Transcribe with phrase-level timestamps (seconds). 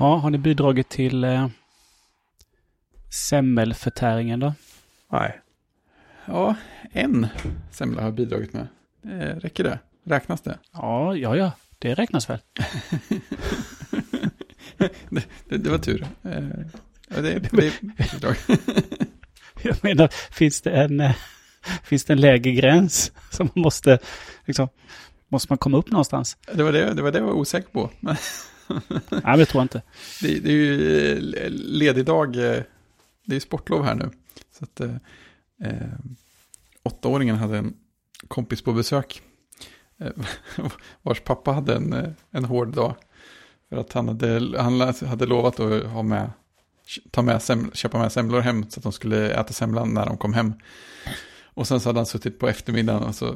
[0.00, 1.48] Ja, har ni bidragit till eh,
[3.10, 4.54] semmelförtäringen då?
[5.12, 5.40] Nej.
[6.24, 6.54] Ja,
[6.92, 7.26] en
[7.70, 8.66] semla har bidragit med.
[9.04, 9.78] Eh, räcker det?
[10.04, 10.58] Räknas det?
[10.72, 11.52] Ja, ja, ja.
[11.78, 12.38] Det räknas väl.
[14.76, 14.92] det,
[15.48, 16.06] det, det var tur.
[16.22, 16.48] Eh,
[17.08, 18.36] ja, det, det bidrag.
[19.62, 21.16] Jag menar, finns det en, eh,
[21.82, 23.98] finns det en lägre gräns som man måste,
[24.44, 24.68] liksom,
[25.28, 26.36] måste man komma upp någonstans?
[26.52, 27.90] Det var det, det var det jag var osäker på.
[28.70, 29.82] Men Nej, det tror jag inte.
[30.22, 32.36] det, det är ju eh, ledig dag.
[32.36, 32.62] eh,
[33.26, 34.10] Det är sportlov här nu.
[34.58, 34.94] Så att eh,
[35.64, 35.88] eh,
[36.82, 37.74] åttaåringen hade en
[38.28, 39.22] kompis på besök.
[41.02, 42.94] Vars pappa hade en, en hård dag.
[43.68, 46.30] För att han hade, han hade lovat att ha med,
[47.10, 50.16] ta med sem, köpa med semlor hem så att de skulle äta semlan när de
[50.18, 50.52] kom hem.
[51.54, 53.34] Och sen så hade han suttit på eftermiddagen och så,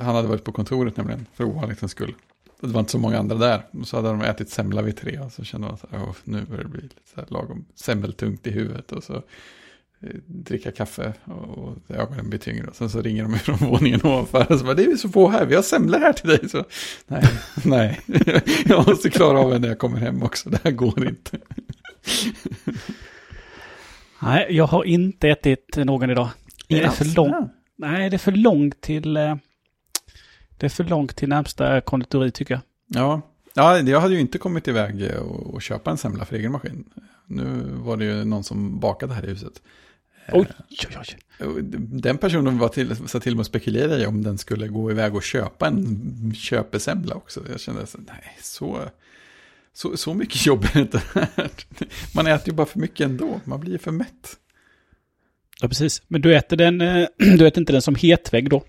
[0.00, 2.14] han hade varit på kontoret nämligen för ovanlighetens skull.
[2.62, 3.62] Det var inte så många andra där.
[3.84, 6.42] Så hade de ätit semla vid tre och så kände man så här, "Åh, nu
[6.44, 8.92] börjar det bli lite så här lagom semmeltungt i huvudet.
[8.92, 12.66] Och så eh, dricka kaffe och, och ögonen blir tyngre.
[12.66, 15.28] Och sen så ringer de från våningen ovanför och så bara, det är så få
[15.28, 16.48] här, vi har semlor här till dig.
[16.48, 16.64] Så,
[17.06, 17.24] nej,
[17.64, 18.00] nej,
[18.66, 21.38] jag måste klara av det när jag kommer hem också, det här går inte.
[24.22, 26.28] Nej, jag har inte ätit någon idag.
[26.68, 27.52] Det är för långt.
[27.76, 29.16] Nej, det är för långt till...
[29.16, 29.36] eh,
[30.62, 32.60] Det är för långt till närmsta konditori tycker jag.
[32.86, 33.20] Ja,
[33.54, 36.52] ja jag hade ju inte kommit iväg eh, och, och köpa en semla för egen
[36.52, 36.84] maskin.
[37.26, 39.62] Nu var det ju någon som bakade här i huset.
[40.32, 41.46] Oj, oj, oj.
[41.46, 44.90] Och Den personen var till, sa till mig att spekulera i om den skulle gå
[44.90, 47.40] iväg och köpa en köpesemla också.
[47.50, 48.78] Jag kände så, nej, så,
[49.72, 51.66] så, så mycket jobb är det inte värt.
[52.14, 54.36] Man äter ju bara för mycket ändå, man blir för mätt.
[55.60, 56.02] Ja, precis.
[56.08, 58.64] Men du äter den, eh, du äter inte den som hetvägg då?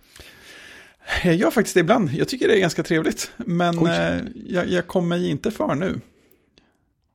[1.23, 3.31] Jag gör faktiskt det ibland, jag tycker det är ganska trevligt.
[3.37, 3.89] Men Oj.
[3.89, 5.99] eh, jag, jag kommer inte för nu.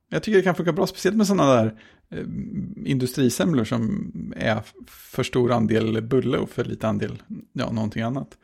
[0.09, 1.75] Jag tycker det kan funka bra, speciellt med sådana där
[2.11, 2.23] eh,
[2.85, 7.23] industrisemlor som är för stor andel bulle och för lite andel,
[7.53, 8.37] ja, någonting annat.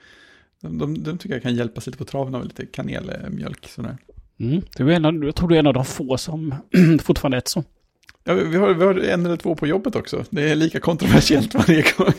[0.61, 3.67] De, de, de tycker jag kan hjälpas lite på traven av lite kanelmjölk.
[3.67, 3.97] Sådär.
[4.39, 4.61] Mm.
[4.77, 6.55] Du är en av, jag tror du är en av de få som
[7.03, 7.63] fortfarande äter så.
[8.23, 10.25] Ja, vi, har, vi har en eller två på jobbet också.
[10.29, 12.13] Det är lika kontroversiellt varje gång.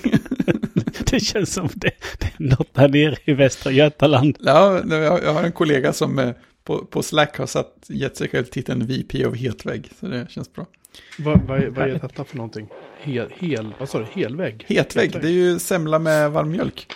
[1.10, 4.36] Det känns som det, det är något där nere i Västra Götaland.
[4.40, 6.30] ja, jag, har en kollega som eh,
[6.64, 9.90] på, på Slack har satt, gett sig själv titeln VP av hetvägg.
[10.00, 10.66] Så det känns bra.
[11.18, 12.68] Vad, vad, är- vad är detta för någonting?
[13.00, 14.04] Hel, hel, vad sa du?
[14.12, 14.64] Helvägg?
[14.68, 16.86] Hetvägg, det är ju semla med varm mjölk.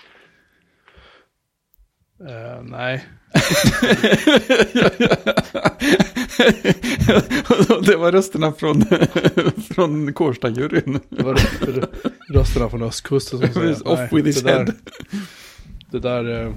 [2.29, 3.05] Eh, nej.
[7.87, 8.83] det var rösterna från,
[9.75, 11.01] från Kårsta-juryn.
[11.09, 13.89] Det var rö- rösterna från östkusten som säger.
[13.89, 14.65] Off nej, with his det head.
[14.65, 14.75] där,
[15.91, 16.53] det där, eh,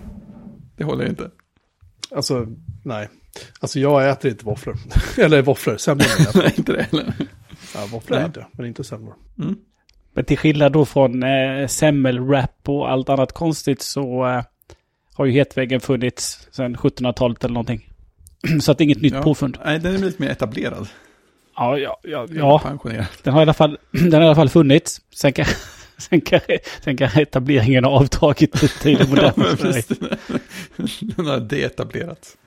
[0.77, 1.29] Det håller inte.
[2.15, 2.47] alltså
[2.83, 3.09] nej.
[3.59, 4.75] Alltså jag äter inte våfflor.
[5.17, 6.07] Eller våfflor, semlor.
[6.35, 7.13] Nej, inte det heller.
[7.75, 9.13] Ja, våfflor äter jag, men inte semlor.
[10.15, 14.43] Men till skillnad då från eh, semmelwrap och allt annat konstigt så eh,
[15.13, 17.89] har ju hetväggen funnits sedan 1700-talet eller någonting.
[18.61, 19.21] så att det är inget nytt Ja.
[19.23, 19.57] påfund.
[19.65, 20.87] Nej, den är lite mer etablerad.
[21.55, 22.61] Ja, ja, ja, ja.
[23.23, 25.01] Den har i alla fall, den har i alla fall funnits.
[25.15, 25.45] Sen kan,
[25.97, 26.39] sen kan,
[26.83, 29.57] sen kan etableringen ha avtagit lite i det Ja, moderna Sverige.
[29.57, 30.99] precis.
[31.15, 32.37] Den har deetablerats.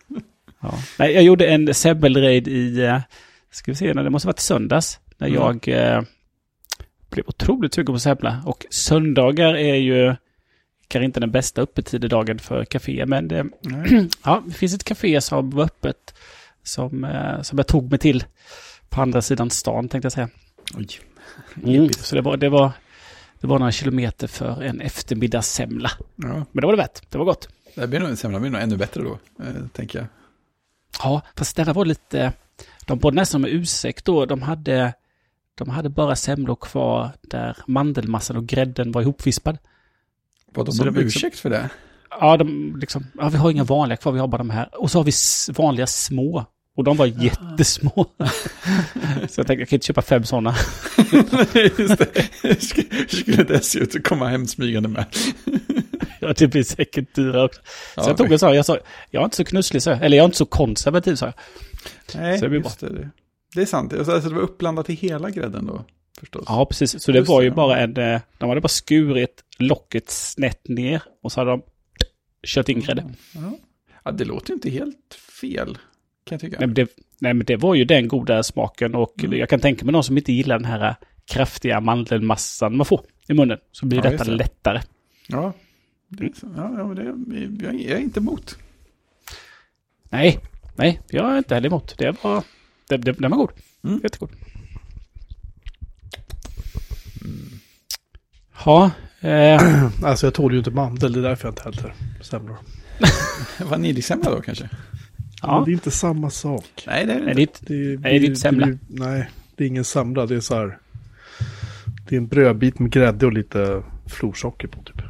[0.60, 0.74] Ja.
[0.98, 2.98] Nej, jag gjorde en semmelraid i, eh,
[3.50, 4.98] ska vi se, när det måste ha varit söndags.
[5.18, 5.40] När Mm.
[5.40, 6.02] jag eh,
[7.10, 8.42] blev otroligt sugen på semla.
[8.46, 10.14] Och söndagar är ju
[10.88, 13.06] kanske inte den bästa öppettidedagen för kaféer.
[13.06, 13.46] Men det,
[14.24, 16.14] ja, det finns ett café som var öppet
[16.62, 18.24] som, eh, som jag tog mig till
[18.88, 20.28] på andra sidan stan tänkte jag säga.
[20.74, 20.88] Oj.
[21.64, 21.92] Mm.
[21.92, 22.72] Så det var, det, var,
[23.40, 25.90] det var några kilometer för en eftermiddagssemla.
[26.16, 27.10] Ja, Men det var det värt.
[27.10, 27.48] Det var gott.
[27.74, 30.08] det blir nog, semlan blir nog ännu bättre då, eh, tänker jag.
[31.02, 32.32] Ja, fast denna var lite...
[32.86, 34.26] De borde nästan med ursäkt då.
[34.26, 34.94] De hade,
[35.54, 39.58] de hade bara semlor kvar där mandelmassan och grädden var ihopvispad.
[40.64, 41.70] Så de det har var liksom- ursäkt för det?
[42.10, 43.06] Ja, de liksom...
[43.18, 44.68] Ja, vi har inga vanliga kvar, vi har bara de här.
[44.72, 45.12] Och så har vi
[45.52, 46.44] vanliga små.
[46.76, 48.06] Och de var jättesmå.
[49.28, 50.50] så jag tänkte, jag kan inte köpa fem sådana.
[51.78, 52.10] Just det.
[52.42, 55.04] Sk- Skulle dessutom komma hem smygande med.
[56.20, 57.60] Ja, det blir säkert dyrare också.
[57.64, 58.78] Så Ja, jag tog en sån, jag sa,
[59.10, 60.02] jag är inte så knusslig, så jag.
[60.04, 61.34] Eller jag är inte så konservativ, sa jag.
[62.14, 62.88] Nej, så det blir det.
[62.88, 63.10] det.
[63.54, 63.92] Det är sant.
[63.92, 65.84] Alltså, det var uppblandat i hela grädden då,
[66.20, 66.44] förstås.
[66.46, 67.02] Ja, precis.
[67.02, 67.96] Så det var ju bara en...
[67.96, 71.62] eh, De hade bara skurit locket snett ner och så hade de
[72.46, 73.04] kört in grädde.
[73.34, 73.52] Ja.
[74.04, 75.74] ja, det låter inte helt fel,
[76.24, 76.56] kan jag tycka.
[76.58, 79.38] Nej, men det, nej, men det var ju den goda smaken och Mm.
[79.38, 83.34] jag kan tänka mig någon som inte gillar den här kraftiga mandelmassan man får i
[83.34, 83.58] munnen.
[83.72, 84.30] Så blir Ja, detta det.
[84.30, 84.80] lättare.
[85.28, 85.52] Ja,
[86.08, 86.94] det, ja, ja men
[87.58, 88.58] det, jag, är inte emot.
[90.10, 90.38] Nej,
[90.76, 91.94] nej, jag är inte heller emot.
[91.98, 92.42] Det var,
[92.88, 93.50] den var god.
[93.84, 94.00] Mm.
[94.02, 94.30] Jättegod.
[98.64, 102.56] Ja, eh, Alltså jag tål ju inte mandel, det är därför jag inte äter semlor.
[103.70, 104.64] Vaniljsemla då kanske?
[105.42, 105.62] Men ja.
[105.66, 106.84] det är inte samma sak.
[106.86, 107.58] Nej, det är det Är inte.
[107.66, 108.66] Det är, Nej, det är inte semla.
[108.66, 110.26] det- nej, det är ingen semla.
[110.26, 110.78] Det är så här.
[112.08, 115.02] Det är en brödbit med grädde och lite florsocker på typ.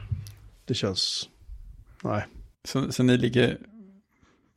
[0.64, 1.28] Det känns...
[2.04, 2.24] Nej.
[2.64, 3.58] Så, så ni ligger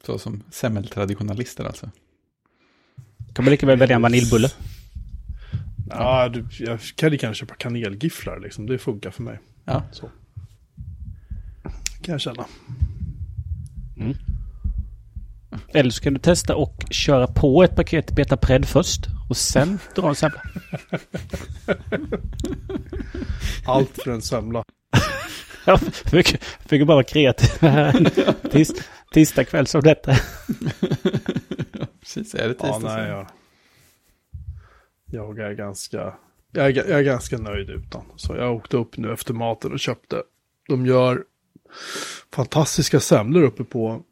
[0.06, 1.90] så som semmeltraditionalister alltså?
[3.34, 4.48] kan man lika väl välja en vaniljbulle.
[5.90, 8.66] Ja, du, jag kan ju kanske köpa kanelgifflar liksom.
[8.66, 9.40] Det funkar för mig.
[9.66, 9.84] Ja.
[9.92, 10.10] Så.
[12.02, 12.46] Kan jag känna.
[15.74, 20.10] Eller så kan du testa och köra på ett paket Betapred först och sen dra
[20.10, 20.42] en semla.
[23.66, 24.64] Allt för en semla.
[25.66, 26.40] Ja, fick,
[26.70, 28.12] bara vara kreativ här.
[28.50, 28.72] Tis,
[29.12, 30.12] tisdag kväll som detta.
[32.00, 33.28] Precis, är det tisdag Ja, nej, jag,
[35.12, 36.14] jag är ganska...
[36.52, 38.02] Jag är, jag är ganska nöjd utan.
[38.16, 40.24] Så jag åkte upp nu efter maten och köpte.
[40.68, 41.24] De gör
[42.34, 44.04] fantastiska semlor uppe på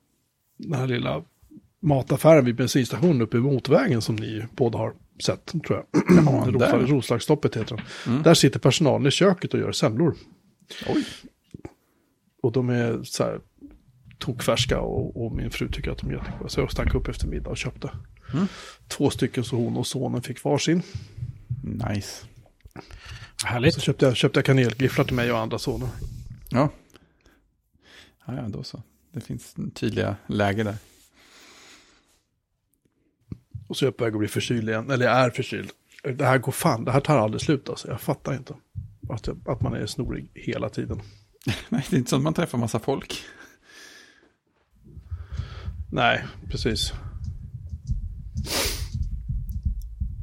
[0.57, 1.23] den här lilla
[1.79, 6.53] mataffären vid bensinstationen uppe i motorvägen som ni båda har sett, tror jag.
[6.59, 6.79] Där.
[6.79, 8.11] Roslagsstoppet heter de.
[8.11, 8.23] Mm.
[8.23, 10.15] Där sitter personalen i köket och gör semlor.
[10.87, 11.05] Oj.
[12.41, 13.39] Och de är så här
[14.17, 16.49] tokfärska och, och min fru tycker att de är jättegoda.
[16.49, 17.91] Så jag stack upp efter middag och köpte
[18.33, 18.47] Mm.
[18.87, 20.81] två stycken så hon och sonen fick varsin.
[21.63, 22.25] Nice.
[23.41, 23.81] Så Härligt.
[23.81, 25.89] köpte jag, köpte jag kanelgifflar till mig och andra sonen.
[26.49, 26.69] Ja.
[28.27, 28.83] ja, ja, då så.
[29.11, 30.75] Det finns tydliga läger där.
[33.67, 34.91] Och så är jag på väg att bli förkyld igen.
[34.91, 35.71] Eller jag är förkyld.
[36.03, 37.87] Det här går fan, det här tar aldrig slut alltså.
[37.87, 38.55] Jag fattar inte.
[39.09, 41.01] Att, jag, att man är snorig hela tiden.
[41.69, 43.23] Nej, det är inte så att man träffar massa folk.
[45.91, 46.93] Nej, precis.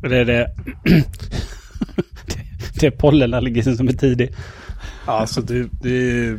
[0.00, 0.54] Det är det.
[2.80, 4.34] det är pollenallergin som är tidig.
[5.06, 6.30] Alltså det, det,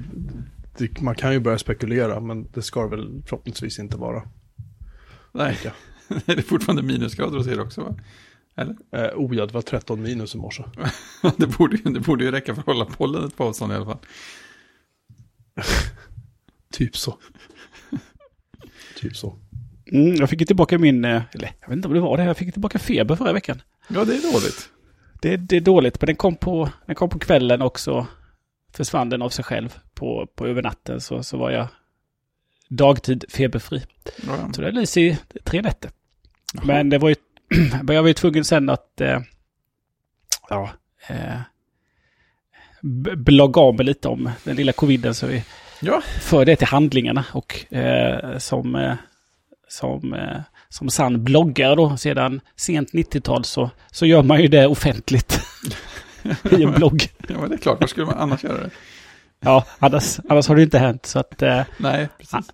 [0.77, 4.23] det, man kan ju börja spekulera, men det ska väl förhoppningsvis inte vara.
[5.31, 5.57] Nej,
[6.25, 7.95] det är fortfarande minusgrader hos er också va?
[8.57, 8.75] Eller?
[8.91, 10.63] Eh, oh ja, det var 13 minus i morse.
[11.37, 13.85] det, borde ju, det borde ju räcka för att hålla pollenet på avstånd i alla
[13.85, 13.99] fall.
[16.71, 17.17] Typ så.
[18.95, 19.35] Typ så.
[19.91, 22.23] Mm, jag fick ju tillbaka min, eh, eller jag vet inte om det var det,
[22.23, 23.61] jag fick tillbaka feber förra veckan.
[23.87, 24.69] Ja, det är dåligt.
[25.21, 28.07] Det, det är dåligt, men den kom på, den kom på kvällen också.
[28.73, 31.67] Försvann den av sig själv på, på övernatten så, så var jag
[32.69, 33.81] dagtid feberfri.
[34.27, 34.53] Ja.
[34.53, 35.91] Så det lyser i tre nätter.
[36.53, 36.65] Jaha.
[36.65, 37.15] Men det var ju,
[37.87, 39.19] jag var ju tvungen sen att, eh,
[40.49, 40.69] ja,
[41.07, 41.39] eh,
[43.15, 45.43] blogga av mig lite om den lilla coviden så vi
[45.79, 48.93] Ja, för det till handlingarna och eh, som, eh,
[49.67, 50.37] som, eh,
[50.69, 55.39] som sann bloggare då sedan sent 90-tal så, så gör man ju det offentligt
[56.51, 57.07] i en blogg.
[57.27, 57.81] ja, men det är klart.
[57.81, 58.69] Var skulle man annars göra det?
[59.39, 62.51] Ja, annars, annars har det inte hänt så att eh, Nej, precis.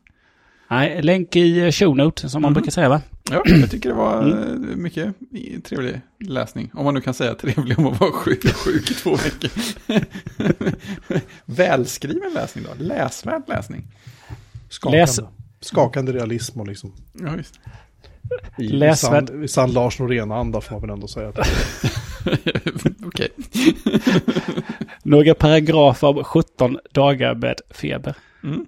[0.72, 2.54] Nej, länk i show note som man Mhm.
[2.54, 3.02] brukar säga va?
[3.32, 4.70] Ja, jag tycker det var Mm.
[4.70, 5.16] eh, mycket
[5.64, 6.72] trevlig läsning.
[6.74, 9.50] Om man nu kan säga trevlig om att vara sjuk, sjuk i två veckor.
[11.46, 13.88] Välskriven läsning då, läsvärd läsning.
[14.70, 14.98] Skakande.
[15.06, 15.20] Läs-
[15.62, 16.94] Skakande realism och liksom.
[17.14, 17.60] Ja, visst.
[18.58, 19.28] I, i, Läsvärd.
[19.30, 21.32] sann, i sann Lars Norén-anda får man väl ändå säga.
[23.06, 23.28] Okej.
[25.04, 28.16] Några paragrafer om 17 dagar med feber.
[28.44, 28.66] Mm.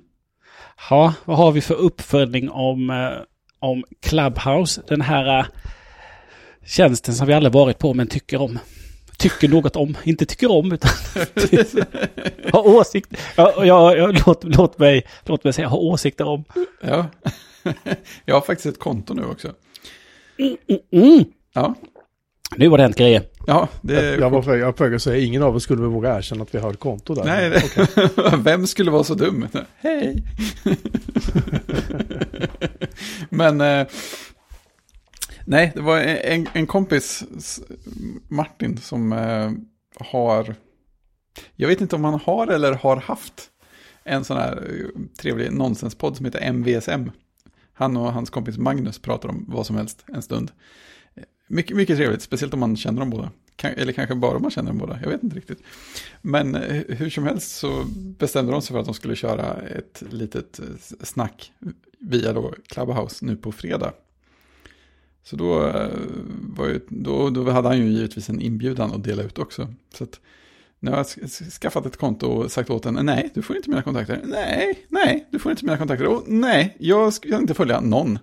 [0.90, 3.24] Ja, vad har vi för uppföljning om, eh,
[3.60, 4.82] om Clubhouse?
[4.88, 5.46] Den här eh,
[6.66, 8.60] tjänsten som vi alla varit på men tycker om.
[9.18, 10.92] Tycker något om, inte tycker om utan
[12.54, 13.14] har åsikt.
[13.36, 16.44] Ja, ja, ja, låt, låt, mig, låt mig säga ha åsikter om.
[16.82, 17.06] Ja.
[18.26, 19.54] Jag har faktiskt ett konto nu också.
[20.92, 21.26] Mm.
[21.54, 21.76] Ja,
[22.58, 23.24] Nu var det hänt grejer.
[23.48, 26.18] Ja det jag var på jag var på att säga, ingen av oss skulle våga
[26.18, 27.24] erkänna att vi har ett konto där.
[27.24, 28.38] Nej, det...
[28.44, 29.48] vem skulle vara så dum?
[29.78, 30.24] Hej!
[33.30, 33.88] Men, eh,
[35.46, 37.24] nej, det var en, en kompis,
[38.28, 39.52] Martin, som eh,
[40.00, 40.56] har,
[41.56, 43.50] jag vet inte om han har eller har haft
[44.04, 47.12] en sån här eh, trevlig nonsenspodd som heter MVSM.
[47.74, 50.52] Han och hans kompis Magnus pratar om vad som helst en stund.
[51.48, 53.32] Mycket, mycket trevligt, speciellt om man känner dem båda.
[53.64, 55.60] Eller kanske bara om man känner dem båda, jag vet inte riktigt.
[56.22, 57.86] Men eh, hur som helst så
[58.18, 60.66] bestämde de sig för att de skulle köra ett litet eh,
[61.04, 61.52] snack
[62.00, 63.94] via då Clubhouse nu på fredag.
[65.24, 65.90] Så då, eh,
[66.42, 69.74] var ju, då, då hade han ju givetvis en inbjudan att dela ut också.
[69.94, 70.20] Så att
[70.80, 73.82] nu har jag skaffat ett konto och sagt åt den, nej, du får inte mina
[73.82, 74.22] kontakter.
[74.24, 76.08] Nej, nej, du får inte mina kontakter.
[76.08, 78.20] Och nej, jag ska inte följa någon.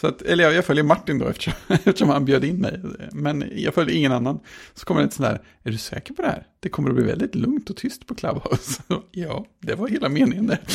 [0.00, 2.80] Så att, eller jag, jag följer Martin då eftersom, eftersom han bjöd in mig.
[3.12, 4.40] Men jag följer ingen annan.
[4.74, 6.46] Så kommer det ett sånt där, är du säker på det här?
[6.60, 8.82] Det kommer att bli väldigt lugnt och tyst på Clubhouse.
[9.10, 10.60] ja, det var hela meningen där.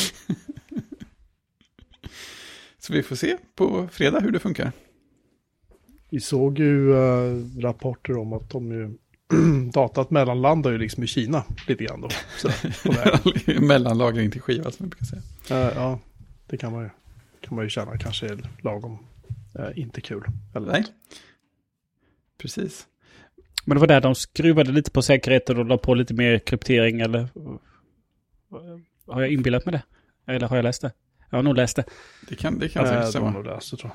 [2.78, 4.72] Så vi får se på fredag hur det funkar.
[6.10, 8.98] Vi såg ju äh, rapporter om att de ju
[9.72, 12.08] datat mellanlandar ju liksom i Kina lite grann då.
[12.38, 12.48] Så,
[13.60, 15.22] Mellanlagring till skiva som vi brukar säga.
[15.50, 15.98] Uh, ja,
[16.46, 16.90] det kan man ju,
[17.40, 18.98] kan man ju känna kanske är lagom
[19.76, 20.24] inte kul.
[20.54, 20.84] Eller Nej,
[22.38, 22.86] precis.
[23.64, 27.00] Men det var där de skruvade lite på säkerheten och la på lite mer kryptering
[27.00, 27.28] eller?
[29.06, 29.82] Har jag inbillat mig det?
[30.32, 30.92] Eller har jag läst det?
[31.30, 31.84] Jag har nog läst det.
[32.28, 33.30] Det kan, det kan säkert stämma.
[33.30, 33.90] Nog läst tror.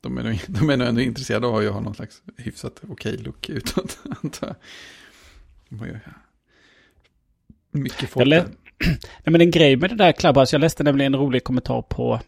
[0.00, 3.12] De är, nog, de är nog ändå intresserade av att ha någon slags hyfsat okej
[3.12, 4.56] okay look utåt, antar jag.
[5.68, 6.00] De
[7.70, 8.28] mycket folk
[8.86, 12.20] Nej, men en grej med det där Clubhouse, jag läste nämligen en rolig kommentar på,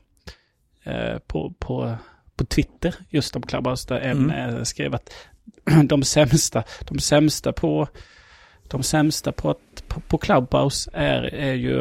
[0.83, 1.97] eh, på, på,
[2.37, 4.57] på Twitter just om Clubhouse, där en mm.
[4.57, 5.15] eh, skrev att
[5.85, 7.89] de sämsta, de sämsta på,
[8.69, 11.81] de sämsta på, att, på, på Clubhouse är, är ju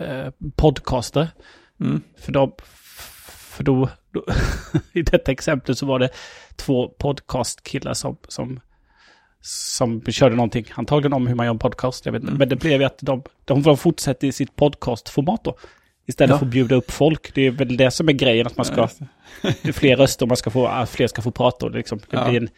[0.00, 1.28] eh, podcaster.
[1.80, 2.02] Mm.
[2.18, 2.52] För, de,
[3.56, 4.24] för då, då
[4.92, 6.08] i detta exempel så var det
[6.56, 8.60] två podcastkillar som, som,
[9.40, 12.34] som körde någonting, antagligen om hur man gör en podcast, jag vet mm.
[12.34, 15.56] Men det blev ju att de, de fortsätter i sitt podcastformat då.
[16.06, 16.38] Istället ja.
[16.38, 17.34] för att bjuda upp folk.
[17.34, 18.88] Det är väl det som är grejen, att man ska...
[19.42, 22.28] det är fler röster, man ska få, fler ska få prata och liksom, det, ja.
[22.28, 22.48] blir en,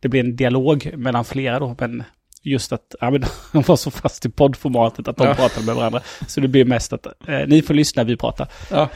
[0.00, 1.76] det blir en dialog mellan flera då.
[1.78, 2.02] Men
[2.44, 5.34] just att ja, men de var så fast i poddformatet att de ja.
[5.34, 6.00] pratade med varandra.
[6.28, 8.48] Så det blir mest att eh, ni får lyssna, vi pratar.
[8.70, 8.88] Ja,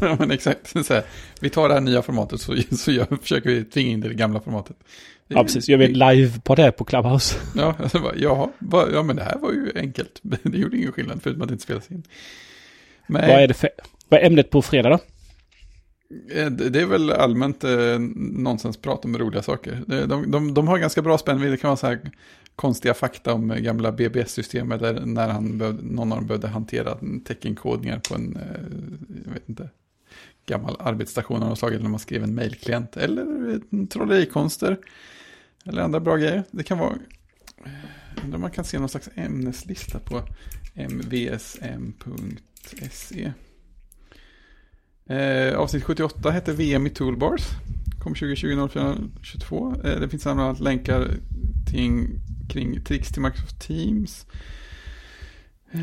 [0.18, 0.86] men exakt.
[0.86, 1.02] Så här,
[1.40, 4.14] vi tar det här nya formatet så, så gör, försöker vi tvinga in det det
[4.14, 4.76] gamla formatet.
[5.28, 5.68] Det, ja, precis.
[5.68, 7.36] Gör vi live på det på Clubhouse.
[7.56, 8.48] Ja, alltså bara, jaha,
[8.92, 10.20] ja, men det här var ju enkelt.
[10.42, 12.02] Det gjorde ingen skillnad förutom att det inte spelas in.
[13.06, 13.70] Men, vad, är det för,
[14.08, 14.98] vad är ämnet på fredag då?
[16.34, 19.82] Eh, det är väl allmänt eh, nonsensprat om roliga saker.
[19.86, 21.52] De, de, de har ganska bra spännvidd.
[21.52, 22.00] Det kan vara så här
[22.56, 27.98] konstiga fakta om gamla BBS-systemet där när han behövde, någon av dem behövde hantera teckenkodningar
[28.08, 29.68] på en, eh, jag vet inte,
[30.46, 34.78] gammal arbetsstation av något slag, eller när man skrev en mailklient, eller trollerikonster,
[35.64, 36.44] eller andra bra grejer.
[36.50, 36.94] Det kan vara,
[38.24, 40.22] undrar man kan se någon slags ämneslista på
[42.72, 43.32] mvsm.se.
[45.06, 47.42] Eh, avsnitt 78 hette VM i Toolbars.
[48.02, 48.68] Kom 2020
[49.84, 51.10] eh, Det finns bland annat länkar
[51.70, 54.26] till, kring tricks till Microsoft Teams.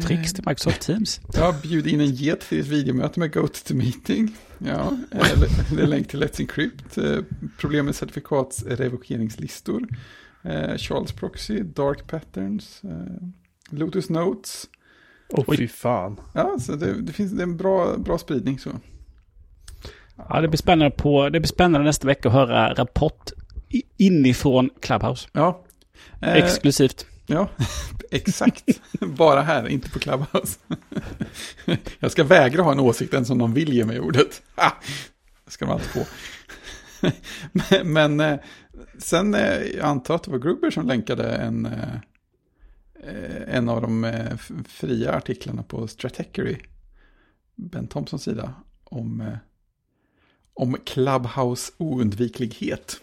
[0.04, 1.22] Tricks till Microsoft Teams?
[1.34, 4.36] Ja, bjud in en get till ett videomöte med GoToMeeting.
[4.58, 6.98] Ja, eller, eller länk till Let's Encrypt.
[6.98, 7.20] Eh,
[7.58, 9.88] problem med certifikatsrevokeringslistor.
[10.44, 12.82] Eh, Charles Proxy, Dark Patterns.
[13.70, 14.68] Lotus Notes.
[15.32, 16.20] Oh, fy fan.
[16.34, 18.70] Ja, så det, det finns det är en bra, bra spridning så.
[20.30, 23.32] Ja, det blir spännande, på, det blir spännande nästa vecka att höra rapport
[23.98, 25.30] inifrån Clubhouse.
[25.32, 25.64] Ja.
[26.22, 27.06] Eh, Exklusivt.
[27.26, 27.50] Ja,
[28.12, 28.64] exakt.
[29.00, 30.60] Bara här, inte på Clubhouse.
[32.00, 34.42] Jag ska vägra ha en åsikt än som någon vill ge mig ordet.
[34.56, 34.72] Ah,
[35.46, 36.06] det ska de alltid få.
[37.52, 38.40] Men, men eh,
[38.98, 41.72] sen, eh, jag antar att det var Gruber som länkade en, eh,
[43.04, 46.58] Eh, en av de eh, fria artiklarna på Stratechery,
[47.56, 48.54] Ben Thompsons sida,
[48.84, 49.38] om eh,
[50.54, 53.02] om Clubhouse oundviklighet.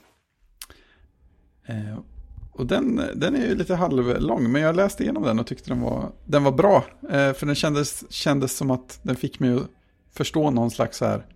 [2.52, 5.80] Och den, den är ju lite halvlång, men jag läste igenom den och tyckte den
[5.80, 6.84] var, den var bra.
[7.10, 9.70] För den kändes, kändes som att den fick mig att
[10.10, 11.26] förstå någon slags här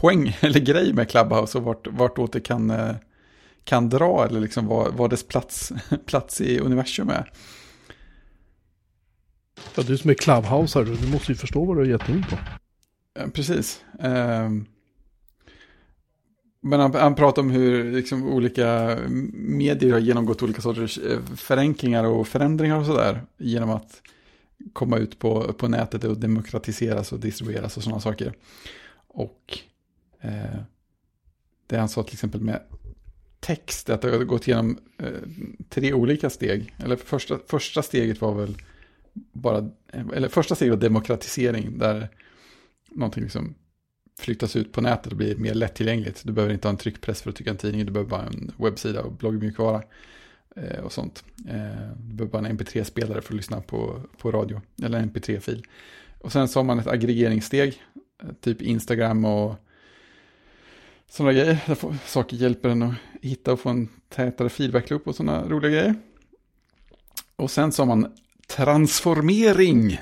[0.00, 2.94] poäng eller grej med Clubhouse och vart, vartåt det kan, eh,
[3.70, 5.72] kan dra eller liksom vad, vad dess plats,
[6.06, 7.32] plats i universum är.
[9.74, 12.24] Ja, du som är Clubhouse här, du måste ju förstå vad du har gett in
[12.30, 12.36] på.
[13.30, 13.84] Precis.
[13.98, 14.66] Um,
[16.60, 18.98] men han, han pratar om hur liksom, olika
[19.32, 23.22] medier har genomgått olika sorters eh, förenklingar och förändringar och sådär.
[23.38, 24.02] Genom att
[24.72, 28.32] komma ut på, på nätet och demokratiseras och distribueras och sådana saker.
[29.08, 29.58] Och
[30.20, 30.60] eh,
[31.66, 32.62] det han sa till exempel med
[33.40, 35.06] text, att det har gått igenom eh,
[35.68, 36.74] tre olika steg.
[36.78, 38.56] Eller första, första steget var väl
[39.32, 39.70] bara,
[40.14, 42.08] eller första steget var demokratisering, där
[42.90, 43.54] någonting liksom
[44.18, 46.22] flyttas ut på nätet och blir mer lättillgängligt.
[46.24, 48.52] Du behöver inte ha en tryckpress för att trycka en tidning, du behöver bara en
[48.58, 49.82] webbsida och bloggmjukvara
[50.56, 51.24] eh, och sånt.
[51.48, 55.64] Eh, du behöver bara en mp3-spelare för att lyssna på, på radio, eller en mp3-fil.
[56.18, 57.82] Och sen så har man ett aggregeringssteg,
[58.40, 59.54] typ Instagram och
[61.10, 61.58] sådana grejer.
[61.66, 65.70] Där får, saker hjälper en att hitta och få en tätare feedback-loop och sådana roliga
[65.70, 65.94] grejer.
[67.36, 68.12] Och sen så har man
[68.46, 70.00] transformering.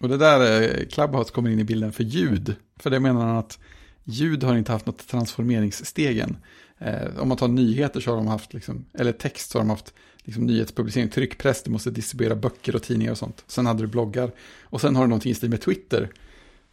[0.00, 2.54] Och det där eh, Clubhouse kommer in i bilden för ljud.
[2.76, 3.58] För det menar han att
[4.04, 6.36] ljud har inte haft något transformeringssteg än.
[6.78, 9.70] Eh, om man tar nyheter så har de haft, liksom, eller text så har de
[9.70, 13.44] haft liksom, nyhetspublicering, tryckpress, du måste distribuera böcker och tidningar och sånt.
[13.46, 14.30] Sen hade du bloggar.
[14.62, 16.10] Och sen har du någonting i stil med Twitter,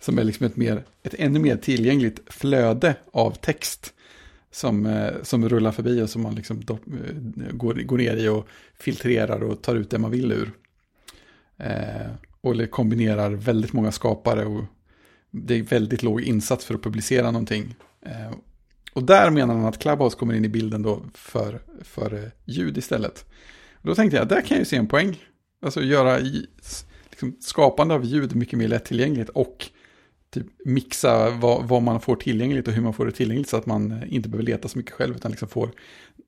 [0.05, 3.93] som är liksom ett, mer, ett ännu mer tillgängligt flöde av text
[4.51, 8.27] som, eh, som rullar förbi och som man liksom do, eh, går, går ner i
[8.27, 8.47] och
[8.79, 10.51] filtrerar och tar ut det man vill ur.
[11.57, 14.63] Eh, och kombinerar väldigt många skapare och
[15.31, 17.75] det är väldigt låg insats för att publicera någonting.
[18.01, 18.31] Eh,
[18.93, 22.77] och där menar han att Clubhouse kommer in i bilden då för, för eh, ljud
[22.77, 23.25] istället.
[23.73, 25.23] Och då tänkte jag, där kan jag ju se en poäng.
[25.61, 26.17] Alltså göra
[27.09, 29.69] liksom, skapande av ljud mycket mer lättillgängligt och
[30.35, 33.65] typ mixa vad, vad, man får tillgängligt och hur man får det tillgängligt så att
[33.65, 35.71] man inte behöver leta så mycket själv utan liksom får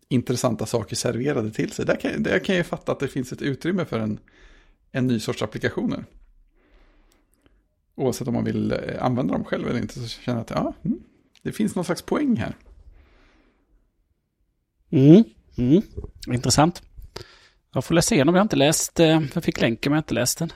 [0.09, 1.85] intressanta saker serverade till sig.
[1.85, 4.19] Där kan, där kan jag fatta att det finns ett utrymme för en,
[4.91, 6.05] en ny sorts applikationer.
[7.95, 10.73] Oavsett om man vill eh, använda dem själv eller inte så känner jag att ja,
[10.85, 10.99] mm,
[11.41, 12.55] det finns någon slags poäng här.
[14.89, 15.23] Mm,
[15.57, 15.81] mm.
[16.27, 16.81] Intressant.
[17.73, 20.03] Jag får läsa igenom, jag har inte läst, eh, jag fick länken men jag har
[20.03, 20.51] inte läst den.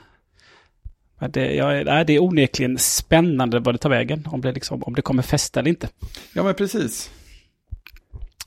[1.28, 5.02] Det, ja, det är onekligen spännande vad det tar vägen, om det, liksom, om det
[5.02, 5.88] kommer fästa eller inte.
[6.32, 6.82] Ja, men precis.
[6.82, 7.10] precis.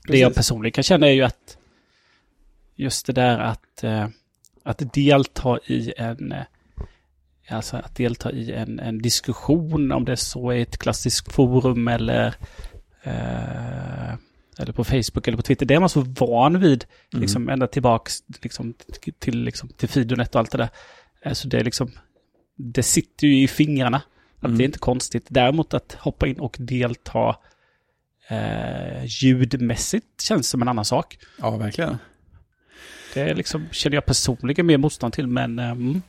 [0.08, 1.56] Det jag personligen kan känna är ju att
[2.76, 4.08] just det där att, eh,
[4.62, 6.34] att delta i en
[7.48, 12.34] Alltså att delta i en, en diskussion om det så är ett klassiskt forum eller,
[13.02, 14.12] eh,
[14.58, 15.66] eller på Facebook eller på Twitter.
[15.66, 17.22] Det är man så van vid, mm.
[17.22, 18.74] liksom ända tillbaks liksom,
[19.18, 20.68] till, liksom, till Fidonet och allt det där.
[21.24, 21.90] Alltså det är liksom,
[22.56, 24.02] det sitter ju i fingrarna.
[24.38, 24.58] Att mm.
[24.58, 25.26] Det är inte konstigt.
[25.28, 27.36] Däremot att hoppa in och delta
[28.28, 31.18] eh, ljudmässigt känns som en annan sak.
[31.38, 31.98] Ja, verkligen.
[33.14, 36.02] Det liksom, känner jag personligen mer motstånd till, men eh, mm.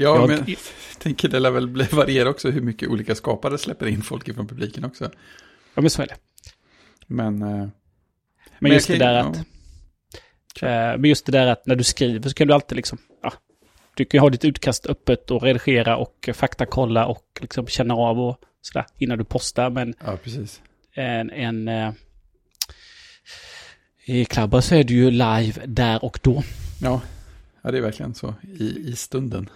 [0.00, 0.58] Ja, jag, men jag
[0.98, 4.84] tänker det lär väl variera också hur mycket olika skapare släpper in folk från publiken
[4.84, 5.10] också.
[5.74, 6.16] Ja, men så är det.
[7.06, 7.70] Men, eh, men,
[8.58, 9.38] men just det där att...
[10.60, 10.68] Ja.
[10.68, 12.98] Eh, men just det där att när du skriver så kan du alltid liksom...
[13.22, 13.32] Ja,
[13.98, 18.20] du kan ju ha ditt utkast öppet och redigera och faktakolla och liksom känna av
[18.20, 19.70] och sådär innan du postar.
[19.70, 20.60] Men ja, precis.
[20.94, 21.92] En, en, eh,
[24.04, 26.42] I Clubhouse så är du ju live där och då.
[26.82, 27.00] Ja,
[27.62, 28.34] ja det är verkligen så.
[28.58, 29.50] I, i stunden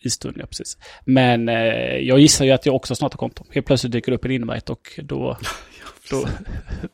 [0.00, 0.78] i stund, ja precis.
[1.04, 3.44] Men eh, jag gissar ju att jag också snart har konto.
[3.50, 5.38] Helt plötsligt dyker det upp en invite och då,
[6.10, 6.28] då,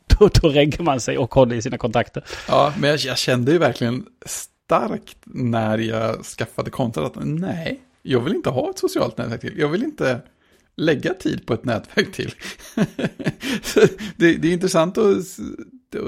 [0.19, 2.23] då, då reggar man sig och håller i sina kontakter.
[2.47, 4.05] Ja, men jag, jag kände ju verkligen
[4.65, 9.59] starkt när jag skaffade kontot att nej, jag vill inte ha ett socialt nätverk till.
[9.59, 10.21] Jag vill inte
[10.75, 12.33] lägga tid på ett nätverk till.
[14.15, 15.17] det, det, är intressant att,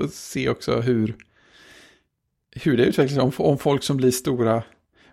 [0.03, 1.15] att, se också hur,
[2.51, 3.19] hur det utvecklas.
[3.19, 4.63] Om, om folk som blir stora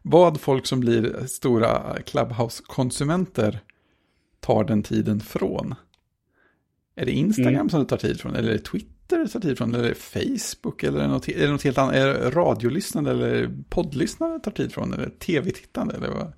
[0.03, 3.59] vad folk som blir stora Clubhouse-konsumenter
[4.41, 5.75] tar den tiden från.
[6.95, 7.71] Är det Instagram mm.
[7.71, 8.35] som det tar tid från?
[8.35, 9.75] Eller är det Twitter det tar tid från?
[9.75, 10.83] Eller det Facebook?
[10.83, 11.95] Eller det något, är det något helt annat?
[11.95, 14.93] Är det radiolyssnande eller poddlyssnande tar tid från?
[14.93, 15.95] Eller tv-tittande?
[15.95, 16.33] Eller vad,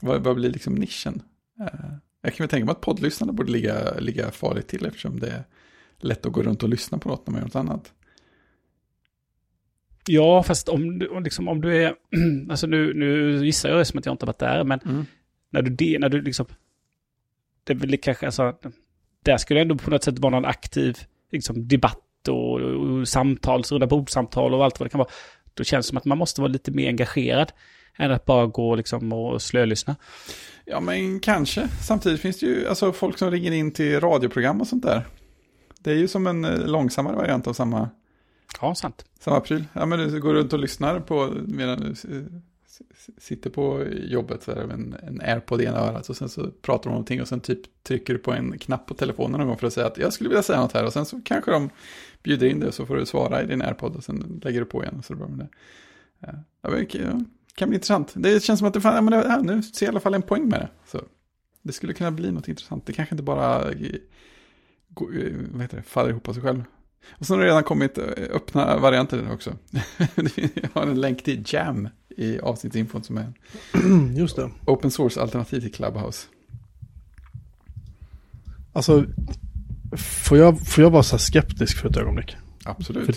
[0.00, 1.22] vad, vad, blir liksom nischen?
[1.60, 5.28] Uh, jag kan väl tänka mig att poddlyssnande borde ligga, ligga farligt till eftersom det
[5.28, 5.44] är
[5.98, 7.92] lätt att gå runt och lyssna på något när man gör något annat.
[10.06, 11.94] Ja, fast om du, liksom, om du är...
[12.50, 15.04] Alltså nu, nu gissar jag som att jag inte varit där, men mm.
[15.50, 16.46] när du när du liksom...
[17.64, 18.54] Det är väl kanske, alltså...
[19.24, 20.98] Där skulle det ändå på något sätt vara någon aktiv
[21.32, 25.08] liksom, debatt och, och, samtal, runda bordsamtal och allt vad det kan vara.
[25.54, 27.52] Då känns det som att man måste vara lite mer engagerad
[27.98, 29.96] än att bara gå liksom och slölyssna.
[30.64, 31.68] Ja, men kanske.
[31.68, 35.06] Samtidigt finns det ju alltså, folk som ringer in till radioprogram och sånt där.
[35.80, 37.90] Det är ju som en eh, långsammare variant av samma
[38.60, 39.04] Ja, sant.
[39.20, 39.64] Samma pryl.
[39.72, 41.94] Ja, men du går runt och lyssnar på medan du
[43.18, 46.50] sitter på jobbet så är det en, en airpod i ena örat och sen så
[46.50, 49.48] pratar de om någonting och sen typ trycker du på en knapp på telefonen någon
[49.48, 51.50] gång för att säga att jag skulle vilja säga något här och sen så kanske
[51.50, 51.70] de
[52.22, 54.66] bjuder in dig och så får du svara i din airpod och sen lägger du
[54.66, 55.48] på igen och så är det bra med det.
[56.62, 56.86] Ja, det
[57.54, 58.12] kan bli intressant.
[58.16, 60.14] Det känns som att det, fan, ja, men det, nu ser jag i alla fall
[60.14, 60.68] en poäng med det.
[60.86, 61.00] Så
[61.62, 62.86] det skulle kunna bli något intressant.
[62.86, 66.64] Det kanske inte bara eh, eh, vad heter det, faller ihop av sig själv.
[67.10, 69.56] Och sen har det redan kommit eh, öppna varianter också.
[70.54, 71.88] Jag har en länk till Jam
[72.18, 73.32] i avsnittsinfon som är
[74.18, 74.50] Just det.
[74.66, 76.26] open source-alternativ till Clubhouse.
[78.72, 79.04] Alltså,
[79.96, 82.36] får jag, får jag vara så skeptisk för ett ögonblick?
[82.64, 83.06] Absolut.
[83.06, 83.14] För,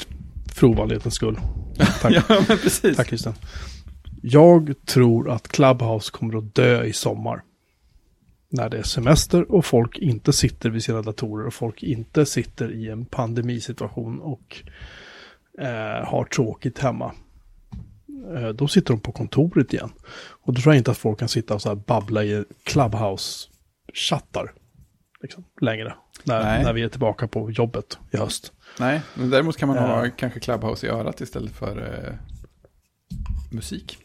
[0.56, 1.40] för ovanlighetens skull.
[2.02, 2.14] Tack.
[2.14, 2.98] ja, men precis.
[2.98, 3.34] Tack Christian.
[4.22, 7.44] Jag tror att Clubhouse kommer att dö i sommar
[8.50, 12.72] när det är semester och folk inte sitter vid sina datorer och folk inte sitter
[12.72, 14.64] i en pandemisituation och
[15.60, 17.12] eh, har tråkigt hemma.
[18.36, 19.92] Eh, då sitter de på kontoret igen.
[20.44, 24.52] Och då tror jag inte att folk kan sitta och så här babbla i Clubhouse-chattar.
[25.22, 25.94] liksom, längre.
[26.24, 26.64] När, Nej.
[26.64, 28.54] när vi är tillbaka på jobbet i höst.
[28.80, 30.12] Nej, men däremot kan man ha Ja.
[30.18, 32.14] kanske Clubhouse i örat istället för eh,
[33.52, 33.98] musik.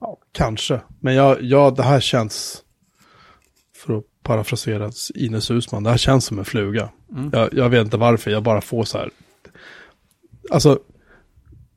[0.00, 0.80] Ja, kanske.
[1.00, 2.62] Men jag, ja, det här känns,
[3.76, 6.90] för att parafrasera Ines Husman, det här känns som en fluga.
[7.12, 7.30] Mm.
[7.32, 9.10] Jag, jag vet inte varför, jag bara får så här.
[10.50, 10.80] Alltså,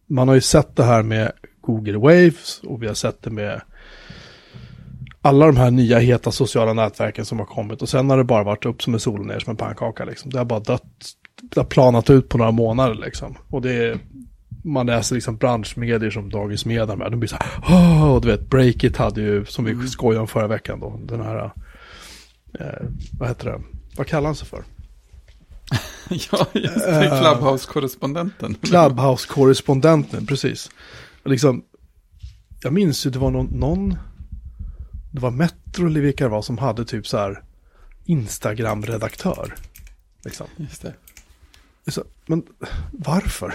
[0.09, 3.61] man har ju sett det här med Google Waves och vi har sett det med
[5.21, 8.43] alla de här nya heta sociala nätverken som har kommit och sen har det bara
[8.43, 10.31] varit upp som en sol och ner som en pannkaka liksom.
[10.31, 10.83] Det har bara dött,
[11.41, 13.37] det har planat ut på några månader liksom.
[13.49, 13.99] Och det är,
[14.63, 18.27] man läser liksom branschmedier som Dagens Media, här, de blir så här, "Åh", och du
[18.27, 21.51] vet, Breakit hade ju, som vi skojade om förra veckan då, den här,
[22.59, 22.85] eh,
[23.19, 23.61] vad heter det,
[23.97, 24.63] vad kallar han sig för?
[26.31, 27.05] ja, just det.
[27.05, 27.21] Eh.
[27.21, 28.55] Clubhouse-korrespondenten.
[28.61, 30.69] Clubhouse-korrespondenten, precis.
[31.25, 31.63] Liksom,
[32.61, 33.97] jag minns ju det var någon, någon
[35.11, 37.43] det var Metro eller vilka det var som hade typ så här
[38.05, 39.55] Instagram-redaktör.
[40.25, 40.47] Liksom.
[40.55, 40.93] Just det.
[41.87, 42.43] Så, men
[42.91, 43.53] varför?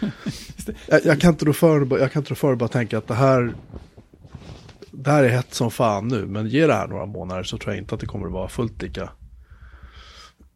[0.86, 3.14] jag, jag kan inte då för, jag kan inte då för bara tänka att det
[3.14, 3.54] här
[4.90, 7.74] det här är hett som fan nu, men ge det här några månader så tror
[7.74, 9.10] jag inte att det kommer att vara fullt lika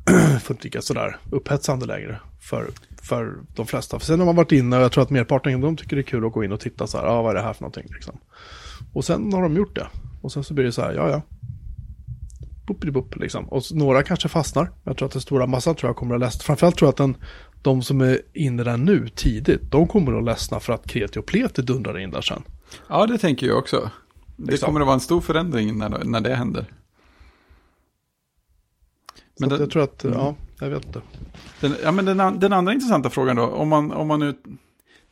[0.42, 2.70] fullt lika sådär upphetsande längre för,
[3.02, 3.98] för de flesta.
[3.98, 6.00] För sen har man varit inne och jag tror att merparten av dem tycker det
[6.00, 7.62] är kul att gå in och titta så här, ah, vad är det här för
[7.62, 8.18] någonting liksom.
[8.92, 9.86] Och sen har de gjort det.
[10.22, 11.22] Och sen så blir det så här, ja ja.
[12.66, 13.48] Boop, liksom.
[13.48, 14.70] Och några kanske fastnar.
[14.84, 16.42] Jag tror att den stora massan tror jag kommer att ledsna.
[16.42, 17.16] Framförallt tror jag att den,
[17.62, 21.26] de som är inne där nu tidigt, de kommer att ledsna för att kreti och
[21.26, 22.42] pleti dundrar in där sen.
[22.88, 23.90] Ja, det tänker jag också.
[24.36, 24.66] Det Liksom.
[24.66, 26.66] kommer att vara en stor förändring när, när det händer.
[29.38, 30.18] Men det- jag tror att, mm.
[30.18, 31.02] ja, jag vet inte.
[31.60, 34.34] Den, ja, men den, den andra intressanta frågan då, om man, om man nu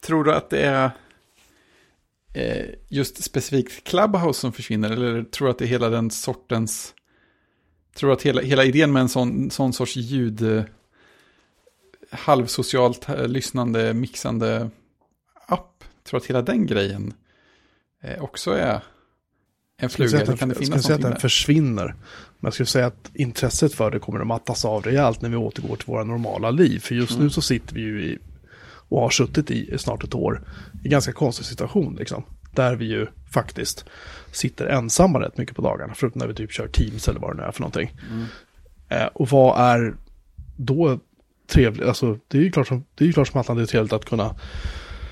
[0.00, 0.90] tror att det är
[2.35, 6.94] eh, just specifikt Clubhouse som försvinner, eller tror att det är hela den sortens,
[7.94, 10.64] tror att hela, hela idén med en sån, sån sorts ljud, eh,
[12.11, 14.70] halvsocialt eh, lyssnande, mixande
[15.46, 17.14] app, tror att hela den grejen
[18.02, 18.80] eh, också är
[19.83, 21.18] en Jag skulle fluga, att kan den, det jag skulle finnas säga att den där?
[21.18, 21.87] försvinner.
[21.87, 21.95] Men
[22.40, 25.77] jag skulle säga att intresset för det kommer att mattas av rejält när vi återgår
[25.77, 26.79] till våra normala liv.
[26.79, 27.25] För just Mm.
[27.25, 28.18] nu så sitter vi ju i,
[28.88, 30.42] och har suttit i snart ett år,
[30.85, 32.25] i ganska konstig situation liksom.
[32.55, 33.85] Där vi ju faktiskt
[34.33, 35.95] sitter ensamma rätt mycket på dagarna.
[35.97, 37.90] Förutom när vi typ kör Teams eller vad det nu är för någonting.
[38.11, 38.25] Mm.
[38.88, 39.95] Eh, och vad är
[40.57, 40.99] då
[41.53, 41.88] trevligt?
[41.88, 43.92] Alltså det är ju klart som, det är ju klart som att det är trevligt
[43.92, 44.35] att kunna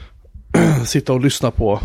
[0.85, 1.81] sitta och lyssna på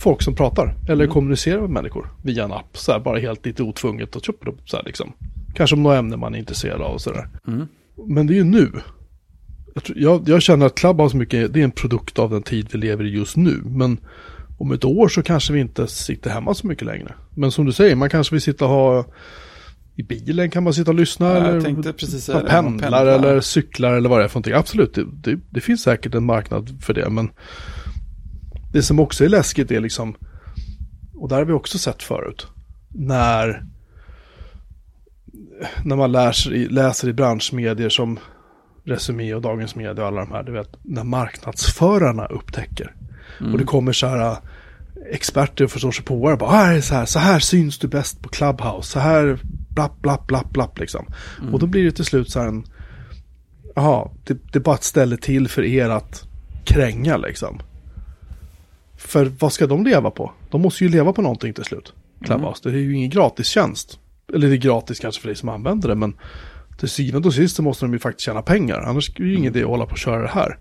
[0.00, 0.74] folk som pratar.
[0.88, 1.14] Eller Mm.
[1.14, 2.76] kommunicera med människor via en app.
[2.78, 5.12] Så här, bara helt lite otvunget och tjup, så här, liksom.
[5.54, 7.28] Kanske om några ämnen man är intresserad av och sådär.
[7.46, 7.66] Mm.
[8.06, 8.72] Men det är ju nu.
[9.74, 12.68] Jag, tror, jag, jag känner att Clubhouse mycket, det är en produkt av den tid
[12.72, 13.60] vi lever i just nu.
[13.64, 13.98] Men
[14.58, 17.14] om ett år så kanske vi inte sitter hemma så mycket längre.
[17.34, 19.04] Men som du säger, man kanske vill sitta och ha
[19.98, 21.26] i bilen kan man sitta och lyssna.
[21.26, 21.82] Ja, eller man
[22.34, 24.52] man pendlar eller cyklar eller vad det är för någonting.
[24.54, 27.10] Absolut, det, det, det finns säkert en marknad för det.
[27.10, 27.30] Men
[28.76, 30.16] det som också är läskigt är liksom,
[31.14, 32.46] och där har vi också sett förut,
[32.88, 33.64] när,
[35.84, 38.18] när man läser i, läser i branschmedier som
[38.84, 42.94] Resumé och Dagens Media och alla de här, du vet, när marknadsförarna upptäcker.
[43.52, 44.36] Och det kommer så här
[45.10, 48.90] experter och förståsigpåare och bara, "Ah, så här, så här syns du bäst på Clubhouse,
[48.90, 51.06] så här blapp, blapp, blapp, blapp liksom.
[51.52, 52.64] Och då blir det till slut så här en,
[53.74, 56.28] jaha, det, det är bara ett ställe till för er att
[56.64, 57.58] kränga liksom.
[59.06, 60.32] För vad ska de leva på?
[60.50, 61.92] De måste ju leva på någonting till slut.
[62.24, 63.98] Clubhouse, det är ju ingen gratis tjänst.
[64.34, 66.16] Eller det är gratis kanske för dig som använder det, men
[66.78, 68.80] till syvende och sist så måste de ju faktiskt tjäna pengar.
[68.80, 70.58] Annars är det ju ingen idé att hålla på och köra det här.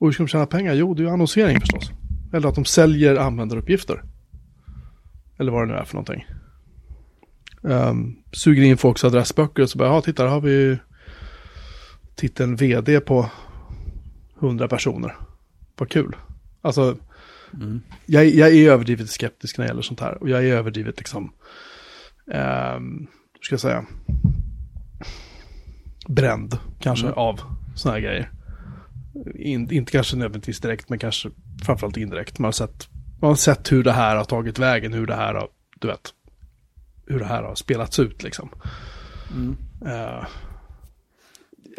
[0.00, 0.74] Och hur ska de tjäna pengar?
[0.74, 1.90] Jo, det är ju annonsering förstås.
[2.32, 4.02] Eller att de säljer användaruppgifter.
[5.38, 6.26] Eller vad det nu är för någonting.
[7.62, 10.78] Um, suger in folks adressböcker och så bara, ja titta, här har vi
[12.14, 13.30] titeln vd på
[14.40, 15.16] 100 personer.
[15.76, 16.16] Vad kul.
[16.62, 16.96] Alltså,
[17.54, 17.80] Mm.
[18.06, 20.22] jag, jag är överdrivet skeptisk när det gäller sånt här.
[20.22, 21.24] Och jag är överdrivet liksom,
[22.26, 23.84] um, hur ska jag säga,
[26.08, 27.18] bränd kanske Mm.
[27.18, 27.40] av
[27.76, 28.30] såna här grejer.
[29.34, 31.30] In, inte kanske nödvändigtvis direkt, men kanske
[31.64, 32.38] framförallt indirekt.
[32.38, 32.88] Man har, sett,
[33.20, 35.48] man har sett hur det här har tagit vägen, hur det här har,
[35.80, 36.10] du vet,
[37.06, 38.48] hur det här har spelats ut liksom.
[39.34, 39.56] Mm.
[39.86, 40.26] Eh,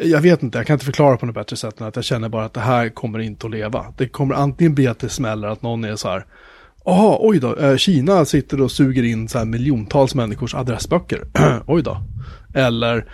[0.02, 2.28] jag vet inte, jag kan inte förklara på något bättre sätt än att jag känner
[2.28, 3.94] bara att det här kommer inte att leva.
[3.96, 6.26] Det kommer antingen bli att det smäller att någon är så här,
[6.84, 11.24] Jaha, oj då, eh, Kina sitter och suger in så här miljontals människors adressböcker.
[11.66, 11.98] oj då.
[12.54, 13.12] Eller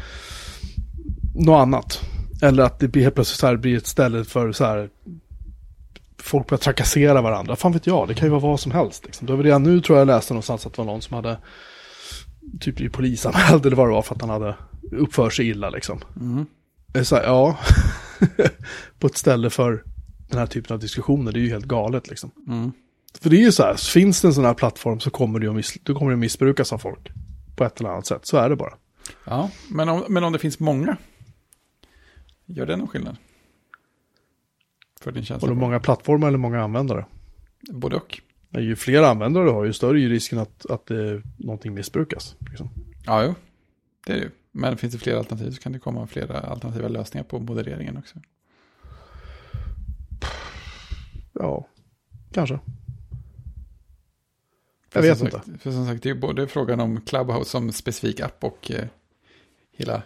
[1.35, 2.01] något annat.
[2.42, 4.88] Eller att det blir helt plötsligt så här blir ett ställe för så här
[6.18, 7.57] folk börjar trakassera varandra.
[7.57, 9.05] Fan vet jag, det kan ju vara vad som helst.
[9.05, 9.27] Liksom.
[9.27, 11.38] Det var redan nu tror jag läste någonstans att det var någon som hade
[12.61, 14.55] typ blivit polisanmäld eller vad det var för att han hade
[14.92, 16.01] uppfört sig illa liksom.
[16.20, 16.46] Mm.
[16.96, 17.59] Det är så här, ja,
[18.98, 19.85] på ett ställe för
[20.28, 22.30] den här typen av diskussioner, det är ju helt galet liksom.
[22.48, 22.72] Mm.
[23.20, 25.52] För det är ju så här, finns det en sån här plattform så kommer det
[25.52, 27.09] miss, då kommer det missbrukas av folk.
[27.56, 28.74] På ett eller annat sätt, så är det bara.
[29.24, 30.96] Ja, men om, men om det finns många,
[32.46, 33.16] gör det någon skillnad?
[35.00, 35.48] För din känsla?
[35.48, 37.06] då många plattformar eller många användare.
[37.70, 38.20] Både och.
[38.48, 41.74] Men ju fler användare du har, ju större är ju risken att, att det, någonting
[41.74, 42.37] missbrukas.
[42.50, 42.68] Liksom.
[43.06, 43.35] Ja, jo.
[44.06, 44.30] Det är det ju.
[44.59, 48.19] Men finns det fler alternativ så kan det komma flera alternativa lösningar på modereringen också.
[51.33, 51.69] Ja,
[52.33, 52.59] kanske.
[54.92, 55.37] Jag vet inte.
[55.37, 58.85] Sagt, för som sagt, det är både frågan om Clubhouse som specifik app och eh,
[59.73, 60.03] hela,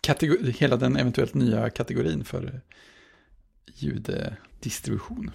[0.00, 2.60] kategori, hela den eventuellt nya kategorin för eh,
[3.74, 5.30] ljuddistribution.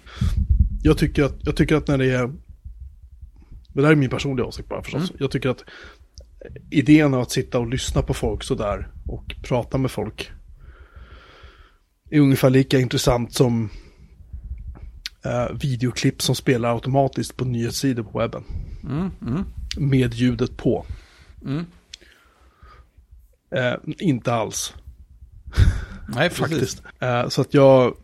[0.82, 2.32] Jag tycker att, jag tycker att när det är...
[3.68, 5.10] Det där är min personliga åsikt bara förstås.
[5.10, 5.16] Mm.
[5.20, 5.64] Jag tycker att
[6.70, 10.30] idén att sitta och lyssna på folk sådär och prata med folk
[12.10, 13.70] är ungefär lika intressant som
[15.24, 18.44] eh, videoklipp som spelar automatiskt på nyhetssidor på webben.
[18.82, 19.44] Mm, mm,
[19.76, 20.86] Med ljudet på.
[21.44, 21.66] mm.
[23.50, 24.74] Eh, inte alls.
[26.08, 26.82] Nej, faktiskt.
[27.00, 27.96] Eh, så att jag,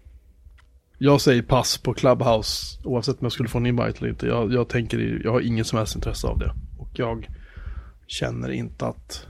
[0.99, 4.27] jag säger pass på Clubhouse oavsett om jag skulle få en invite eller inte.
[4.27, 6.53] Jag, jag tänker, jag har ingen som helst intresse av det.
[6.79, 7.29] Och jag
[8.13, 9.27] känner inte att,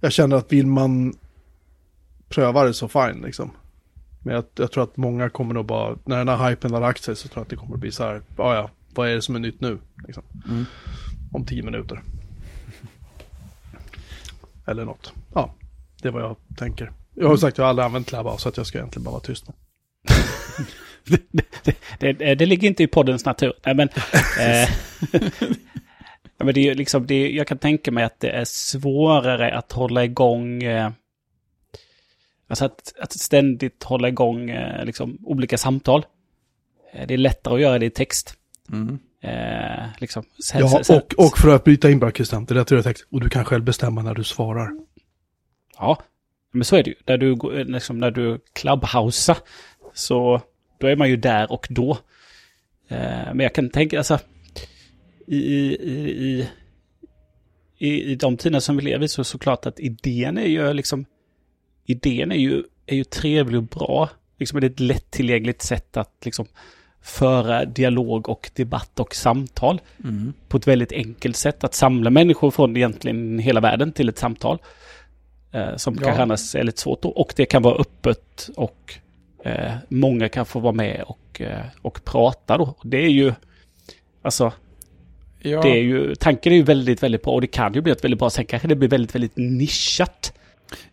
[0.00, 1.14] jag känner att vill man
[2.28, 3.50] pröva det så fine liksom.
[4.22, 7.02] Men jag, jag tror att många kommer nog bara, när den här hypen har lagt
[7.02, 9.14] sig så tror jag att det kommer att bli så här, ja ja, vad är
[9.14, 9.78] det som är nytt nu?
[10.06, 10.22] Liksom.
[10.48, 10.64] Mm.
[11.32, 12.02] Om tio minuter.
[14.66, 15.12] Eller något.
[15.34, 15.54] Ja,
[16.02, 16.92] det är vad jag tänker.
[17.14, 19.22] Jag har sagt att jag aldrig använt Clubhouse så att jag ska egentligen bara vara
[19.22, 19.54] tyst nu.
[21.98, 23.52] Det, det, det ligger inte i poddens natur.
[23.64, 23.88] Nej, men,
[24.40, 24.68] eh,
[26.44, 29.54] ja, men det är liksom, det är, jag kan tänka mig att det är svårare
[29.58, 30.62] att hålla igång...
[30.62, 30.90] Eh,
[32.48, 36.06] alltså att, att ständigt hålla igång eh, liksom, olika samtal.
[36.92, 38.34] Eh, det är lättare att göra det i text.
[38.72, 38.98] Mm.
[39.22, 40.24] Eh, liksom.
[40.44, 42.82] Sen, Ja, sen- och, och för att bryta in bara Christian, det är att göra
[42.82, 43.06] text.
[43.10, 44.70] Och du kan själv bestämma när du svarar.
[45.78, 46.02] Ja,
[46.52, 46.96] men så är det ju.
[47.06, 49.36] När du, går- liksom, när du clubhousar
[49.94, 50.40] så
[50.80, 51.90] då är man ju där och då.
[52.88, 52.98] Eh,
[53.34, 54.18] men jag kan tänka, alltså,
[55.26, 56.48] i, i, i,
[57.78, 60.46] i, i de tider som vi lever i så är det såklart att idén är
[60.46, 61.04] ju liksom,
[61.86, 64.10] idén är ju, är ju trevlig och bra.
[64.38, 66.46] Liksom det är ett lättillgängligt sätt att liksom
[67.02, 70.32] föra dialog och debatt och samtal Mm.
[70.48, 71.64] på ett väldigt enkelt sätt.
[71.64, 74.58] Att samla människor från egentligen hela världen till ett samtal.
[75.52, 76.02] Eh, som Ja.
[76.04, 77.02] kanske annars är lite svårt.
[77.02, 77.08] då.
[77.08, 78.94] Och det kan vara öppet och
[79.44, 82.74] eh, många kan få vara med och, eh, och prata då.
[82.82, 83.32] Det är ju,
[84.22, 84.52] alltså,
[85.46, 87.92] Ja, det är ju, tanken är ju väldigt, väldigt bra och det kan ju bli
[87.92, 88.30] ett väldigt bra.
[88.30, 90.32] Sen kanske det blir väldigt, väldigt nischat.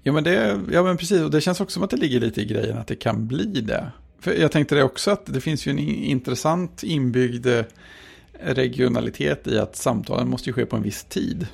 [0.04, 1.22] ja, men det, ja, men precis.
[1.22, 3.46] Och det känns också som att det ligger lite i grejen att det kan bli
[3.46, 3.92] det.
[4.20, 7.64] För jag tänkte det också att det finns ju en intressant inbyggd eh,
[8.40, 11.48] regionalitet i att samtalen måste ju ske på en viss tid.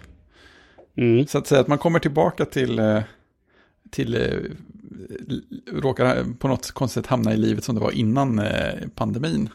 [0.98, 1.28] Mm.
[1.28, 3.02] Så att säga att man kommer tillbaka till, eh,
[3.92, 4.40] till eh,
[5.74, 8.42] råkar på något konstigt hamna i livet som det var innan
[8.96, 9.50] pandemin.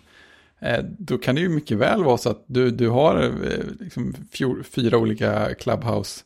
[0.62, 4.14] Eh, då kan det ju mycket väl vara så att du, du har eh, liksom
[4.32, 6.20] fjol, fyra olika clubhouse,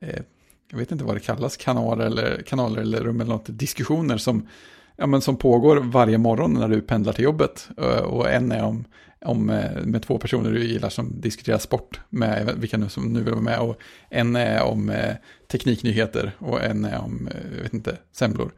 [0.00, 0.22] eh,
[0.70, 4.48] jag vet inte vad det kallas, kanaler eller, kanaler eller rum eller något, diskussioner som,
[4.96, 7.68] ja, men som pågår varje morgon när du pendlar till jobbet.
[7.78, 8.84] Eh, och en är om,
[9.24, 9.46] om,
[9.84, 13.42] med två personer du gillar som diskuterar sport med vilka nu som nu vill vara
[13.42, 13.58] med.
[13.58, 13.78] Och
[14.10, 15.14] en är om eh,
[15.48, 18.52] tekniknyheter och en är om, jag vet inte, semlor.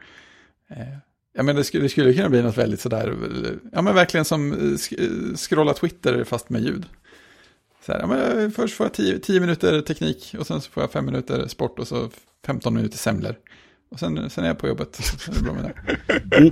[0.70, 1.07] Eh,
[1.38, 3.14] Ja, men det skulle, det skulle kunna bli något väldigt sådär,
[3.72, 6.86] ja men verkligen som eh, sk- eh, scrolla Twitter fast med ljud.
[7.86, 10.70] Så här, ja, men eh, först får jag 10 10 minuter teknik och sen så
[10.70, 12.10] får jag 5 minuter sport och så
[12.46, 13.34] 15 minuter semlor.
[13.90, 14.98] Och sen, sen är jag på jobbet.
[16.38, 16.50] Mm.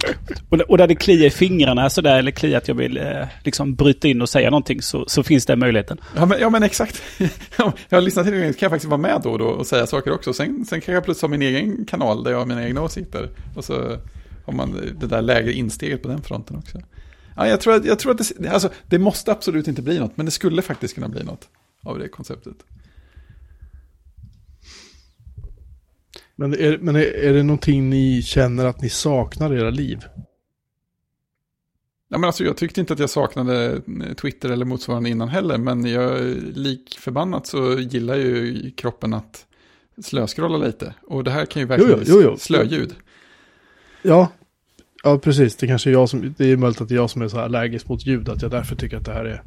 [0.49, 3.75] Och, och där det kliar i fingrarna sådär, eller kliar att jag vill eh, liksom
[3.75, 5.99] bryta in och säga någonting, så, så finns den möjligheten.
[6.17, 7.03] Ja men, ja, men exakt.
[7.59, 9.67] Ja, jag har lyssnat till det, kan jag faktiskt vara med då och då och
[9.67, 10.33] säga saker också.
[10.33, 13.31] Sen, sen kan jag plötsligt ha min egen kanal där jag har mina egna åsikter.
[13.57, 13.99] Och så
[14.47, 16.79] har man det där lägre insteget på den fronten också.
[17.37, 20.17] Ja, jag tror att, jag tror att det, alltså, det måste absolut inte bli något,
[20.17, 21.49] men det skulle faktiskt kunna bli något
[21.83, 22.57] av det konceptet.
[26.37, 30.05] Men, är, men är, är det någonting ni känner att ni saknar i era liv?
[32.09, 35.59] Ja, men alltså, jag tyckte inte att jag saknade eh, Twitter eller motsvarande innan heller,
[35.59, 36.21] men jag,
[36.55, 39.47] lik förbannat så gillar ju kroppen att
[40.03, 40.95] slöskrolla lite.
[41.03, 42.31] Och det här kan ju verkligen Jo, jo, jo, jo.
[42.31, 42.95] bli slöljud.
[44.03, 44.29] Ja,
[45.11, 45.57] ja precis.
[45.57, 47.37] Det kanske är jag som, det är möjligt att det är jag som är så
[47.37, 49.43] här allergisk mot ljud, att jag därför tycker att det här är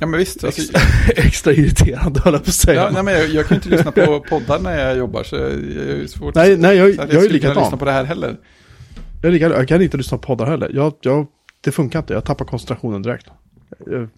[0.00, 0.44] Ja, men visst.
[0.44, 0.80] Alltså, Extra,
[1.24, 2.82] extra irriterande höll jag på att säga.
[2.84, 5.50] ja, nej, men jag, jag kan inte lyssna på poddar när jag jobbar, så jag,
[5.52, 7.78] jag är svårt nej, nej, jag, jag att är skulle kunna lyssna likadan.
[7.78, 8.36] på det här heller.
[9.22, 9.58] Jag, är likadan.
[9.58, 10.70] jag kan inte lyssna på poddar heller.
[10.74, 11.26] Jag, jag,
[11.60, 13.26] det funkar inte, jag tappar koncentrationen direkt.
[13.86, 14.08] Jag-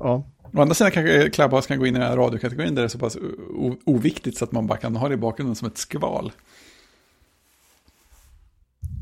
[0.00, 2.86] Ja, Å andra sidan kanske Clubhouse kan gå in i den här radiokategorin där det
[2.86, 3.16] är så pass
[3.84, 6.32] oviktigt så att man bara kan ha det i bakgrunden som ett skval.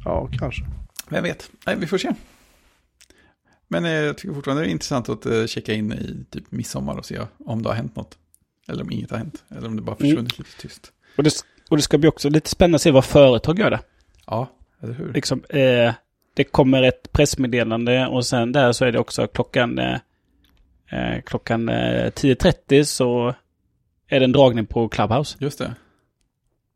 [0.07, 0.64] Ja kanske.
[1.09, 1.51] Vem vet?
[1.66, 2.14] Nej, vi får se.
[3.69, 6.97] Men eh, jag tycker fortfarande det är intressant att eh, checka in i typ midsommar
[6.97, 8.19] och se om det har hänt något.
[8.69, 9.45] Eller om inget har hänt.
[9.49, 10.92] Eller om det bara försvunnit lite tyst.
[11.16, 11.31] Och det,
[11.71, 13.81] och det ska bli också lite spännande att se vad företag gör det.
[14.27, 15.12] Ja, eller hur?
[15.12, 15.95] Liksom, eh,
[16.35, 19.99] det kommer ett pressmeddelande och sen där så är det också klockan, eh,
[20.90, 23.35] eh, klockan eh, 10.30 så
[24.09, 25.37] är det en dragning på Clubhouse.
[25.40, 25.75] Just det.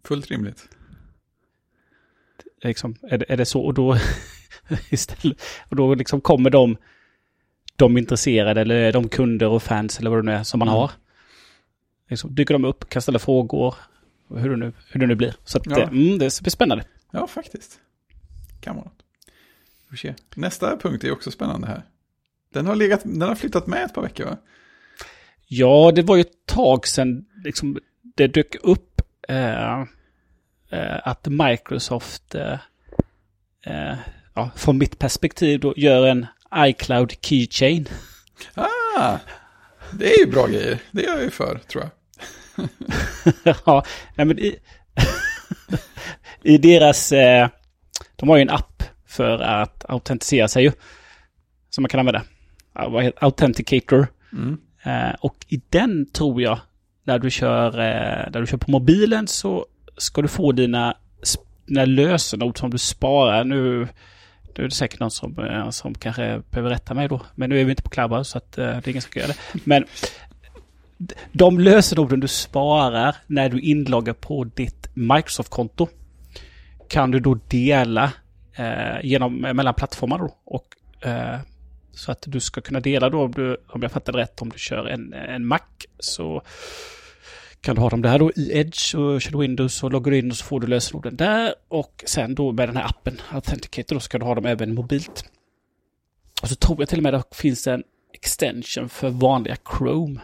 [0.05, 0.69] Fullt rimligt.
[2.63, 3.61] Liksom, är, det, är det så?
[3.61, 3.97] Och då,
[4.91, 6.77] istället, och då liksom kommer de,
[7.77, 10.79] de intresserade eller de kunder och fans eller vad det nu är som man Mm.
[10.81, 10.91] har.
[12.09, 13.75] Liksom, dyker de upp, kan ställa frågor,
[14.37, 15.35] hur det nu, hur det nu blir.
[15.45, 15.83] Så att, Ja.
[15.83, 16.85] mm, det blir spännande.
[17.13, 17.81] Ja, faktiskt.
[18.61, 19.03] Kan vara något.
[20.37, 21.83] Nästa punkt är också spännande här.
[22.53, 24.37] Den har, legat, den har flyttat med ett par veckor va?
[25.47, 29.85] Ja, det var ju ett tag sedan liksom, det dök upp eh,
[31.03, 32.59] att Microsoft, eh,
[33.67, 33.97] eh,
[34.35, 37.89] ja, från mitt perspektiv, då, gör en iCloud Keychain.
[38.55, 39.17] Ah,
[39.93, 40.79] det är ju bra grejer.
[40.91, 41.91] Det är jag ju för, tror jag.
[43.67, 44.59] ja, men i,
[46.43, 47.49] i deras, eh,
[48.17, 50.73] de har ju en app för att autentisera sig ju.
[51.71, 52.23] Som man kan använda.
[53.21, 54.07] Authenticator.
[54.33, 54.59] Mm.
[54.83, 56.59] Eh, och i den tror jag,
[57.05, 59.67] när du kör, eh, när du kör på mobilen så
[60.01, 60.97] ska du få dina,
[61.67, 63.45] dina lösenord som du sparar.
[63.45, 63.89] Nu,
[64.57, 67.21] nu är det säkert någon som, eh, som kanske behöver rätta mig då.
[67.35, 69.23] Men nu är vi inte på klabbar så att, eh, det är ingen som kan
[69.23, 69.61] göra det.
[69.65, 69.85] Men
[71.33, 75.89] de lösenorden du sparar när du inloggar på ditt Microsoft-konto
[76.89, 78.13] kan du då dela
[78.55, 80.35] eh, genom, eh, mellan plattformar då.
[80.45, 80.67] Och,
[81.09, 81.39] eh,
[81.93, 84.49] så att du ska kunna dela då, om, du, om jag fattar det rätt, om
[84.49, 85.61] du kör en, en Mac
[85.99, 86.43] så
[87.61, 90.31] kan du ha dem där då i Edge och kör du Windows och loggar in
[90.31, 91.55] och så får du lösenorden där.
[91.69, 95.25] Och sen då med den här appen, Authenticator, då ska du ha dem även mobilt.
[96.43, 100.21] Och så tror jag till och med att det finns en extension för vanliga Chrome.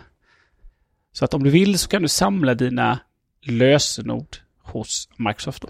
[1.13, 2.99] Så att om du vill så kan du samla dina
[3.43, 5.69] lösenord hos Microsoft då.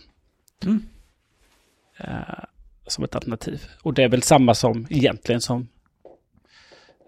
[0.69, 0.83] Mm.
[1.99, 2.45] Eh,
[2.87, 3.65] som ett alternativ.
[3.83, 5.69] Och det är väl samma som egentligen som...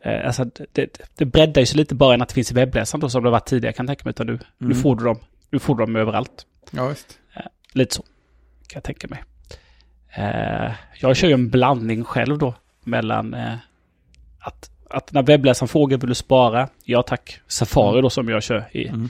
[0.09, 3.01] Eh, alltså det, det, breddar ju sig lite bara än att det finns i webbläsaren
[3.01, 4.11] då som det var tidigare kan jag tänka mig.
[4.11, 4.79] Utan nu, nu, Mm.
[4.83, 5.19] får du dem,
[5.51, 6.47] nu får du dem överallt.
[6.71, 7.19] Ja, visst.
[7.73, 8.03] Lite så.
[8.03, 9.25] Kan jag tänka mig.
[10.15, 12.55] Eh, jag kör ju en blandning själv då.
[12.85, 13.55] Mellan eh,
[14.41, 16.69] att, att när webbläsaren frågar vill du spara?
[16.85, 17.41] Ja tack.
[17.47, 19.09] Safari då som jag kör i Mm.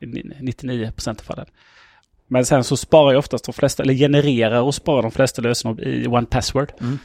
[0.00, 1.46] i 99% av fallen.
[2.26, 5.80] Men sen så sparar jag oftast de flesta, eller genererar och sparar de flesta lösenord
[5.80, 6.72] i One Password.
[6.80, 6.98] Mm.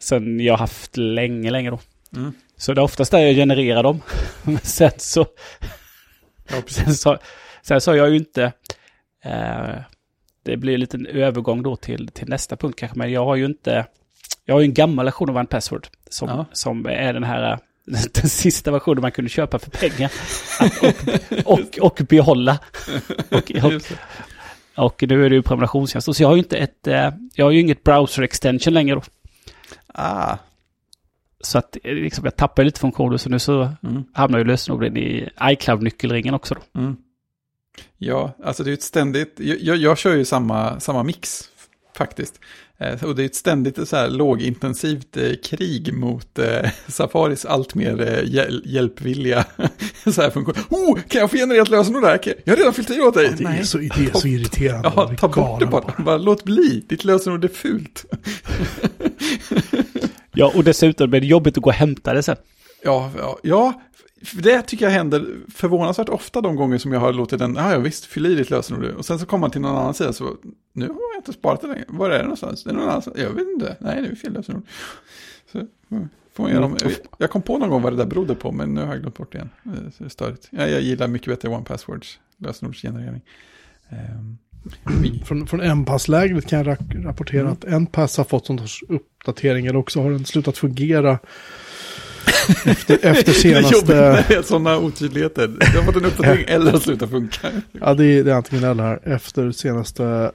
[0.00, 1.78] Sen jag haft länge, länge då.
[2.16, 2.32] Mm.
[2.58, 4.02] Så det är oftast där jag genererar dem.
[4.42, 5.26] Men sen så,
[6.48, 7.18] Ja, sen så,
[7.62, 8.52] sen så har jag ju inte,
[9.24, 9.74] eh,
[10.42, 13.44] det blir en liten övergång då till, till nästa punkt kanske, men jag har ju
[13.44, 13.86] inte,
[14.44, 16.46] jag har ju en gammal version av One Password som, Ja.
[16.52, 17.58] som är den här,
[18.12, 20.12] den sista versionen man kunde köpa för pengar.
[21.44, 22.58] och, och, och behålla.
[23.30, 23.82] Och, och,
[24.84, 26.16] och nu är det ju prenumerationstjänst.
[26.16, 29.02] Så jag har ju inte ett, eh, jag har ju inget browser extension längre då.
[29.86, 30.36] Ah.
[31.40, 34.04] Så att eh, liksom, jag tappar lite funktioner så nu så Mm.
[34.14, 36.80] hamnar ju lösenorden i iCloud-nyckelringen också då.
[36.80, 36.96] Mm.
[37.98, 41.40] Ja, alltså det är ett ständigt, jag, jag, kör ju samma, samma mix
[41.96, 42.40] faktiskt.
[42.78, 47.74] Eh, och det är ett ständigt så här lågintensivt eh, krig mot eh, Safaris allt
[47.74, 49.44] mer eh, hjäl hjälpvilliga
[50.12, 50.54] så här funktion.
[50.70, 52.20] Oh, kan jag få generera ett lösenord där?
[52.44, 53.34] Jag- har redan fyllt i åt dig.
[53.38, 54.92] Det är, så, det är så irriterande.
[54.96, 55.94] Ja, ta bort det bara.
[56.04, 56.16] bara.
[56.18, 58.04] Låt bli, ditt lösenord är fult.
[60.36, 62.36] Ja, och dessutom blir det jobbigt att gå och hämta det sen.
[62.84, 63.80] Ja, ja, ja,
[64.34, 67.78] det tycker jag händer förvånansvärt ofta de gånger som jag har låtit den, ja, ja
[67.78, 68.84] visst, fyll i ditt lösenord.
[68.84, 70.36] Och sen så kommer man till någon annan sida så,
[70.72, 71.84] nu har jag inte sparat det längre.
[71.88, 72.64] Var är det någonstans?
[72.64, 73.16] Det är någon annanstans.
[73.18, 73.76] Jag vet inte.
[73.80, 74.62] Nej, det är fel lösenord.
[75.52, 75.58] Så,
[75.90, 76.76] mm, får göra dem.
[77.18, 79.16] Jag kom på någon gång vad det där berodde på, men nu har jag glömt
[79.18, 79.50] bort det igen.
[79.64, 80.48] Eh, Så det är störigt.
[80.50, 83.20] Jag, jag gillar mycket bättre One Passwords lösenordsgenerering.
[83.88, 83.96] Vi-
[85.24, 87.52] Från, från NPass-lägret kan jag ra- rapportera Mm.
[87.52, 88.58] att NPass har fått sån
[89.66, 91.18] eller också har den slutat fungera
[92.66, 94.24] efter, efter Det är jobbigt senaste...
[94.28, 95.48] det är sådana otydligheter.
[95.48, 97.48] Det har fått en uppdatering eller har slutat funka.
[97.72, 99.00] Ja, det är, det är antingen eller här.
[99.04, 100.32] Efter senaste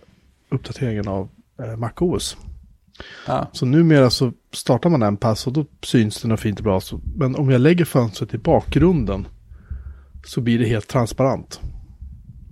[0.52, 1.30] uppdateringen av
[1.64, 2.38] eh, MacOS.
[3.28, 3.50] Ja.
[3.54, 6.82] Så numera så startar man en pass och då syns den och fint och bra.
[7.16, 9.28] Men om jag lägger fönstret i bakgrunden
[10.26, 11.60] så blir det helt transparent.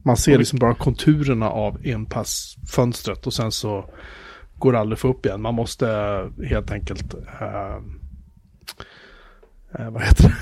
[0.04, 3.89] Man ser liksom bara konturerna av enpassfönstret och sen så
[4.56, 5.41] går det aldrig att få upp igen.
[5.41, 5.88] Man måste
[6.50, 7.80] helt enkelt, eh,
[9.89, 10.36] vad heter det?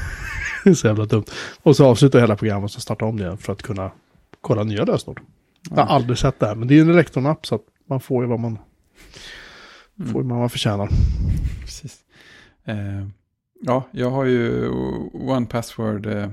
[0.63, 1.25] det är så jävla dumt.
[1.63, 3.91] Och så avsluta hela programmet och så starta om det igen för att kunna
[4.41, 5.21] kolla nya lösenord.
[5.69, 8.23] Jag har aldrig sett det här, men det är en Electron-app så att man får
[8.23, 8.57] ju vad man,
[9.97, 10.89] får ju vad man förtjänar.
[11.61, 11.99] Precis.
[12.65, 13.07] Eh,
[13.61, 14.69] ja, jag har ju
[15.13, 16.29] One Password eh,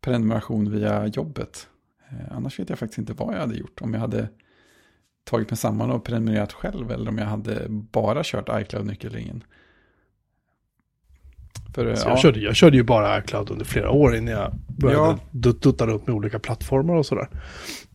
[0.00, 1.68] prenumeration via jobbet.
[2.10, 3.80] Eh, annars vet jag faktiskt inte vad jag hade gjort.
[3.80, 4.28] Om jag hade
[5.24, 9.44] tagit mig samman och prenumererat själv eller om jag hade bara kört iCloud-nyckelringen.
[11.74, 14.34] För, eh, Så ja, jag, körde, jag körde ju bara iCloud under flera år innan
[14.34, 15.18] jag började Ja.
[15.30, 17.28] dut- dutta upp med olika plattformar och sådär.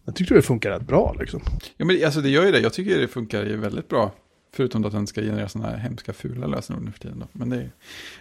[0.05, 1.41] Jag tyckte det funkar rätt bra liksom.
[1.77, 2.59] ja, men alltså det gör ju det.
[2.59, 4.11] Jag tycker det funkar ju väldigt bra.
[4.53, 7.19] Förutom att den ska generera sådana här hemska fula lösenord nu för tiden.
[7.19, 7.27] Då.
[7.31, 7.71] Men det är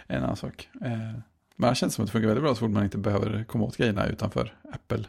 [0.07, 0.69] en annan sak.
[0.81, 0.89] Eh,
[1.55, 3.63] men det känns som att det funkar väldigt bra så fort man inte behöver komma
[3.65, 5.05] åt grejerna utanför Apple-sfären.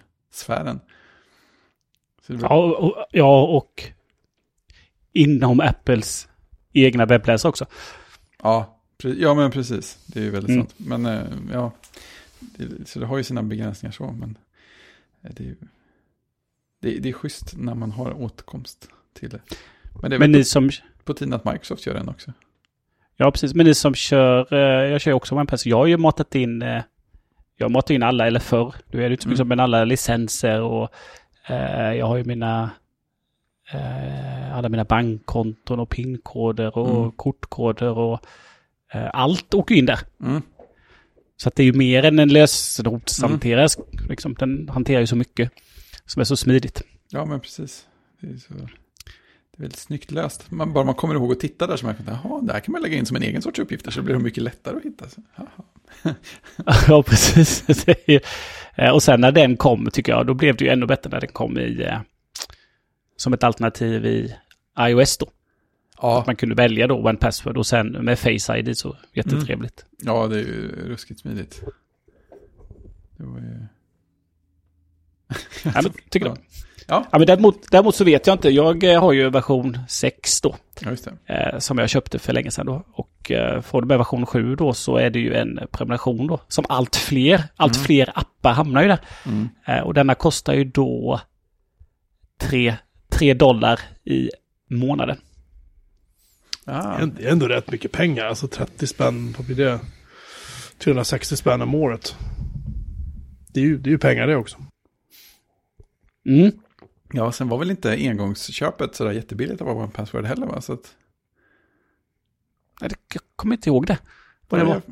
[2.29, 2.39] Bra.
[2.51, 3.83] Ja, och, ja, och
[5.13, 6.29] inom Apples
[6.73, 7.67] egna webbläsare också.
[8.43, 9.99] Ja, ja, men precis.
[10.07, 10.61] Det är ju väldigt Mm.
[10.67, 10.75] sant.
[10.77, 11.23] Men eh,
[11.53, 11.73] ja,
[12.39, 14.07] det, så det har ju sina begränsningar så.
[14.13, 14.39] Men
[15.23, 15.57] eh, det är ju
[16.81, 19.41] det, det är schysst när man har återkomst till det.
[20.03, 20.69] Men det är Men ni som...
[20.69, 20.75] på,
[21.05, 22.33] på tiden att Microsoft gör den också.
[23.17, 23.55] Ja, precis.
[23.55, 24.53] Men ni som kör...
[24.55, 25.67] eh, Jag kör ju också OnePass.
[25.67, 26.63] Jag har ju matat in...
[27.57, 28.75] Jag har matat in alla, eller förr.
[28.91, 29.49] Nu är det inte så mycket Mm.
[29.49, 30.89] men alla licenser och...
[31.49, 32.71] eh, Jag har ju mina...
[33.73, 37.11] eh, Alla mina bankkonton och pinkoder och Mm.
[37.13, 38.21] kortkoder och...
[38.93, 39.99] eh, Allt åker in där.
[40.23, 40.43] Mm.
[41.37, 43.69] Så att det är ju mer än en lösenordshanterare.
[44.09, 45.51] Liksom, den hanterar ju så mycket
[46.07, 46.83] som är så smidigt.
[47.11, 47.87] Ja, men precis.
[48.21, 48.55] Det är, så,
[49.57, 50.51] det är väldigt snyggt löst.
[50.51, 52.73] Man, bara man kommer ihåg att titta där så märker man att det här kan
[52.73, 53.93] man lägga in som en egen sorts uppgift.
[53.93, 55.05] Så blir det mycket lättare att hitta.
[56.89, 57.63] Ja, precis.
[58.07, 58.21] Det
[58.79, 61.21] Eh, och sen när den kom, tycker jag, då blev det ju ännu bättre när
[61.21, 61.83] den kom i...
[61.83, 62.01] eh,
[63.17, 64.35] Som ett alternativ i
[64.81, 65.27] iOS då.
[66.03, 69.85] Ja, Att man kunde välja då One Password och sen med Face ID så jättetrevligt.
[69.99, 71.63] ja, det är ju ruskigt smidigt.
[73.17, 73.67] Det var ju...
[75.65, 76.39] Ja, men, tycker jag.
[76.89, 78.49] Ja, Ja, men däremot, däremot så vet jag inte.
[78.51, 80.57] Jag eh, har ju version 6 då.
[80.81, 81.35] ja, just det.
[81.35, 82.85] eh, som jag köpte för länge sedan då.
[82.93, 86.41] Och eh, från och med version 7 då så är det ju en prenumeration då.
[86.49, 88.99] Som allt fler, allt fler appar hamnar ju där.
[89.27, 89.49] Mm.
[89.67, 91.21] Eh, och denna kostar ju då
[92.41, 92.77] 3,
[93.09, 94.31] 3 dollar i
[94.71, 95.17] månaden.
[96.65, 98.25] Ah, Det är- Det är ändå rätt mycket pengar.
[98.25, 99.79] Alltså 30 spänn, vad blir det?
[100.79, 102.17] 360 spänn om året.
[103.55, 104.57] Det är ju, det är ju pengar det också.
[106.27, 106.51] Mm.
[107.13, 110.61] Ja, sen var väl inte engångsköpet sådär jättebilligt av One Password heller va?
[110.61, 110.95] Så att,
[112.81, 113.99] Nej, det- Jag kommer inte ihåg det.
[114.49, 114.83] Vad det var.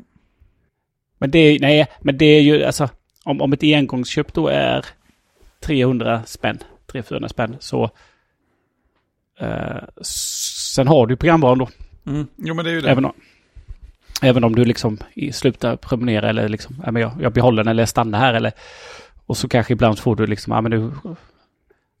[1.17, 2.89] Men det är, nej, men det är ju alltså
[3.23, 4.85] om, om ett engångsköp då är
[5.59, 6.57] 300 spänn,
[6.87, 7.89] 300-400 spänn så
[9.39, 11.69] eh, sen har du programvaran då.
[12.05, 12.27] Mm.
[12.35, 12.89] Jo, men det är ju det.
[12.89, 13.13] Även om,
[14.21, 14.97] även om du liksom
[15.33, 18.51] slutar prenumerera eller liksom, jag, jag behåller den eller stannar här eller
[19.25, 20.91] och så kanske ibland får du liksom, ja men nu,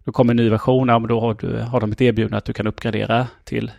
[0.05, 2.45] då kommer en ny version, ja men då har, du, har de ett erbjudande att
[2.45, 3.71] du kan uppgradera till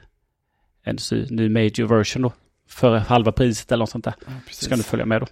[0.83, 2.33] en sy, ny major version då.
[2.69, 4.15] För halva priset eller något sånt där.
[4.27, 4.65] Ja, precis.
[4.65, 5.27] Så kan du följa med då.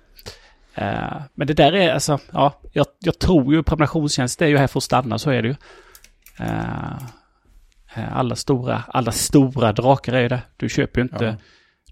[0.75, 4.67] Eh, men det där är alltså, ja, jag, jag tror ju prenumerationstjänst är ju här
[4.67, 5.55] för att stanna, så är det ju.
[6.39, 10.43] Eh, alla stora, alla stora drakar är det.
[10.57, 11.37] Du köper ju inte, Ja.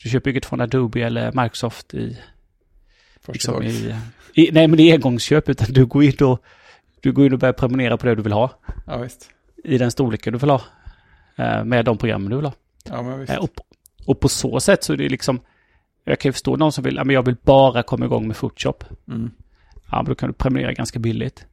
[0.03, 2.19] du köper inget från Adobe eller Microsoft i,
[3.27, 3.95] liksom i,
[4.35, 6.43] i, nej men i engångsköp, utan du går in och,
[7.01, 8.51] du går in och börjar prenumerera på det du vill ha.
[8.87, 9.31] Ja, visst.
[9.65, 10.63] I den storleken du vill ha.
[11.37, 12.53] Eh, med de programmen du vill ha.
[12.85, 13.33] Ja, men visst.
[13.33, 13.63] Eh, Och, på-
[14.07, 15.41] och på så sätt så är det liksom,
[16.05, 18.85] jag kan ju förstå någon som vill, men jag vill bara komma igång med Photoshop.
[19.09, 19.31] Mm.
[19.91, 21.47] Ja, men då kan du prenumerera ganska billigt.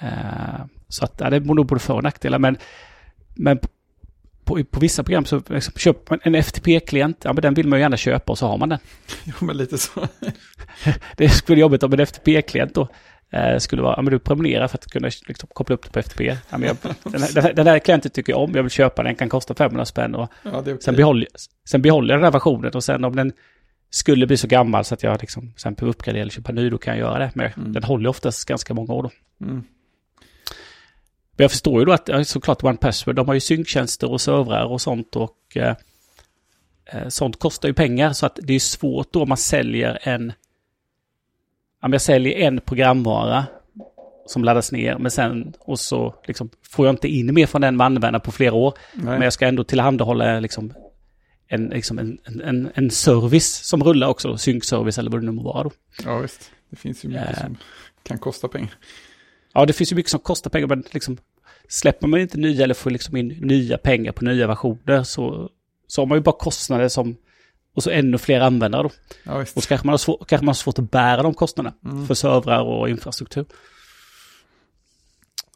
[0.00, 2.56] Eh, så att, ja, det är nog både för och nackdelar, men,
[3.34, 3.58] men
[4.44, 7.78] på, på vissa program så liksom, köper man en FTP-klient, ja men den vill man
[7.78, 8.78] ju gärna köpa och så har man den.
[9.24, 10.06] Jo, men lite så.
[11.16, 12.88] Det skulle jobbigt om en FTP-klient då
[13.32, 15.98] eh, skulle vara, ja men du prenumererar för att kunna liksom, koppla upp det på
[15.98, 16.24] FTP.
[16.50, 16.76] Ja, men jag,
[17.12, 19.28] den, här, den, här, den här klienten tycker jag om, jag vill köpa den, kan
[19.28, 20.76] kosta 500 spänn och Ja, okej.
[20.80, 21.26] Sen, behåller,
[21.68, 23.32] sen behåller jag den här versionen och sen om den
[23.90, 26.78] skulle bli så gammal så att jag liksom sen behöver uppgradera eller köpa ny, då
[26.78, 27.30] kan jag göra det.
[27.34, 27.72] Men Mm.
[27.72, 29.10] den håller oftast ganska många år då.
[29.46, 29.64] Mm.
[31.42, 34.80] Jag förstår ju då att såklart One Password, de har ju synktjänster och servrar och
[34.80, 35.74] sånt och eh,
[36.84, 40.32] eh, sånt kostar ju pengar så att det är svårt då man säljer en,
[41.82, 43.46] om jag säljer en programvara
[44.26, 44.98] som laddas ner.
[44.98, 48.32] Men sen och så liksom, får jag inte in mer från den med användaren på
[48.32, 48.74] flera år.
[48.94, 49.04] Nej.
[49.04, 50.74] Men jag ska ändå tillhandahålla liksom,
[51.48, 54.36] en, liksom en, en, en service som rullar också.
[54.36, 55.70] Synkservice eller vad det nu må vara då.
[56.04, 56.50] Ja, visst.
[56.70, 57.40] Det finns ju mycket Eh.
[57.40, 57.56] som
[58.02, 58.74] kan kosta pengar.
[59.54, 61.18] Ja, det finns ju mycket som kostar pengar, men liksom
[61.72, 65.50] släpper man inte nya eller får liksom in nya pengar på nya versioner så,
[65.86, 67.16] så har man ju bara kostnader som
[67.74, 68.90] och så ännu fler användare då.
[69.24, 69.40] Ja.
[69.40, 72.06] Och så kanske man har, svår, kanske man har svårt att bära de kostnaderna Mm.
[72.06, 73.44] för servrar och infrastruktur.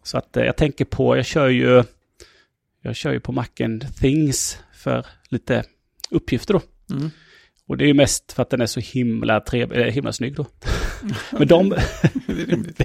[0.02, 1.84] Så att eh, jag tänker på, jag kör ju,
[2.82, 5.64] jag kör ju på Macen Things för lite
[6.10, 6.60] uppgifter då.
[6.94, 7.10] Mm.
[7.68, 10.34] Och det är ju mest för att den är så himla, trev, äh, himla snygg
[10.36, 10.46] då.
[11.32, 12.80] Men de, Det är rimligt.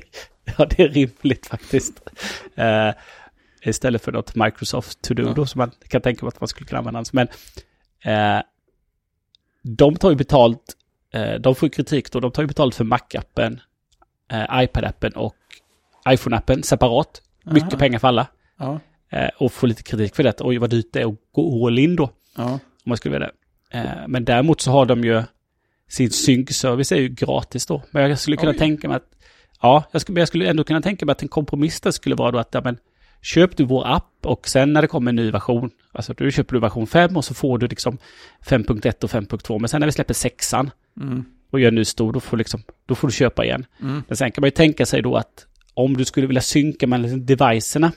[0.57, 1.93] Ja, det är rimligt faktiskt.
[2.55, 2.89] Eh,
[3.61, 5.33] istället för något Microsoft To Do Ja.
[5.33, 7.03] då, som man kan tänka mig att man skulle kunna använda.
[7.13, 7.27] Men
[8.03, 8.43] eh,
[9.63, 10.73] de tar ju betalt,
[11.13, 13.59] eh, de får ju kritik då, de tar ju betalt för Mac-appen,
[14.31, 15.35] eh, iPad-appen och
[16.09, 17.21] iPhone-appen separat.
[17.43, 17.79] Mycket Aha.
[17.79, 18.27] pengar för alla.
[18.57, 18.79] Ja,
[19.13, 20.41] Eh, och får lite kritik för det.
[20.41, 23.31] Oj, vad dyrt det är att gå all in då, ja, om man skulle vilja
[23.71, 23.77] det.
[23.77, 25.23] Eh, men däremot så har de ju
[25.89, 27.81] sin synkservice är ju gratis då.
[27.91, 28.57] Men jag skulle kunna Oj.
[28.57, 29.09] tänka mig att,
[29.61, 32.31] ja, jag skulle, jag skulle ändå kunna tänka mig att en kompromiss där skulle vara
[32.31, 32.77] då att, ja men,
[33.21, 36.53] köp du vår app och sen när det kommer en ny version, alltså då köper
[36.53, 37.97] du version 5 och så får du liksom
[38.45, 42.13] 5.1 och 5.2, men sen när vi släpper sexan mm, och gör en ny stor,
[42.13, 43.65] då får, liksom, då får du köpa igen.
[43.81, 46.87] mm, Men sen kan man ju tänka sig då att om du skulle vilja synka
[46.87, 47.91] mellan devicerna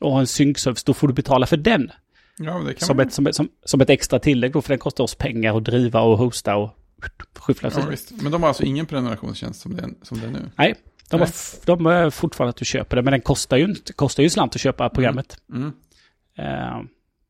[0.00, 1.90] och ha en synkservice, då får du betala för den.
[2.38, 5.14] ja, Som ett, som, ett, som, som ett extra tillägg då, för den kostar oss
[5.14, 6.70] pengar att driva och hosta och
[7.38, 7.70] skyffla.
[7.74, 7.82] Ja.
[8.22, 10.50] Men de har alltså ingen prenumerationstjänst som det som det är nu?
[10.56, 10.74] Nej,
[11.10, 11.30] de, har,
[11.66, 14.54] de är fortfarande att du köper det, men den kostar ju, inte, kostar ju slant
[14.54, 15.40] att köpa programmet.
[15.52, 15.72] Mm.
[16.38, 16.82] Eh,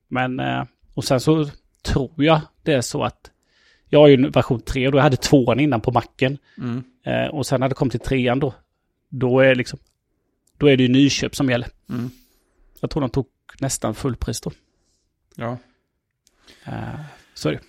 [0.08, 0.64] men, eh,
[0.94, 1.50] och sen så
[1.82, 3.30] tror jag det är så att
[3.88, 6.38] jag har ju version 3 och då hade tvåan innan på macken.
[6.58, 6.84] Mm.
[7.04, 8.54] Eh, och sen när det kom till trean då,
[9.08, 9.78] då är, liksom,
[10.56, 11.68] då är det ju nyköp som gäller.
[11.88, 12.10] Mm.
[12.80, 13.26] Jag tror de tog
[13.60, 14.50] nästan fullpris då.
[15.34, 15.58] Ja.
[16.64, 17.00] Eh,
[17.34, 17.60] så är det.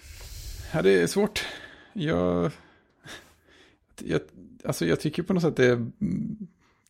[0.74, 1.46] ja, det är svårt.
[1.94, 2.52] Jag,
[4.06, 4.22] jag,
[4.66, 5.92] alltså jag tycker på något sätt det är,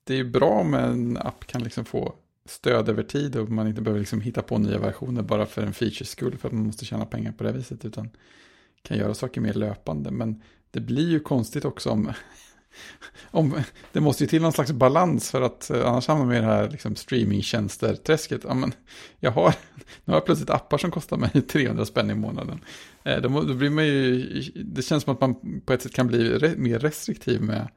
[0.03, 3.81] det är bra om en app kan liksom få stöd över tid och man inte
[3.81, 6.85] behöver liksom hitta på nya versioner bara för en features skull för att man måste
[6.85, 8.09] tjäna pengar på det viset utan
[8.81, 10.11] kan göra saker mer löpande.
[10.11, 10.41] Men
[10.71, 12.13] det blir ju konstigt också om,
[13.31, 13.61] om
[13.91, 16.45] det måste ju till någon slags balans för att eh, annars hamnar man i det
[16.45, 18.41] här liksom streamingtjänster-träsket.
[18.43, 18.73] Ja, men
[19.19, 19.49] jag har,
[20.05, 22.59] nu har jag plötsligt appar som kostar mig 300 spänn i månaden.
[23.03, 24.23] Eh, Då, då blir man ju,
[24.55, 27.67] det känns som att man på ett sätt kan bli re, mer restriktiv med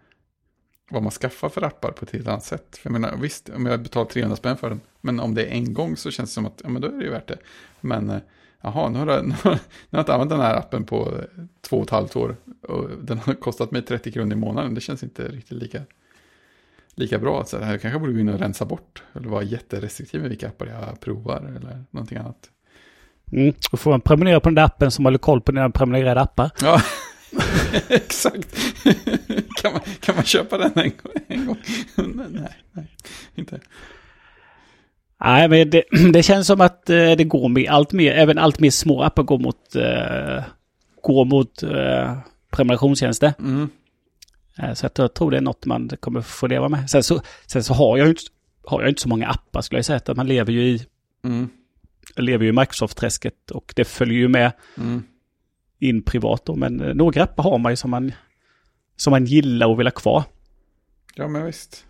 [0.90, 2.76] vad man skaffar för appar på ett helt annat sätt.
[2.76, 5.51] För jag menar, visst, om jag betalar 300 spänn för den, men om det är
[5.51, 7.38] en gång så känns det som att, ja men då är det ju värt det.
[7.80, 8.18] Men, eh,
[8.63, 9.59] jaha, nu har, jag, nu har,
[9.91, 11.21] jag inte använt den här appen på
[11.61, 12.37] två och ett halvt år
[12.69, 14.75] och den har kostat mig 30 kronor i månaden.
[14.75, 15.83] Det känns inte riktigt lika,
[16.95, 17.45] lika bra.
[17.45, 20.49] Så här, jag kanske borde gå in och rensa bort, eller vara jätterestriktiv med vilka
[20.49, 22.51] appar jag provar, eller någonting annat.
[23.33, 23.55] Mm.
[23.71, 26.51] Då får man prenumerera på den där appen som håller koll på dina prenumererade appar.
[26.61, 26.83] Ja,
[27.89, 28.57] exakt.
[29.63, 31.13] kan, man, kan man köpa den en gång?
[31.29, 31.59] En gång?
[32.31, 32.87] nej, nej,
[33.35, 33.61] inte.
[35.25, 38.61] Nej, men det, det känns som att eh, det går med allt mer, även allt
[38.61, 40.43] mer små appar går mot, eh,
[41.03, 42.18] går mot eh,
[42.51, 43.33] prenumerationstjänster.
[43.39, 43.68] Mm.
[44.59, 46.91] Eh, så att jag tror det är något man kommer få leva med.
[46.91, 48.23] Sen så, sen så har jag ju inte,
[48.64, 49.97] har jag inte så många appar skulle jag säga.
[50.07, 50.87] Att man lever ju i,
[51.25, 51.49] Mm.
[52.16, 55.03] lever ju i Microsoft-träsket och det följer ju med Mm.
[55.79, 56.57] in privat då.
[56.57, 58.12] Men eh, några appar har man ju som man,
[58.97, 60.25] som man gillar och vill ha kvar.
[61.14, 61.87] Ja, men visst.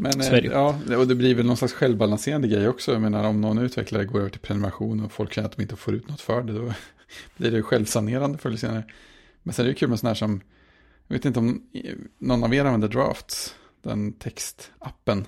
[0.00, 0.50] Men ju.
[0.50, 2.92] ja, och det blir väl någon slags självbalanserande grej också.
[2.92, 5.76] Jag menar om någon utvecklare går över till prenumeration och folk känner att de inte
[5.76, 6.72] får ut något för det, då
[7.36, 8.84] blir det självsanerande förr eller senare.
[9.42, 10.40] Men sen är det kul med sådana här som,
[11.06, 11.62] jag vet inte om
[12.18, 15.26] någon av er använder Drafts, den textappen.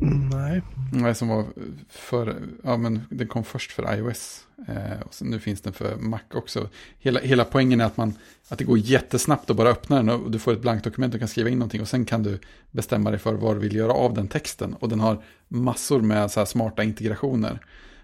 [0.00, 0.62] Nej.
[0.92, 1.44] Nej, som var
[1.88, 4.46] för, ja men den kom först för iOS.
[4.68, 6.68] Eh, och nu finns den för Mac också.
[6.98, 8.14] Hela, hela poängen är att, man,
[8.48, 11.20] att det går jättesnabbt att bara öppna den och du får ett blankt dokument och
[11.20, 11.80] kan skriva in någonting.
[11.80, 12.38] Och sen kan du
[12.70, 14.74] bestämma dig för vad du vill göra av den texten.
[14.74, 17.60] Och den har massor med så här smarta integrationer.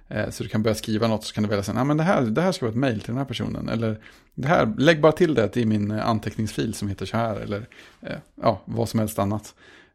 [0.08, 2.02] Eh, så du kan börja skriva något så kan du välja sen, ah, men det
[2.02, 3.68] här, det här ska vara ett mail till den här personen.
[3.68, 4.00] Eller
[4.34, 7.36] det här, lägg bara till det i min eh, anteckningsfil som heter så här.
[7.36, 7.66] Eller
[8.00, 9.54] eh, ja, vad som helst annat.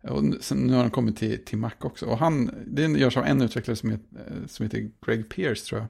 [0.09, 2.05] Och nu- sen, nu har han kommit till, till Mac också.
[2.05, 5.81] Och han, det görs av en utvecklare som heter, eh, som heter Greg Pierce tror
[5.81, 5.89] jag.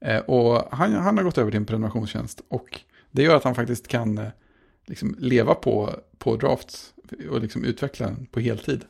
[0.00, 2.42] Eh, och han, han har gått över till en prenumerationstjänst.
[2.48, 2.80] Och
[3.10, 4.28] det gör att han faktiskt kan eh,
[4.86, 6.94] liksom leva på, på drafts
[7.30, 8.84] och liksom utveckla den på heltid.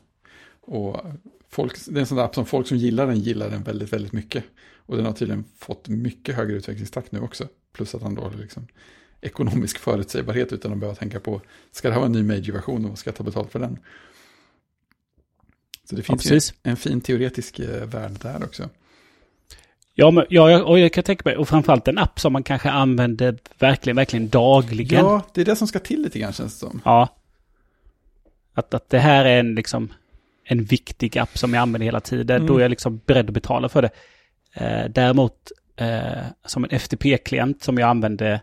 [0.61, 1.01] Och
[1.49, 3.93] folk, det är en sån där app som folk som gillar den gillar den väldigt,
[3.93, 4.43] väldigt mycket.
[4.85, 7.47] Och den har tydligen fått mycket högre utvecklingstakt nu också.
[7.73, 8.67] Plus att han då liksom
[9.21, 11.41] ekonomisk förutsägbarhet utan att behöva tänka på,
[11.71, 13.79] ska det här vara en ny major-version och vad ska jag ta betalt för den?
[15.89, 18.69] Så det finns Ja, ju en fin teoretisk eh, värld där också.
[19.95, 22.69] Ja, men, ja, och jag kan tänka mig, och framförallt en app som man kanske
[22.69, 25.05] använder verkligen, verkligen dagligen.
[25.05, 26.81] Ja, det är det som ska till lite grann känns det som.
[26.85, 27.17] Ja.
[28.53, 29.93] Att, att det här är en, liksom,
[30.43, 32.35] en viktig app som jag använder hela tiden.
[32.35, 32.47] Mm.
[32.47, 33.89] Då är jag liksom beredd att betala för det.
[34.53, 38.41] Eh, däremot eh, som en FTP-klient som jag använder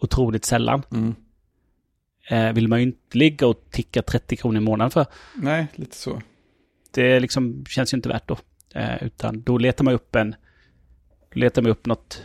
[0.00, 0.82] otroligt sällan.
[0.92, 1.14] Mm.
[2.28, 5.06] Eh, vill man ju inte ligga och ticka 30 kronor i månaden för.
[5.34, 6.22] Nej, lite så.
[6.90, 8.38] Det liksom känns ju inte värt då.
[8.74, 10.34] Eh, utan då letar man upp en...
[11.32, 12.22] Letar man upp något,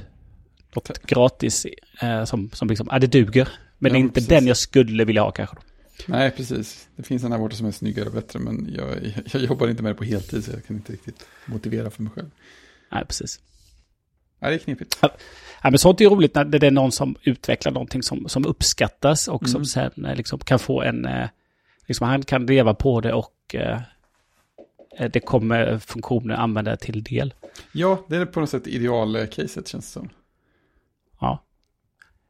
[0.76, 1.66] något gratis
[2.02, 3.50] eh, som, som liksom, ja det duger.
[3.78, 4.30] Men Ja, det är inte precis.
[4.30, 5.56] den jag skulle vilja ha kanske.
[5.56, 5.62] Då.
[6.08, 6.88] Nej, precis.
[6.96, 8.88] Det finns en här borta som är snyggare och bättre, men jag,
[9.34, 12.12] jag jobbar inte med det på heltid så jag kan inte riktigt motivera för mig
[12.16, 12.30] själv.
[12.92, 13.40] Nej, precis.
[14.40, 14.98] Nej, det är knepigt.
[15.02, 15.10] Ja,
[15.64, 19.50] men sånt är roligt när det är någon som utvecklar någonting som, som uppskattas och
[19.50, 19.66] som Mm.
[19.66, 21.06] sen eh, liksom kan få en...
[21.06, 21.28] eh,
[21.88, 23.82] Liksom han kan leva på det och eh,
[25.14, 27.34] det kommer funktioner använda till del.
[27.72, 30.10] Ja, det är på något sätt idealcaset känns det som.
[31.20, 31.44] Ja.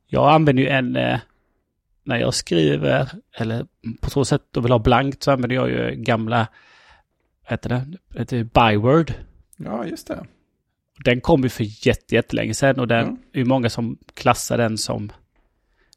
[0.08, 0.96] Jag använder ju en...
[0.96, 1.20] eh,
[2.04, 3.66] När jag skriver, eller
[4.02, 6.48] på så sätt och vill ha blankt, så använder jag ju gamla...
[7.44, 7.86] Vad heter det?
[8.10, 9.14] Det heter Byword.
[9.58, 10.26] Ja, just det.
[11.06, 13.18] Den kom ju för jätte, jättelänge sedan och den Ja.
[13.34, 15.12] är ju många som klassar den som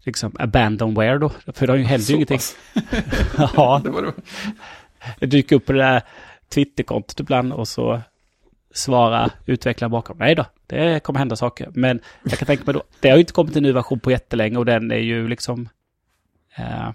[0.04, 1.28] liksom abandonware då.
[1.28, 2.38] För det har ju ju ingenting.
[3.56, 4.12] Ja, Det var det.
[5.20, 6.02] det dyker upp på det där
[6.48, 8.00] Twitterkontot ibland och så
[8.70, 10.18] svara utvecklaren bakom.
[10.18, 11.70] Nej då, det kommer hända saker.
[11.74, 14.10] Men jag kan tänka mig då, det har ju inte kommit en ny version på
[14.10, 15.68] jättelänge och den är ju liksom...
[16.56, 16.90] Eh,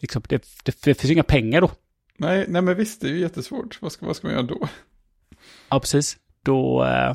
[0.00, 1.70] liksom det, det, det finns ju inga pengar då.
[2.18, 3.78] Nej, nej, men visst, det är ju jättesvårt.
[3.82, 4.68] Vad ska, vad ska man göra då?
[5.68, 6.16] Ja, precis.
[6.42, 7.14] Då, eh,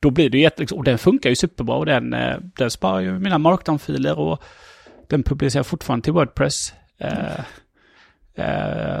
[0.00, 0.74] då blir det ju jätte...
[0.74, 4.42] Och den funkar ju superbra och den, eh, den sparar ju mina markdown-filer och
[5.06, 6.74] den publicerar fortfarande till Wordpress.
[6.98, 7.40] Eh,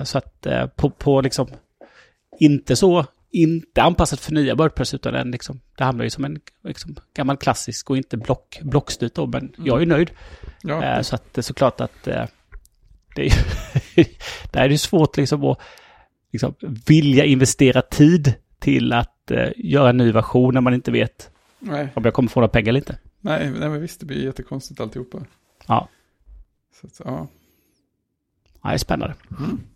[0.04, 1.46] så att eh, på, på liksom...
[2.40, 3.06] Inte så...
[3.30, 5.60] Inte anpassat för nya Wordpress utan den liksom...
[5.76, 9.26] Det hamnar ju som en liksom, gammal klassisk och inte block, blockstyrt då.
[9.26, 10.10] Men jag är ju nöjd.
[10.62, 12.24] Ja, Eh, så att det är såklart att eh,
[13.14, 13.24] det är
[13.96, 14.04] ju
[14.52, 15.58] där är det svårt liksom att
[16.32, 16.54] liksom,
[16.86, 21.88] vilja investera tid till att eh, göra en ny version när man inte vet nej,
[21.94, 22.98] om jag kommer få några pengar eller inte.
[23.20, 25.18] nej, nej, men visst, det blir jättekonstigt alltihopa.
[25.66, 25.88] Ja,
[26.80, 27.28] Så att, ja.
[28.62, 29.14] Ja det är spännande.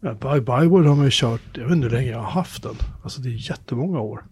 [0.01, 2.63] Ja, By Byword har man ju kört, jag vet inte hur länge jag har haft
[2.63, 2.75] den.
[3.03, 4.25] Alltså det är jättemånga år.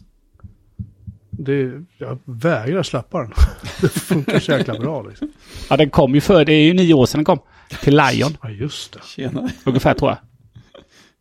[1.31, 3.33] Det, jag vägrar släppa den.
[3.81, 5.33] det funkar så jäkla bra liksom.
[5.71, 7.39] Ja, den kom ju för, det är ju nio år sedan den kom.
[7.83, 9.01] Till Lion, Ja, just det.
[9.05, 9.51] Tjena.
[9.65, 10.19] ungefär tror jag.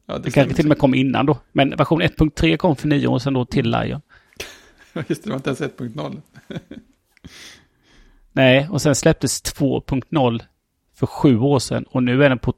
[0.06, 1.38] Ja, det Det kanske till och med kom innan då.
[1.52, 4.02] Men version 1.3 kom för nio år sedan då till Lion.
[5.08, 6.22] Just det, det var inte ens 1.0.
[8.32, 10.42] Nej, och sen släpptes 2.0
[10.96, 12.54] för sju år sedan och nu är den på...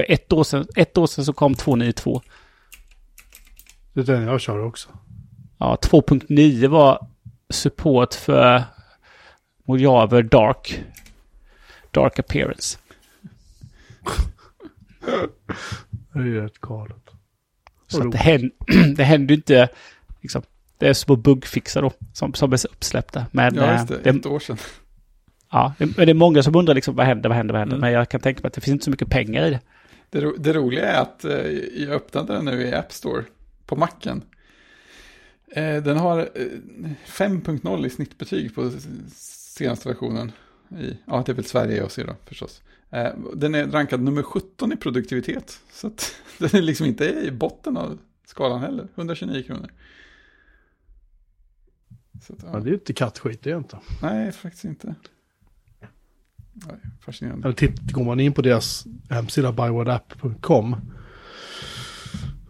[0.00, 2.22] För ett år sedan, ett år sedan så kom 292.
[3.92, 4.88] Det är den jag kör också.
[5.58, 7.06] Ja, 2.9 var
[7.50, 8.62] support för
[9.64, 10.84] Mojave Dark.
[11.90, 12.78] Dark Appearance.
[16.12, 17.10] Det är ju rätt galet.
[17.86, 18.50] Så att det, händer,
[18.96, 19.68] det händer ju inte...
[20.20, 20.42] Liksom,
[20.78, 23.26] det är små bugfixar då som, som är uppsläppta.
[23.32, 24.56] Men Ja, just det, eh, det, ett år sedan.
[25.50, 27.76] ja, det, men det är många som undrar liksom vad händer, vad händer, vad händer.
[27.76, 27.80] Mm.
[27.80, 29.60] Men jag kan tänka mig att det finns inte så mycket pengar i det.
[30.10, 31.46] Det, ro, det roliga är att eh,
[31.82, 33.24] jag öppnade den nu i App Store
[33.66, 34.22] på macken.
[35.46, 36.46] Eh, den har eh,
[37.06, 38.70] 5.0 i snittbetyg på
[39.14, 40.32] senaste versionen.
[40.80, 42.62] I, ja, det är väl Sverige och så då förstås.
[42.90, 45.60] Eh, den är rankad nummer 17 i produktivitet.
[45.72, 48.88] Så att den är liksom inte i botten av skalan heller.
[48.94, 49.70] 129 kronor.
[52.14, 52.52] Att, ja.
[52.52, 53.78] Men det är ju inte kattskit, det är inte.
[54.02, 54.94] Nej, faktiskt inte.
[56.66, 57.44] Nej, fascinerande.
[57.44, 60.76] Eller titt, går man in på deras hemsida bywardapp.com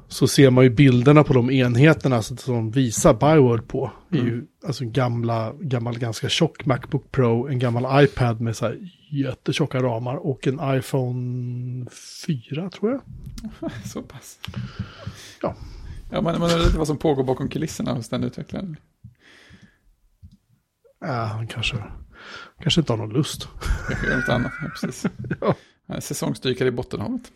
[0.09, 3.93] så ser man ju bilderna på de enheterna som de visar Byword på.
[4.09, 8.57] Det är ju alltså en gamla, gammal ganska tjock Macbook Pro, en gammal iPad med
[8.57, 8.79] så här
[9.11, 11.87] jättetjocka ramar och en iPhone
[12.27, 13.01] 4 tror jag.
[13.85, 14.39] Så pass.
[15.43, 15.57] Ja.
[16.11, 18.77] Ja, man, man undrar lite vad som pågår bakom kulisserna hos den utvecklaren.
[21.05, 21.77] Äh, han kanske,
[22.63, 23.49] kanske inte har någon lust.
[23.89, 24.53] Kanske gör något annat.
[24.63, 25.07] Ja, precis.
[25.87, 26.01] Ja.
[26.01, 27.33] Säsongsdykare i Bottenhavet.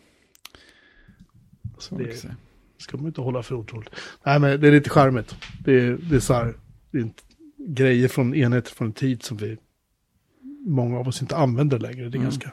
[1.79, 2.27] Så Det-
[2.79, 3.91] ska man inte hålla för otroligt.
[4.25, 5.37] Nej, men det är lite charmigt.
[5.65, 6.55] Det är, det är så här,
[6.91, 7.11] det är
[7.59, 9.59] grejer från enheter från en tid som vi,
[10.67, 12.09] många av oss inte använder längre.
[12.09, 12.23] Det är Mm.
[12.23, 12.53] ganska,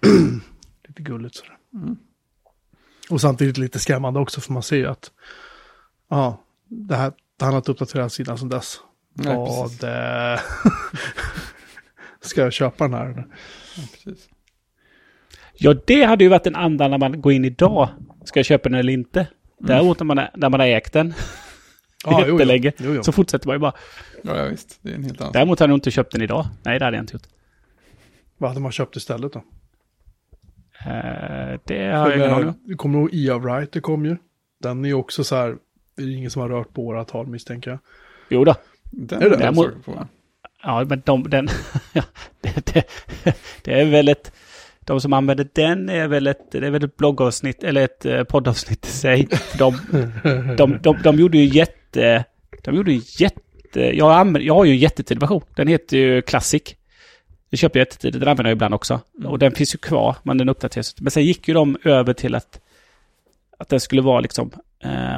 [0.88, 1.58] lite gulligt sådär.
[1.74, 1.96] Mm.
[3.10, 5.10] Och samtidigt lite skrämmande också, för man ser ju att,
[6.08, 8.80] ja, det här, det har inte uppdaterat sidan sedan dess.
[9.16, 10.40] Nej, Vad, eh,
[12.20, 13.26] Ska jag köpa den här?
[13.76, 14.28] Ja, precis.
[15.54, 17.88] Ja, det hade ju varit en anda när man går in idag.
[18.24, 19.26] Ska jag köpa den eller inte?
[19.58, 21.14] Däremot när man, är, när man har ägt den
[22.04, 22.34] Ja, jo, jo.
[22.34, 23.02] jättelänge Jo, jo.
[23.02, 23.72] så fortsätter man ju bara.
[24.22, 24.78] Ja, ja, visst.
[24.82, 26.46] Det är en helt annan Däremot har jag nog inte köpt den idag.
[26.64, 27.26] Nej, det hade jag inte gjort.
[28.38, 29.38] Vad hade man köpt istället då?
[30.86, 32.54] Eh, det har jag ingen aning om.
[32.64, 34.16] Du kommer ihåg Ea Wright, det kom ju.
[34.62, 35.56] Den är ju också så här,
[35.96, 37.78] det är ingen som har rört på åratal misstänker jag.
[38.28, 38.54] Jo då.
[38.90, 39.44] Den Är det?
[39.44, 40.06] jag säker på.
[40.62, 41.46] Ja, men de, den...
[42.40, 42.84] det, det,
[43.62, 44.32] det är väl ett...
[44.80, 48.24] De som använder den är väl ett, det är väl ett bloggavsnitt, eller ett eh,
[48.24, 49.28] poddavsnitt i sig.
[49.58, 49.78] De,
[50.56, 52.24] de, de, de gjorde ju jätte...
[52.62, 53.96] De gjorde ju jätte...
[53.96, 55.42] Jag, använder, jag har ju en jättetidig version.
[55.56, 56.62] Den heter ju Classic.
[57.50, 59.00] Jag köpte jättetidigt, den använder jag ibland också.
[59.24, 61.00] Och den finns ju kvar, men den uppdateras.
[61.00, 62.60] Men sen gick ju de över till att...
[63.58, 64.50] Att den skulle vara liksom...
[64.84, 65.16] Eh,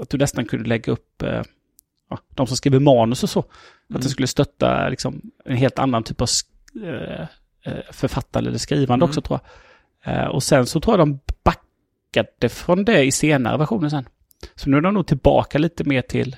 [0.00, 1.22] att du nästan kunde lägga upp...
[1.22, 1.42] Eh,
[2.10, 3.44] ja, de som skriver manus och så.
[3.94, 6.28] Att det skulle stötta liksom, en helt annan typ av
[6.84, 7.20] eh,
[7.62, 9.10] eh, författande eller skrivande Mm.
[9.10, 9.40] också tror
[10.04, 10.14] jag.
[10.14, 14.08] Eh, och sen så tror jag de backade från det i senare versioner sen.
[14.54, 16.36] Så nu är de nog tillbaka lite mer till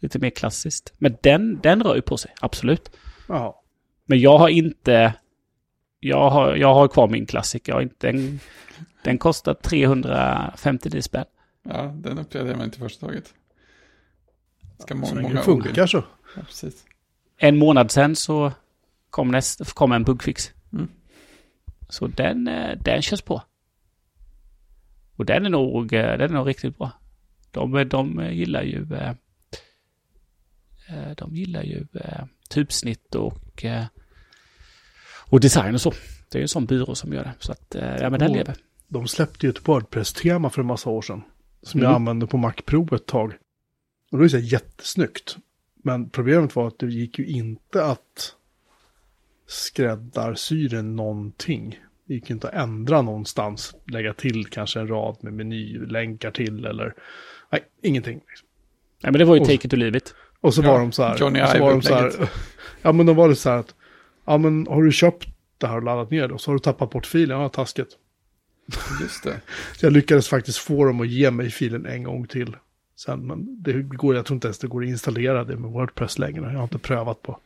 [0.00, 0.92] lite mer klassiskt.
[0.98, 2.90] Men den, den rör ju på sig, absolut.
[3.28, 3.62] Ja.
[4.04, 5.14] Men jag har inte...
[6.00, 7.68] Jag har, jag har kvar min klassik.
[7.68, 8.40] Jag har inte en,
[9.04, 11.24] den kostar 350 spänn.
[11.68, 13.34] Ja, den uppgraderar man inte första taget.
[14.82, 16.04] Ska må- Så många länge det funkar så.
[16.36, 16.84] Ja, precis.
[17.36, 18.52] En månad sen så
[19.10, 20.52] kom, näst, kom en bugfix.
[20.72, 20.88] Mm.
[21.88, 23.42] Så den, eh, den körs på.
[25.16, 26.90] Och den är nog, eh, den är nog riktigt bra.
[27.50, 29.10] De, de gillar ju eh,
[30.88, 33.84] eh, de gillar ju eh, typsnitt och, eh,
[35.30, 35.90] och design och så.
[36.28, 37.32] Det är ju en sån byrå som gör det.
[37.38, 38.56] Så att, eh, ja men den lever.
[38.88, 41.22] De släppte ju ett WordPress-tema för en massa år sedan.
[41.62, 41.90] Som Mm.
[41.90, 43.32] jag använde på Mac Pro ett tag.
[44.12, 45.36] Och det var ju jättesnyggt.
[45.82, 48.34] Men problemet var att det gick ju inte att
[49.46, 51.80] skräddarsy det någonting.
[52.04, 53.74] Det gick inte att ändra någonstans.
[53.86, 56.94] Lägga till kanske en rad med menylänkar till eller...
[57.50, 58.20] Nej, ingenting.
[59.02, 60.14] Nej men det var ju Och- take it or leave it.
[60.40, 61.18] Och så Ja, var de så här.
[61.18, 62.30] Johnny och så var de så här
[62.82, 63.74] ja, men de var det så här att.
[64.24, 66.34] Ja, men har du köpt det här och laddat ner det?
[66.34, 67.40] Och så har du tappat bort filen.
[67.40, 67.88] Ja, taskigt.
[69.00, 69.40] Just det.
[69.76, 72.56] Så jag lyckades faktiskt få dem att ge mig filen en gång till.
[72.96, 76.18] Sen, men det går, jag tror inte ens det går att installera det med Wordpress
[76.18, 76.42] längre.
[76.52, 77.38] Jag har inte prövat på,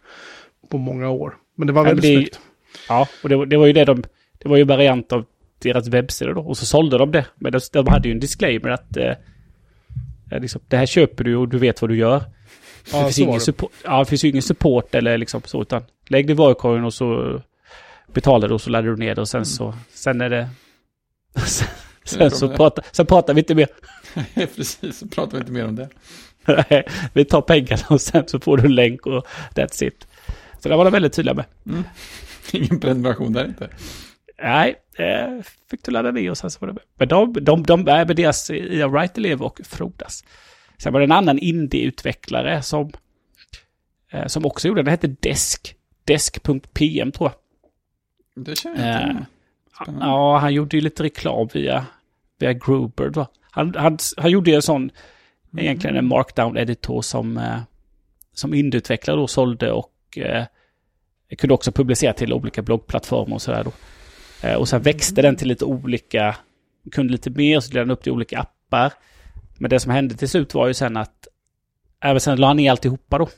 [0.69, 1.37] på många år.
[1.55, 2.41] Men det var väldigt det snyggt.
[2.89, 4.03] Ja, och det, var- det var ju det de...
[4.39, 5.25] Det var ju variant av
[5.59, 6.41] deras webbsida då.
[6.41, 7.27] Och så sålde de det.
[7.35, 8.97] Men de, de hade ju en disclaimer att...
[8.97, 9.13] Eh,
[10.31, 12.19] eh, liksom, det här köper du och du vet vad du gör.
[12.19, 12.27] det,
[12.93, 13.45] Ja, finns så var ingen det.
[13.45, 15.63] support, ja, det finns ju ingen support eller liksom så.
[15.63, 17.41] Utan lägg det i varukorgen och så
[18.13, 19.21] betalar du och så laddar du ner det.
[19.21, 19.75] Och sen så...
[19.93, 20.49] Sen är det...
[21.47, 21.69] sen,
[22.05, 23.69] sen, så pratar, sen pratar vi inte mer.
[24.57, 25.89] precis, så pratar vi inte mer om det.
[26.47, 30.07] Nej, vi tar pengarna och sen så får du en länk och that's it.
[30.59, 31.45] Så det var de väldigt tydliga med.
[31.67, 31.85] Mm.
[32.53, 33.69] Ingen prenumeration där inte.
[34.43, 36.83] Nej, eh, fick du ladda ner och sen så var det med.
[36.99, 40.25] Men de, de, de är med deras Ia Wright elev och frodas.
[40.79, 42.93] Sen var det en annan indie-utvecklare som,
[44.13, 45.75] eh, som också gjorde, den hette Desk.
[46.05, 48.45] Desk.pm tror jag.
[48.45, 49.27] Det känner jag inte
[49.81, 49.95] Eh.
[50.01, 51.87] Ja, han gjorde ju lite reklam via,
[52.39, 53.09] via Groober.
[53.09, 53.29] Va?
[53.57, 54.91] Han, han, han gjorde ju en sån,
[55.57, 57.59] egentligen en markdown-editor som, eh,
[58.33, 60.45] som indieutvecklare då sålde och eh,
[61.39, 63.73] kunde också publicera till olika bloggplattformar och sådär då.
[64.49, 66.37] Eh, och sen växte den till lite olika,
[66.93, 68.93] kunde lite mer, så delade den upp till olika appar.
[69.59, 71.29] Men det som hände till slut var ju sen att,
[72.01, 73.29] även sen la han ner alltihopa då.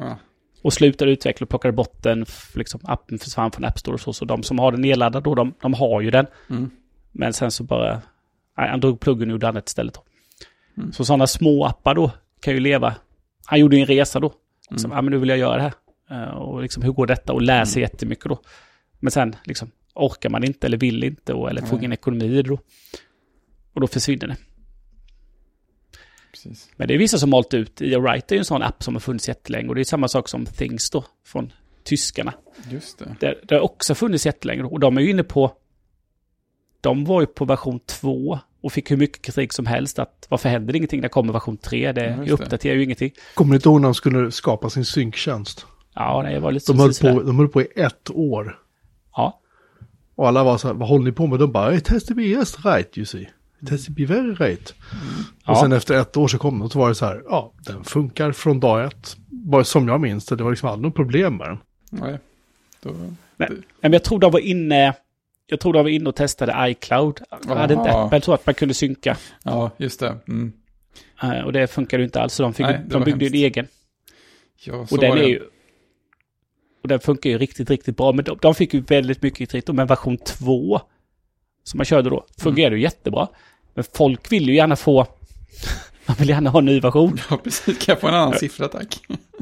[0.00, 0.18] Ja.
[0.62, 4.12] Och slutade utveckla och plockade bort den, liksom appen försvann från App Store och så.
[4.12, 6.26] Så de som har den nedladdad då, de, de har ju den.
[6.50, 6.70] Mm.
[7.12, 8.02] Men sen så bara,
[8.54, 9.94] han drog pluggen och gjorde annat istället.
[9.94, 10.04] Då.
[10.76, 10.92] Mm.
[10.92, 12.94] Så sådana små appar då kan ju leva.
[13.46, 14.32] Han gjorde en resa då.
[14.70, 14.78] Mm.
[14.78, 15.74] Som, ja men nu vill jag göra det här.
[16.10, 17.32] Eh, och liksom hur går detta?
[17.32, 18.42] Och lär sig jättemycket då.
[19.00, 22.42] Men sen liksom orkar man inte eller vill inte och, eller får ingen ekonomi i
[22.42, 22.58] det då.
[23.72, 24.36] Och då försvinner det.
[26.32, 26.70] Precis.
[26.76, 27.80] Men det är vissa som malt ut.
[27.80, 29.68] Ia Write är ju en sån app som har funnits jättelänge.
[29.68, 31.52] Och det är samma sak som Things då, från
[31.84, 32.34] tyskarna.
[32.70, 33.16] Just det.
[33.20, 34.62] Det, det har också funnits jättelänge.
[34.62, 35.52] Och de är ju inne på...
[36.82, 39.98] De var ju på version 2 och fick hur mycket kritik som helst.
[39.98, 41.92] Att varför händer det ingenting när kommer version 3?
[41.92, 42.30] Det Ja, det.
[42.32, 43.10] uppdaterar ju ingenting.
[43.34, 45.66] Kommer ni inte ihåg när de skulle skapa sin synktjänst?
[45.94, 48.58] Ja, nej, det var lite De höll, på, de höll på i ett år.
[49.16, 49.40] Ja,
[50.14, 51.38] Och alla var så här, vad håller ni på med?
[51.38, 53.28] De bara, it has to be just right you see.
[53.62, 54.70] It has to be very right.
[54.70, 54.76] Och
[55.46, 55.60] Ja.
[55.60, 57.84] sen efter ett år så kom de och så var det så här, ja, den
[57.84, 59.16] funkar från dag ett.
[59.28, 61.58] Bara som jag minns det, det var liksom aldrig något problem med den.
[61.90, 62.18] Nej.
[62.82, 62.90] Då,
[63.36, 64.94] men, men jag tror de var inne...
[65.52, 67.20] Jag tror de var inne och testade iCloud.
[67.48, 68.06] Hade inte Aha.
[68.06, 69.16] Apple så att man kunde synka.
[69.44, 70.16] ja, just det.
[70.28, 70.52] Mm.
[71.22, 72.34] Eh, Och det funkade ju inte alls.
[72.34, 73.34] Så de, fick, Nej, de byggde en hemskt.
[73.34, 73.66] egen.
[74.64, 75.28] Ja, så Och den var är det.
[75.28, 75.40] ju...
[76.82, 78.12] Och den funkar ju riktigt, riktigt bra.
[78.12, 79.74] Men de, de fick ju väldigt mycket kritik.
[79.76, 80.80] Men version 2,
[81.64, 83.28] som man körde då, fungerade ju jättebra.
[83.74, 85.06] Men folk vill ju gärna få...
[86.06, 87.18] Man vill gärna ha en ny version.
[87.30, 87.78] Ja, precis.
[87.78, 89.00] Kan jag få en annan siffra, tack?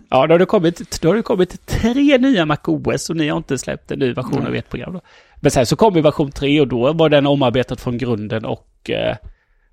[0.09, 3.37] Ja, då har det kommit, då har det kommit tre nya MacOS och ni har
[3.37, 4.47] inte släppt en ny version Nej.
[4.49, 4.93] av ert program.
[4.93, 5.01] Då.
[5.37, 8.91] Men sen så kom ju version 3 och då var den omarbetad från grunden och
[8.91, 9.17] eh,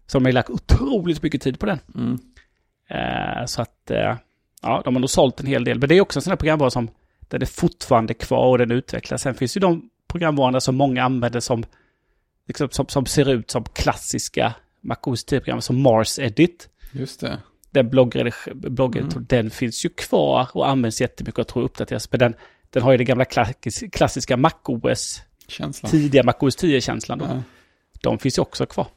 [0.08, 1.80] så har ju lagt otroligt mycket tid på den.
[1.96, 2.20] Mm.
[2.90, 4.16] Eh, så att, eh,
[4.62, 5.80] ja, de har nog sålt en hel del.
[5.80, 8.72] Men det är också en sån här programvara som, den är fortfarande kvar och den
[8.72, 9.22] utvecklas.
[9.22, 11.66] Sen finns ju de programvarorna som många använder som,
[12.48, 16.70] liksom, som, som ser ut som klassiska MacOS 10-program, som Mars Edit.
[16.92, 17.40] Just det.
[17.72, 19.26] Den bloggen, bloggen Mm.
[19.30, 22.12] den finns ju kvar och används jättemycket och tror uppdateras.
[22.12, 22.34] Men den,
[22.70, 23.50] den har ju den gamla klass,
[23.92, 25.92] klassiska MacOS, Känslan.
[25.92, 27.18] tidiga MacOS 10-känslan.
[27.20, 27.26] då.
[27.26, 27.44] Ja,
[28.02, 28.88] De finns ju också kvar.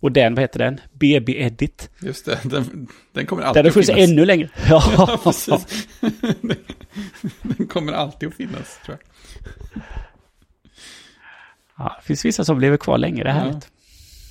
[0.00, 0.80] Och den, vad heter den?
[0.92, 1.90] BB Edit.
[2.00, 2.40] just det.
[2.44, 4.10] Den, den kommer Den alltid har att finnas.
[4.10, 4.48] ännu längre.
[4.68, 5.88] Ja, Ja, precis.
[7.42, 9.82] den kommer alltid att finnas, tror jag.
[11.78, 13.40] ja, det finns vissa som lever kvar länge, det är Ja.
[13.40, 13.70] härligt.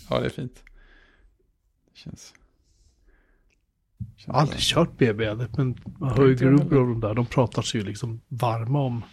[0.09, 0.63] Ja, det är fint.
[1.93, 2.33] Det känns...
[4.25, 7.13] Jag har aldrig kört BB, men man hör ju grupper av de där.
[7.13, 9.03] De pratar sig ju liksom varma om,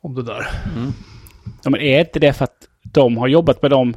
[0.00, 0.46] om det där.
[0.76, 0.92] Mm.
[1.64, 3.96] Ja, men är inte det för att de har jobbat med dem?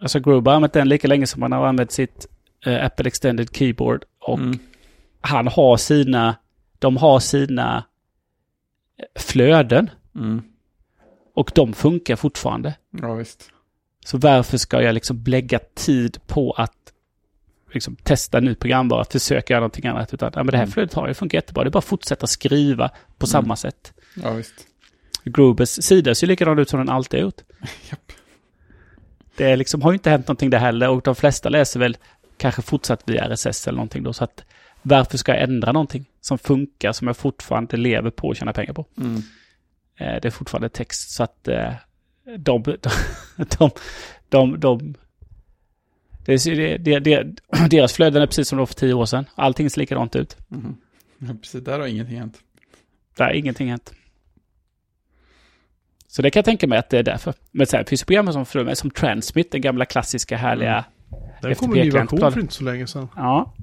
[0.00, 2.26] Alltså Gruber har använt den lika länge som han har använt sitt
[2.66, 4.04] eh, Apple Extended Keyboard.
[4.20, 4.58] Och Mm.
[5.20, 6.36] han har sina,
[6.78, 7.84] de har sina
[8.98, 9.90] eh, flöden.
[10.14, 10.42] Mm.
[11.34, 12.74] Och de funkar fortfarande.
[12.90, 13.50] Ja, visst.
[14.04, 16.72] Så varför ska jag liksom lägga tid på att
[17.72, 20.14] liksom testa en ny programvara, försöka göra någonting annat.
[20.14, 20.72] Utan ja, men det här Mm.
[20.72, 21.64] flödet har ju funkat jättebra.
[21.64, 23.30] Det är bara att fortsätta skriva på Mm.
[23.30, 23.92] samma sätt.
[24.22, 24.54] Ja, visst.
[25.24, 27.40] Grubers sida ser likadan ut som den alltid har gjort.
[27.90, 28.12] Japp.
[29.36, 31.96] Det liksom, har ju inte hänt någonting där heller och de flesta läser väl
[32.36, 34.12] kanske fortsatt via RSS eller någonting då.
[34.12, 34.44] Så att
[34.82, 38.72] varför ska jag ändra någonting som funkar, som jag fortfarande lever på och tjänar pengar
[38.72, 38.86] på?
[38.98, 39.16] Mm.
[39.96, 41.72] Eh, det är fortfarande text så att eh,
[42.38, 42.90] de, de,
[43.58, 43.70] de,
[44.28, 44.94] de, de
[46.36, 47.26] det, det, det,
[47.70, 49.24] deras flöden är precis som det var för tio år sedan.
[49.34, 50.36] Allting ser likadant ut.
[50.50, 50.76] Mm.
[51.18, 51.64] Ja, precis.
[51.64, 52.38] Där har ingenting hänt.
[53.16, 53.92] Där har ingenting hänt.
[56.08, 57.34] Så det kan jag tänka mig att det är därför.
[57.50, 60.84] Men sen finns det program som, för mig, som Transmit, den gamla klassiska härliga
[61.42, 63.08] Det Efter kom en ny version för inte så länge sedan.
[63.16, 63.54] Ja.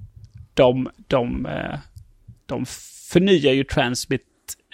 [0.54, 1.80] De, de, eh,
[2.46, 2.66] de
[3.12, 4.22] förnyar ju Transmit.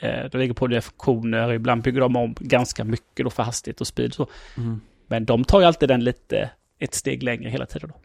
[0.02, 1.54] eh, De lägger på nya funktioner.
[1.54, 4.14] Ibland bygger de om ganska mycket då för hastighet och speed.
[4.14, 4.28] Så.
[4.58, 4.82] Mm.
[5.08, 6.50] Men de tar ju alltid den lite
[6.82, 7.90] ett steg längre hela tiden.
[7.90, 7.96] Då.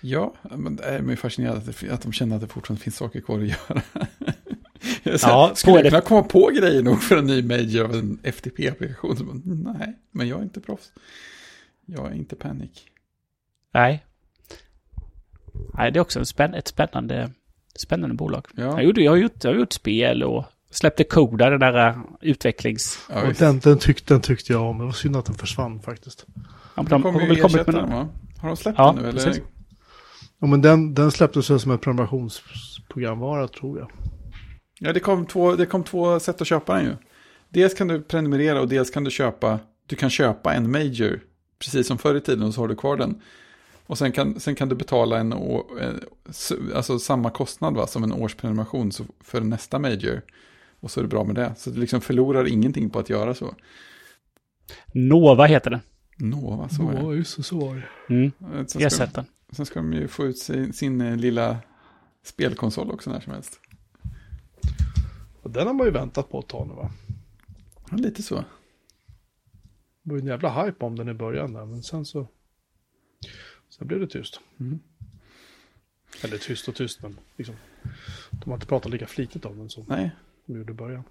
[0.00, 2.96] Ja, men det är mig fascinerad att, det, att de känner att det fortfarande finns
[2.96, 3.82] saker kvar att göra.
[5.02, 7.94] Jag Ja, ja, skulle jag kunna komma på grejer nog för en ny major av
[7.94, 9.42] en FTP-applikation?
[9.44, 10.92] Nej, men jag är inte proffs.
[11.86, 12.90] Jag är inte panik.
[13.74, 14.04] Nej.
[15.74, 17.30] Nej, det är också en spänn ett spännande,
[17.76, 18.46] spännande bolag.
[18.54, 21.88] Ja, Jag, gjorde, jag, har gjort, jag har gjort spel och släppte Koda, den där
[21.88, 22.98] eh, utvecklings...
[23.10, 24.78] ja den, den, tyckte, den tyckte jag om.
[24.78, 26.26] Det var synd att den försvann faktiskt.
[26.34, 26.42] Ja,
[26.76, 28.08] men De de kommer ju ersätta med den va?
[28.44, 29.24] Har de släppt Ja, den nu eller?
[29.24, 29.42] precis.
[30.40, 33.90] Ja, men den, den släpptes som en prenumerationsprogramvara tror jag.
[34.80, 36.96] Ja, det kom, två, det kom två sätt att köpa den ju.
[37.48, 41.20] Dels kan du prenumerera och dels kan du köpa, du kan köpa en major,
[41.58, 43.20] precis som förr i tiden, och så har du kvar den.
[43.86, 45.90] Och sen kan, sen kan du betala en, å- eh,
[46.76, 48.90] alltså samma kostnad va, som en årsprenumeration
[49.20, 50.22] för nästa major.
[50.80, 51.54] Och så är det bra med det.
[51.56, 53.54] Så du liksom förlorar ingenting på att göra så.
[54.94, 55.80] Nova heter den.
[56.16, 57.16] Nova, så är Ja, det.
[57.16, 58.14] just det, så var det.
[58.14, 58.32] Mm.
[58.40, 59.26] Sen ska, Ersättaren.
[59.50, 61.58] sen ska de ju få ut sin, sin eh, lilla
[62.22, 63.60] spelkonsol också när som helst.
[65.42, 66.90] Och den har man ju väntat på ett tag nu va?
[67.90, 68.34] Ja, lite så.
[70.02, 72.28] Det var ju en jävla hype om den i början där, men sen så...
[73.68, 74.40] Sen blev det tyst.
[74.60, 74.78] Mm.
[76.24, 77.54] Eller tyst och tyst, men liksom...
[78.30, 80.10] De har inte pratat lika flitigt om den som Nej.
[80.46, 81.04] de gjorde i början.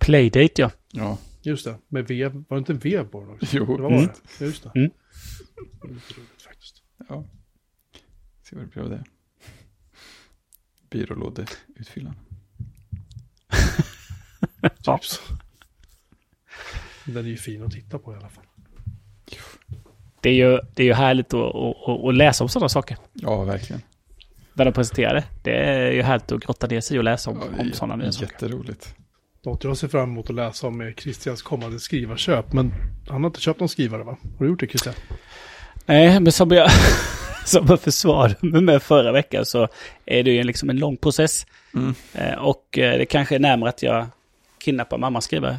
[0.00, 0.70] Playdate ja.
[0.92, 2.44] Ja, Just det, med vev.
[2.48, 3.56] Var det inte vev på den också?
[3.56, 3.76] jo.
[3.76, 4.06] Det var Mm.
[4.38, 4.44] det.
[4.44, 4.72] Just det.
[4.74, 4.90] Mm.
[5.56, 6.82] Det var lite roligt faktiskt.
[7.08, 7.24] Ja.
[8.42, 9.04] Se vad det blir av det.
[10.90, 12.16] Byrålådeutfyllaren.
[14.62, 15.20] Typ så.
[17.04, 18.44] Den är ju fin att titta på i alla fall.
[20.20, 22.96] Det är ju, det är ju härligt att, att, att läsa om sådana saker.
[23.12, 23.82] Ja, verkligen.
[24.52, 25.24] När de presenterar det.
[25.42, 28.12] Det är ju härligt att grotta ner sig och läsa om, Ja, om sådana nya
[28.12, 28.26] saker.
[28.32, 28.94] Jätteroligt.
[29.44, 32.52] Något jag ser fram emot att läsa om är Christians kommande skrivarköp.
[32.52, 32.72] Men
[33.08, 34.16] han har inte köpt någon skrivare va?
[34.38, 34.94] Har du gjort det Christian?
[35.86, 36.70] Nej, men som jag,
[37.44, 39.68] som jag försvarade mig med förra veckan så
[40.06, 41.46] är det ju liksom en lång process.
[41.74, 41.94] Mm.
[42.14, 44.06] Eh, och eh, det kanske är närmare att jag
[44.58, 45.56] kidnappar mammas skrivare.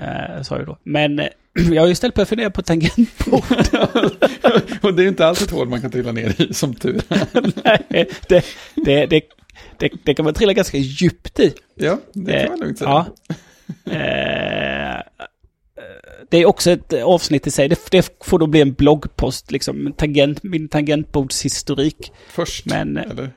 [0.00, 0.78] Eh, sa jag då.
[0.82, 1.16] Men
[1.72, 3.42] jag har ju istället börjat fundera på tangentbord.
[4.82, 7.00] och det är ju inte alltid ett hål man kan trilla ner i, som tur
[7.08, 7.26] är.
[7.64, 8.44] Nej, det,
[8.74, 9.37] det, det,
[9.78, 11.54] det, det kan man trilla ganska djupt i.
[11.74, 12.90] Ja, det kan man lugnt säga.
[12.90, 13.06] Ja.
[13.92, 15.02] Eh,
[16.30, 17.68] det är också ett avsnitt i sig.
[17.68, 22.12] Det, det får då bli en bloggpost, liksom tangent, min tangentbordshistorik.
[22.28, 23.30] Först, Men- eller?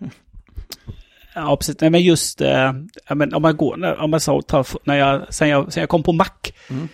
[1.36, 1.76] Ja, precis.
[1.82, 2.74] Nej, men just eh,
[3.08, 5.90] ja, men om man går, om man så tar, när jag, sen, jag, sen jag
[5.90, 6.28] kom på Mac,
[6.70, 6.88] Mm.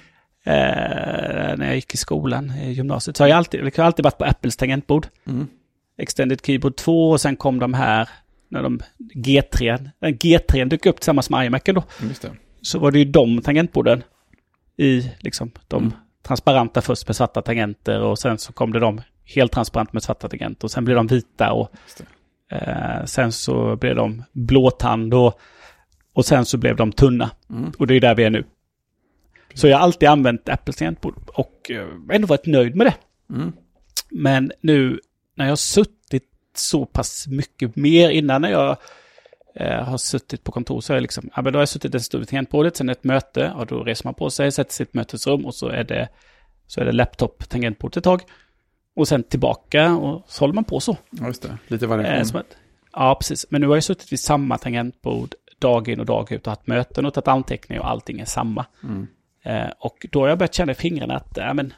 [0.43, 4.03] eh, när jag gick i skolan, i gymnasiet, så har jag alltid, jag har alltid
[4.05, 5.07] varit på Apples tangentbord.
[5.27, 5.47] Mm.
[5.97, 8.09] Extended Keyboard 2 och sen kom de här,
[8.49, 8.79] när de,
[9.15, 11.83] G3, den G3 dök upp tillsammans med iMacen då.
[12.21, 12.31] Det.
[12.61, 14.03] Så var det ju de tangentborden
[14.77, 15.93] i, liksom, de Mm.
[16.23, 20.29] transparenta först med svarta tangenter och sen så kom det de helt transparent med svarta
[20.29, 21.69] tangenter och sen blev de vita och.
[22.51, 25.39] Eh, sen så blev de blåtand och,
[26.13, 27.31] och sen så blev de tunna.
[27.49, 27.71] Mm.
[27.79, 28.43] Och det är där vi är nu.
[29.53, 32.95] Så jag har alltid använt Apples tangentbord och eh, ändå varit nöjd med det.
[33.35, 33.53] Mm.
[34.11, 34.99] Men nu
[35.35, 35.55] när jag har
[36.59, 38.77] så pass mycket mer innan när jag
[39.55, 41.95] eh, har suttit på kontor så är jag liksom, ja men då har jag suttit
[41.95, 44.93] en stund vid tangentbordet, sen ett möte och då reser man på sig, sätter ett
[44.93, 46.09] mötesrum och så är det,
[46.67, 48.21] så är det laptop tangentbord ett tag.
[48.95, 50.97] Och sen tillbaka och så håller man på så.
[51.09, 51.57] Ja, just det.
[51.67, 52.39] Lite Eh, variation.
[52.39, 52.57] att,
[52.93, 53.45] ja, precis.
[53.49, 56.67] Men nu har jag suttit vid samma tangentbord dag in och dag ut och haft
[56.67, 58.65] möten och tagit anteckningar och allting är samma.
[58.83, 59.07] Mm.
[59.43, 61.73] Eh, och då har jag börjat känna i fingrarna att, ja men,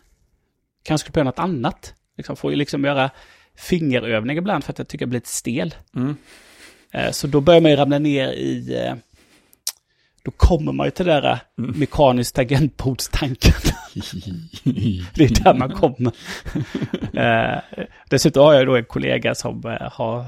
[0.84, 1.94] kanske skulle pröva något annat.
[2.18, 3.10] Liksom, får ju liksom göra
[3.60, 5.76] fingerövning ibland för att jag tycker jag blir lite stel.
[5.96, 6.16] Mm.
[6.94, 8.94] Eh, så då börjar man ju ramla ner i, eh,
[10.24, 11.80] då kommer man ju till det där eh, Mm.
[11.80, 13.54] mekaniskt tangentbordstanken.
[15.14, 16.14] Det är där man kommer.
[18.10, 20.26] dessutom har jag då en kollega som har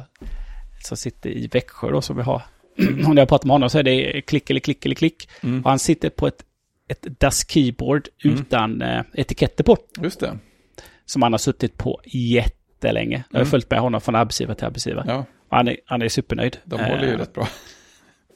[0.84, 2.42] som sitter i Växjö då som vi har.
[3.08, 5.30] Och när jag pratar med honom så är det klick eller klick eller klick.
[5.44, 5.64] Mm.
[5.64, 6.44] Och han sitter på ett,
[6.88, 8.38] ett DAS keyboard Mm.
[8.38, 9.78] utan etiketter på.
[10.02, 10.38] Just det.
[11.06, 12.02] Som han har suttit på
[12.88, 13.24] jättelänge.
[13.30, 13.52] Jag har Mm.
[13.52, 15.06] följt med honom från arbetsgivare till arbetsgivare.
[15.08, 16.58] Ja, Och han, är, han är supernöjd.
[16.66, 17.48] de håller ju Eh, rätt bra.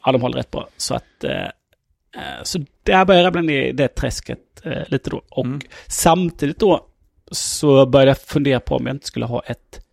[0.05, 0.67] Ja, de håller rätt bra.
[0.77, 1.23] Så att...
[1.23, 4.39] Eh, eh, så där börjar jag ramla ner i det träsket
[4.87, 5.21] lite då.
[5.29, 5.59] Och Mm.
[5.87, 6.85] samtidigt då
[7.31, 9.85] så började jag fundera på om jag inte skulle ha ett,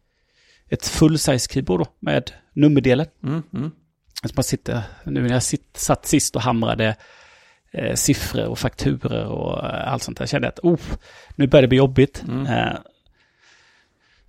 [0.68, 3.06] ett full-size keyboard då med nummerdelen.
[3.24, 3.42] Mm.
[3.54, 3.70] Mm.
[4.22, 6.96] Alltså man sitter, nu när jag sitt, satt sist och hamrade
[7.72, 10.80] eh, siffror och fakturer och allt sånt där, kände jag att oh,
[11.36, 12.22] nu börjar det bli jobbigt.
[12.28, 12.46] Mm.
[12.46, 12.72] Eh,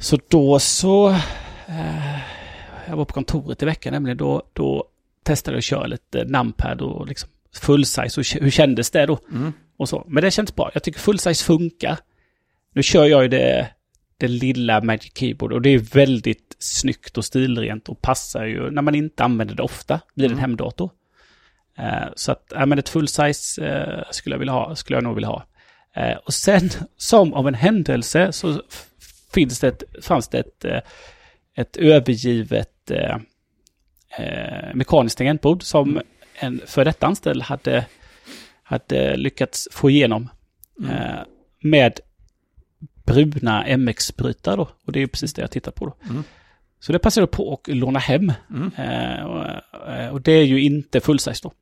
[0.03, 1.09] så då så,
[1.67, 2.19] eh,
[2.87, 4.83] jag var på kontoret i veckan nämligen, då, då
[5.23, 7.29] testade jag att köra lite numpad och liksom
[7.61, 8.19] full size.
[8.21, 9.19] Och hur kändes det då?
[9.31, 9.53] Mm.
[9.77, 10.03] Och så.
[10.07, 10.71] Men det känns bra.
[10.73, 11.97] Jag tycker full size funkar.
[12.73, 13.69] Nu kör jag ju det,
[14.17, 18.81] det lilla Magic Keyboard och det är väldigt snyggt och stilrent och passar ju när
[18.81, 20.41] man inte använder det ofta vid en Mm.
[20.41, 20.89] hemdator.
[21.77, 25.03] Eh, så att, ja men ett full size eh, skulle jag vilja ha, skulle jag
[25.03, 25.45] nog vilja ha.
[25.95, 28.61] Eh, och sen, som av en händelse, så
[29.33, 30.79] finns det ett, fanns det ett, eh,
[31.55, 33.17] ett övergivet eh,
[34.17, 36.01] eh, mekaniskt tangentbord som
[36.35, 37.85] en för detta anställd hade,
[38.63, 40.29] hade lyckats få igenom
[40.79, 40.91] Mm.
[40.91, 41.23] eh,
[41.63, 41.99] med
[43.05, 44.69] bruna MX-brytare då.
[44.85, 45.97] Och det är ju precis det jag tittar på då.
[46.09, 46.23] Mm.
[46.79, 48.31] Så det passade jag på att låna hem.
[48.49, 48.71] Mm.
[48.77, 49.45] Eh, och,
[49.89, 51.53] eh, och det är ju inte full size då.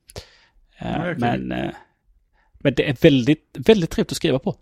[0.78, 1.72] Eh, Nej, men,
[2.58, 4.56] men det är väldigt, väldigt trevligt att skriva på.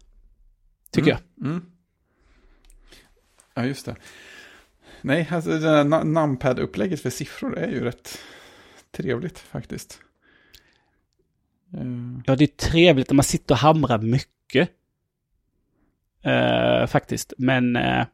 [0.92, 1.64] Tycker mm.
[3.60, 3.96] Ja, just det.
[5.02, 8.18] Nej, alltså det där na- numpad-upplägget för siffror är ju rätt
[8.96, 9.98] trevligt faktiskt.
[11.74, 12.20] Eh.
[12.26, 14.70] Ja, det är trevligt när man sitter och hamrar mycket.
[16.22, 17.32] Eh, faktiskt.
[17.38, 18.06] Men eh,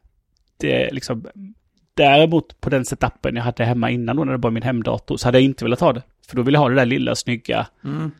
[0.57, 1.27] det är liksom...
[1.93, 5.27] Däremot på den setupen jag hade hemma innan då när det var min hemdator så
[5.27, 6.01] hade jag inte velat ha det.
[6.27, 8.11] För då ville jag ha det där lilla snygga Mm.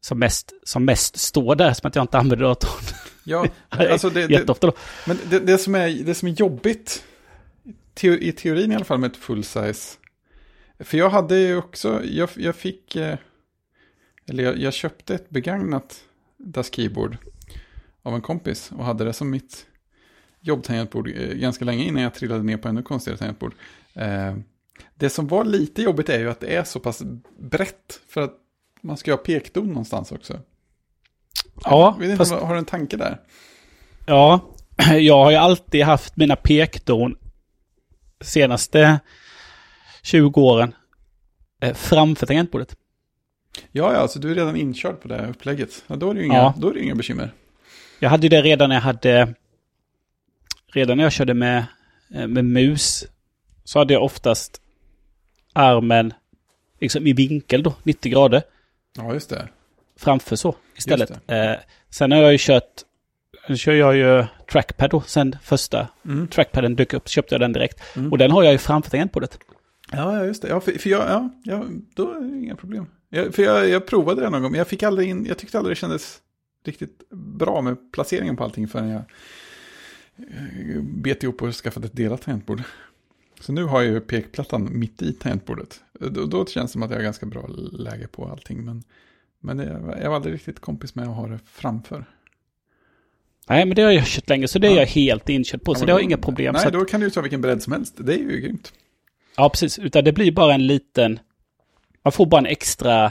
[0.00, 2.70] som mest, som mest står där som att jag inte använder datorn.
[3.30, 4.72] Ja, alltså det, Jätteofta då.
[5.06, 7.04] men det, det, som är, det som är jobbigt,
[7.94, 9.98] teo, i teorin i alla fall med ett full size,
[10.78, 13.18] för jag hade ju också, jag, jag fick, eh,
[14.26, 16.04] eller jag, jag köpte ett begagnat
[16.36, 17.16] Das Keyboard
[18.02, 19.66] av en kompis och hade det som mitt
[20.40, 23.54] jobbtangentbord eh, ganska länge innan jag trillade ner på ännu konstigare tangentbord.
[23.94, 24.36] Eh,
[24.94, 27.02] det som var lite jobbigt är ju att det är så pass
[27.38, 28.36] brett för att
[28.80, 30.40] man ska ha pekdon någonstans också.
[31.64, 33.20] Ja, inte, fast, om- Har du en tanke där?
[34.06, 34.40] ja,
[35.00, 37.16] jag har ju alltid haft mina pekdon
[38.20, 39.00] senaste
[40.02, 40.74] 20 åren
[41.60, 42.76] eh, framför tangentbordet.
[43.72, 45.84] Ja, ja, alltså du är redan inkörd på det här upplägget.
[45.86, 46.54] Ja, då är det inga, Ja.
[46.58, 47.32] då är det inga bekymmer.
[47.98, 49.34] Jag hade ju det redan när jag hade...
[50.72, 51.64] Redan när jag körde med,
[52.14, 53.04] eh, med mus
[53.64, 54.60] så hade jag oftast
[55.52, 56.14] armen
[56.80, 58.42] liksom i vinkel då, 90 grader.
[58.96, 59.48] Ja, just det.
[60.00, 61.10] Framför så istället.
[61.10, 61.52] Eh,
[61.90, 62.82] sen har jag ju kört,
[63.48, 66.28] nu kör jag ju trackpad då, sen första Mm.
[66.28, 67.96] trackpaden dök upp, köpte jag den direkt.
[67.96, 68.12] Mm.
[68.12, 69.38] Och den har jag ju framför tangentbordet.
[69.92, 70.48] Ja, ja, just det.
[70.48, 72.86] Ja, för, för jag, ja, ja, då är det inga problem.
[73.08, 75.58] Jag, för jag, jag provade det någon gång, men jag fick aldrig in, jag tyckte
[75.58, 76.18] aldrig det kändes
[76.64, 79.02] riktigt bra med placeringen på allting förrän jag
[80.16, 82.62] eh, bet ihop och skaffade ett delat tangentbord.
[83.40, 85.80] Så nu har jag ju pekplattan mitt i tangentbordet.
[86.00, 88.82] Då, då känns det som att jag har ganska bra läge på allting, men,
[89.40, 89.58] men
[90.02, 92.04] jag var aldrig riktigt kompis med att ha det framför.
[93.48, 94.76] Nej, men det har jag kört länge, så det är Ja.
[94.78, 95.72] jag helt inkörd på.
[95.72, 96.54] Ja, så det har då- inga problem.
[96.54, 97.94] Nej, att, då kan du ju ta vilken bredd som helst.
[97.98, 98.72] Det är ju grymt.
[99.36, 99.78] Ja, precis.
[99.78, 101.18] Utan det blir bara en liten...
[102.04, 103.04] Man får bara en extra...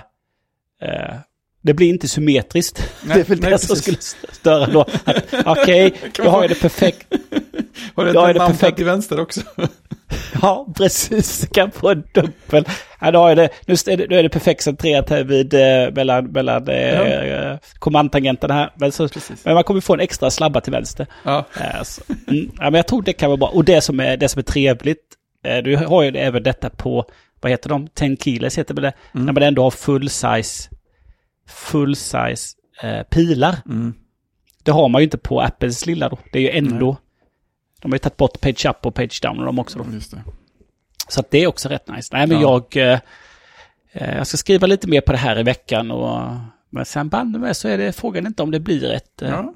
[0.82, 1.16] Eh,
[1.62, 2.92] det blir inte symmetriskt.
[3.06, 4.06] Nej, det är väl nej, det som precis.
[4.10, 4.86] skulle störa då.
[5.46, 7.08] Okej, jag man har få- det perfekt.
[7.96, 8.78] Har du ett namn perfekt?
[8.78, 9.42] till vänster också?
[10.42, 11.48] Ja, precis.
[11.52, 12.66] Kan få en dubbel.
[13.02, 13.74] Ja, då är det, nu
[14.18, 18.72] är det, perfekt centrerat här vid eh, mellan, mellan eh, eh, kommandtangenterna här.
[18.76, 19.10] Men, så,
[19.44, 21.08] men man kommer få en extra slabba till vänster.
[21.24, 23.48] Ja, Eh, så, mm, ja, men jag tror det kan vara bra.
[23.48, 25.04] Och det som är, det som är trevligt,
[25.46, 27.06] eh, du har ju även detta på,
[27.42, 29.26] vad heter de, 10 kilos heter det, Mm.
[29.26, 30.70] när man ändå har full size,
[31.48, 33.56] full size eh, pilar.
[33.66, 33.94] mm.
[34.64, 36.18] Det har man ju inte på Apples lilla då.
[36.32, 36.98] Det är ju ändå,
[37.82, 39.86] de har ju tagit bort page up och page down och de också då.
[39.94, 40.24] just det.
[41.10, 42.10] Så det är också rätt nice.
[42.18, 42.64] Nej men Ja.
[42.74, 43.00] jag, eh,
[43.92, 46.32] eh, jag ska skriva lite mer på det här i veckan och
[46.70, 49.54] men sen bandet med så är det frågan inte om det blir ett, eh, Ja,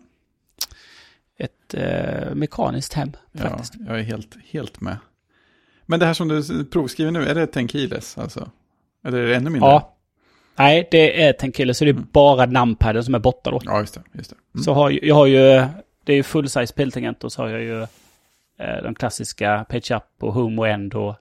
[1.38, 3.74] ett eh, mekaniskt hem ja, faktiskt.
[3.88, 4.98] jag är helt, helt med.
[5.86, 8.50] Men det här som du provskriver nu, är det Tenkiles alltså?
[9.06, 9.70] Eller är det ännu mindre?
[9.70, 9.90] Ja.
[10.56, 13.62] Nej, det är Tenkille, så det är bara numpaden som är borta då.
[13.64, 14.02] Ja, just det.
[14.14, 14.36] Just det.
[14.56, 14.64] Mm.
[14.64, 15.64] Så har jag har ju,
[16.04, 17.82] det är ju full size piltangent och så har jag ju
[18.60, 21.16] eh, de klassiska page up och home och end och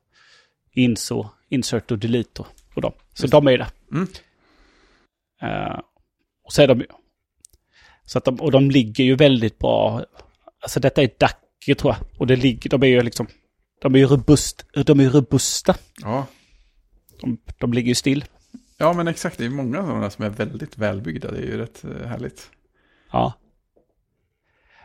[0.73, 2.93] inso, insert och delete och, och dem.
[3.13, 3.71] Så Just de är ju där.
[3.93, 4.09] Mm.
[5.43, 5.81] Eh,
[6.45, 6.87] och så är de ju,
[8.05, 10.05] så att de, och de ligger ju väldigt bra.
[10.61, 12.21] Alltså detta är Dacke tror jag.
[12.21, 13.27] Och det ligger, de är ju liksom,
[13.81, 15.75] de är ju robust, de är robusta.
[16.03, 16.27] Ja.
[17.21, 18.25] De, de ligger ju still.
[18.79, 19.39] ja, men exakt.
[19.39, 21.31] Det är många sådana som är väldigt välbyggda.
[21.31, 22.51] Det är ju rätt eh, härligt.
[23.13, 23.33] Ja.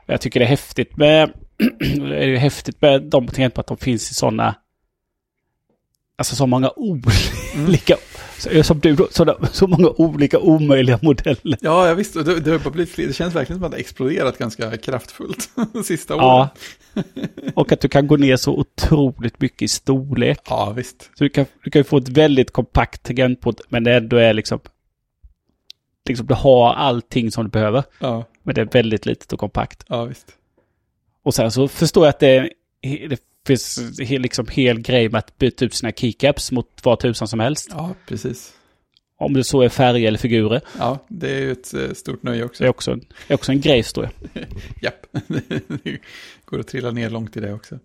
[0.05, 1.33] Jag tycker det är häftigt med,
[1.79, 4.55] det är ju häftigt med de på att de finns i sådana,
[6.18, 7.95] alltså så många olika,
[8.38, 11.57] så, som du så, så många olika omöjliga modeller.
[11.61, 12.15] Ja, jag visst.
[12.15, 15.49] Och Det, det, har blivit det känns verkligen som att det har exploderat ganska kraftfullt
[15.74, 16.26] de sista åren.
[16.26, 16.49] Ja.
[17.55, 20.39] Och att du kan gå ner så otroligt mycket i storlek.
[20.49, 21.01] ja visst.
[21.18, 24.59] Så du kan, du kan få ett väldigt kompakt tangentbord, men det ändå är liksom,
[26.09, 27.84] liksom du har allting som du behöver.
[27.99, 29.84] Ja, Men det är väldigt litet och kompakt.
[29.88, 30.28] ja visst.
[31.24, 32.49] Och sen så förstår jag att det,
[33.09, 33.79] det finns
[34.09, 37.67] liksom hel grej med att byta ut sina keycaps mot vad tusan som helst.
[37.71, 38.53] Ja, precis.
[39.19, 40.61] Om det så är färger eller figurer.
[40.79, 42.63] Ja, det är ju ett eh, stort nöje också.
[42.63, 44.45] Det är också en, är också en grej, förstår jag.
[44.81, 45.99] Japp, det
[46.45, 47.79] går att trilla ner långt i det också.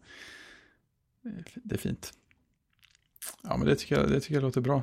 [1.22, 2.12] Det är fi- Det är fint.
[3.42, 4.82] Ja, men det tycker jag, det tycker jag låter bra.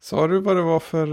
[0.00, 1.06] Sa du vad det var för...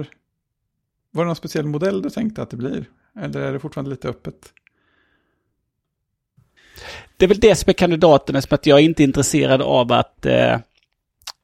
[1.12, 2.86] Var det någon speciell modell du tänkte att det blir?
[3.20, 4.54] Eller är det fortfarande lite öppet?
[7.18, 10.26] Det är väl det som är kandidaten, som att jag är inte intresserad av att...
[10.26, 10.60] Eh,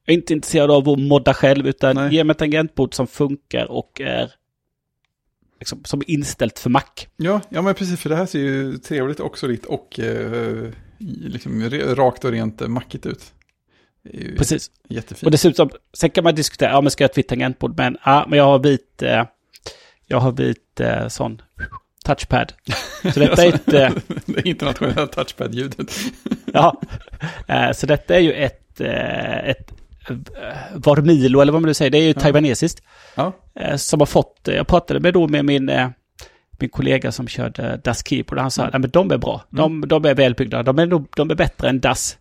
[0.05, 2.15] jag är inte intresserad av att modda själv, utan Nej.
[2.15, 4.31] ge mig ett tangentbord som funkar och är
[5.59, 6.83] liksom, som är inställt för Mac.
[7.17, 11.69] Ja, ja, men precis, för det här ser ju trevligt och solitt och eh, liksom
[11.95, 13.33] rakt och rent mackigt ut.
[14.03, 14.71] Är Precis.
[14.89, 15.23] jättefint.
[15.23, 17.77] Och dessutom, sen kan man diskutera, ja men ska jag ha ett vitt tangentbord?
[17.77, 19.25] Men, ja, men jag har vit, eh,
[20.07, 21.41] jag har vit eh, sån
[22.15, 22.53] touchpad.
[23.13, 23.91] Så detta är ett, eh,
[24.25, 25.91] det internationella touchpad-ljudet.
[26.53, 26.81] ja,
[27.47, 29.73] eh, så detta är ju ett, eh, ett
[30.73, 32.19] Varmilo, eller vad man nu säger, det är ju Ja.
[32.19, 32.83] taiwanesiskt.
[33.15, 33.33] Ja,
[33.77, 35.71] Som har fått, jag pratade med då med min,
[36.59, 38.71] min kollega som körde Das Keyboard, och han sa, Mm.
[38.73, 41.69] nej men de är bra, de, de är välbyggda, de är, nog, de är bättre
[41.69, 42.17] än Das.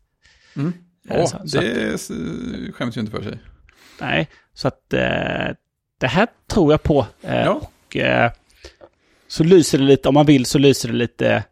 [0.57, 0.73] mm.
[1.11, 3.39] Åh, så- så det skäms ju inte för sig.
[4.01, 7.07] Nej, så att det här tror jag på.
[7.21, 7.51] Ja.
[7.51, 7.97] Och
[9.29, 11.45] så lyser det lite, om man vill så lyser det lite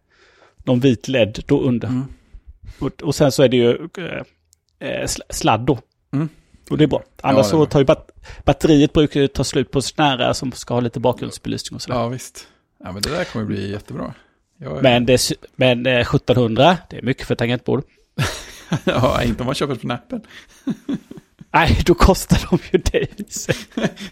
[0.65, 1.89] någon vit LED då under.
[1.89, 2.05] Mm.
[2.79, 4.23] Och, och sen så är det ju eh,
[4.89, 5.79] eh, sl- sladd då.
[6.13, 6.29] Mm.
[6.71, 7.03] Och det är bra.
[7.21, 7.67] Annars är så bra.
[7.67, 8.11] tar ju bat
[8.45, 11.99] batteriet brukar ju ta slut på här som ska ha lite bakgrundsbelysning och sådär.
[11.99, 12.49] Ja, visst.
[12.85, 14.15] Ja, men det där kommer bli jättebra.
[14.59, 17.85] Jag, Men, det, är men eh, 1700, det är mycket för tangentbord.
[18.85, 20.21] ja, inte om man köper från appen.
[21.53, 23.09] Nej, då kostar de ju det.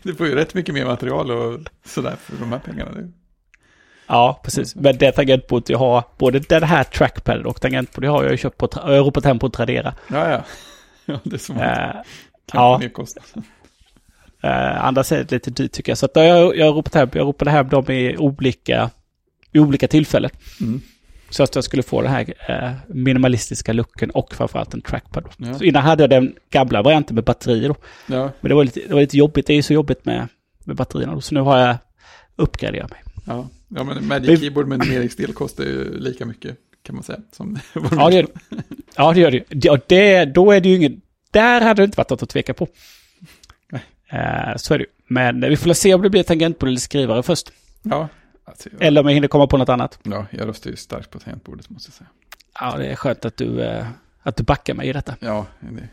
[0.02, 2.90] Du får ju rätt mycket mer material och sådär för de här pengarna.
[2.94, 3.12] nu.
[4.06, 4.74] Ja, precis.
[4.74, 8.58] Men det tangentbordet jag har, både den här trackpaden och tangentbordet har jag ju köpt
[8.58, 9.94] på, hem på Tradera.
[10.08, 10.44] Ja, ja.
[11.04, 12.06] ja det är som att
[12.46, 12.80] kan ja.
[14.42, 15.98] eh, andra är det lite dyrt tycker jag.
[15.98, 18.90] Så att jag, jag, ropat hem, jag ropade hem dem i olika,
[19.52, 20.30] i olika tillfällen.
[20.60, 20.80] Mm.
[21.30, 25.24] Så att jag skulle få den här eh, minimalistiska looken och framförallt en trackpad.
[25.36, 25.54] Ja.
[25.54, 27.76] Så innan hade jag den gamla varianten med batterier då.
[28.06, 29.46] Ja, Men det var lite, det var lite jobbigt.
[29.46, 30.28] Det är ju så jobbigt med,
[30.64, 31.20] med batterierna då.
[31.20, 31.76] Så nu har jag
[32.36, 33.00] uppgraderat mig.
[33.26, 33.48] ja.
[33.76, 37.18] Ja men Magic Vi- Keyboard med numeringsdel kostar ju lika mycket kan man säga.
[37.32, 37.58] Som
[37.90, 38.62] Ja, det gör det.
[38.96, 39.44] Ja, det gör det.
[39.48, 40.24] Ja, det.
[40.24, 41.00] Då är det ju ingen...
[41.30, 42.68] Där hade det inte varit något att tveka på.
[43.70, 43.82] Nej.
[44.08, 44.86] Eh, så är det.
[45.08, 47.52] Men vi får se om det blir tangentbord eller skrivare först.
[47.82, 48.08] Ja,
[48.44, 48.78] alltså, ja.
[48.86, 49.98] Eller om jag hinner komma på något annat.
[50.02, 52.08] ja, jag röstar ju starkt på tangentbordet måste jag säga.
[52.60, 53.86] Ja, det är skönt att du, eh,
[54.22, 55.16] att du backar mig i detta.
[55.20, 55.88] Ja, det,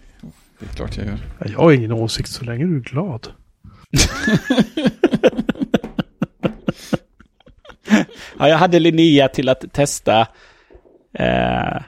[0.59, 1.17] det är klart jag gör.
[1.39, 3.27] Ja, Jag har ingen åsikt så länge du är glad.
[8.39, 10.27] Ja, jag hade Linnea till att testa
[11.13, 11.81] eh,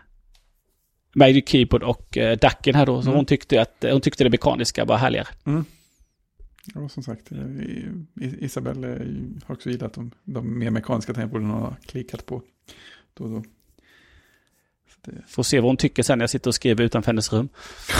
[1.15, 3.01] Magic Keyboard och eh, Dacken här då.
[3.01, 3.15] Så Mm.
[3.15, 5.27] hon, tyckte att, hon tyckte det mekaniska var härligare.
[6.75, 7.37] Ja, som sagt, eh,
[8.43, 9.01] Isabelle eh,
[9.45, 12.41] har också gillat de, de mer mekaniska tangentborden och har klickat på
[13.13, 13.43] då och då.
[15.05, 17.49] Det, Får se vad hon tycker sen när jag sitter och skriver utanför hennes rum.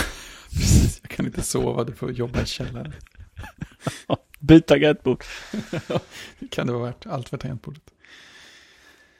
[0.50, 2.92] precis, jag kan inte sova, du får jobba i källaren.
[4.40, 5.24] Byta tangentbord.
[6.50, 7.82] Kan det vara värt allt för tangentbordet?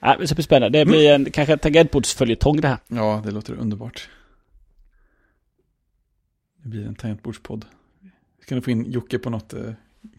[0.05, 0.79] Ja, det superspännande.
[0.79, 2.79] Det blir en, kanske en tangentbordsföljetong det här.
[2.89, 4.09] Ja, det låter underbart.
[6.63, 7.65] Det blir en tangentbordspodd.
[8.43, 9.73] Ska ni få in Jocke på något eh,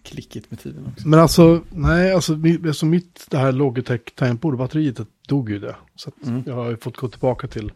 [0.03, 1.07] klickigt med tiden också?
[1.07, 2.37] Men alltså, nej, alltså,
[2.67, 5.75] alltså mitt det här Logitech tangentbord, batteriet det dog ju det.
[5.95, 6.43] Så att Mm.
[6.45, 7.71] jag har ju fått gå tillbaka till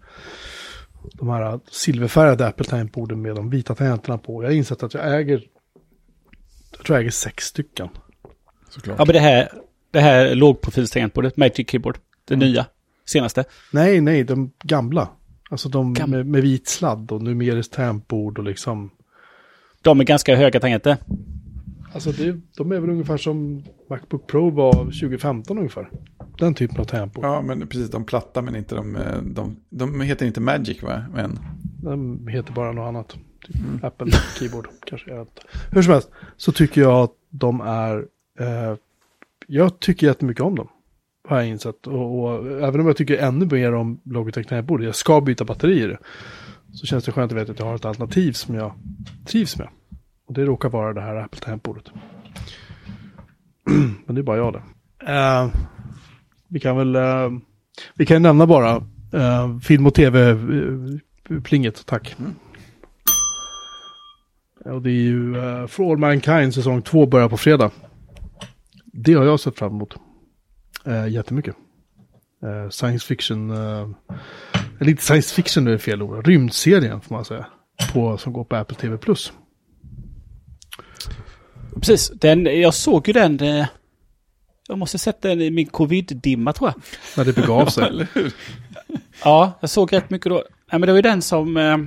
[1.13, 4.43] de här silverfärgade Apple tangentborden med de vita tangenterna på.
[4.43, 5.43] Jag har insett att jag äger,
[6.77, 7.89] jag tror jag äger sex stycken.
[8.69, 8.99] Såklart.
[8.99, 9.49] Ja, men det här,
[9.91, 12.47] det här lågprofilstangentbordet, Magic Keyboard, det Mm.
[12.49, 12.65] nya,
[13.05, 13.43] senaste.
[13.73, 15.09] Nej, nej, de gamla.
[15.49, 18.89] Alltså de Gam- med, med vit sladd och numeriskt tangentbord och liksom.
[19.81, 20.97] De är ganska höga tangenter.
[21.93, 25.89] Alltså det, de är väl ungefär som Macbook Pro var 2015 ungefär.
[26.39, 27.25] Den typen av tangentbord.
[27.25, 31.03] Ja, men precis, de platta men inte de, eh, de, de heter inte Magic va?
[31.13, 31.39] Men,
[31.81, 33.17] Den heter bara något annat.
[33.47, 33.79] Typ Mm.
[33.83, 35.25] Apple Keyboard kanske.
[35.71, 37.97] Hur som helst så tycker jag att de är...
[38.39, 38.75] Eh,
[39.51, 40.67] jag tycker jättemycket om dem.
[41.27, 41.87] Har jag insett.
[41.87, 44.83] Och, och även om jag tycker ännu mer om Logitech tangentbord.
[44.83, 45.99] Jag ska byta batterier.
[46.73, 48.73] Så känns det skönt att veta att jag har ett alternativ som jag
[49.25, 49.67] trivs med.
[50.27, 51.91] Och det råkar vara det här Apple tangentbordet.
[54.05, 54.61] Men det är bara jag det.
[55.13, 55.49] Eh,
[56.47, 56.95] vi kan väl...
[56.95, 57.29] Eh,
[57.95, 58.75] vi kan nämna bara
[59.13, 62.15] eh, film och tv-plinget, tack.
[62.19, 62.35] Mm.
[64.75, 67.71] Och det är ju uh, For All Mankind säsong 2 börjar på fredag.
[68.93, 69.95] Det har jag sett fram emot.
[70.87, 71.55] Uh, jättemycket.
[72.43, 73.89] Uh, science fiction, uh,
[74.79, 77.45] eller inte science fiction nu är fel ord, rymdserien får man säga.
[77.93, 78.97] På, som går på Apple TV+.
[78.97, 79.33] Plus.
[81.75, 83.39] Precis, den, jag såg ju den...
[83.39, 83.65] Eh,
[84.67, 86.81] jag måste sett den i min covid-dimma tror jag.
[87.17, 88.07] När det begav sig.
[89.23, 90.35] Ja, jag såg rätt mycket då.
[90.35, 91.57] Nej, men det var ju den som...
[91.57, 91.77] Eh,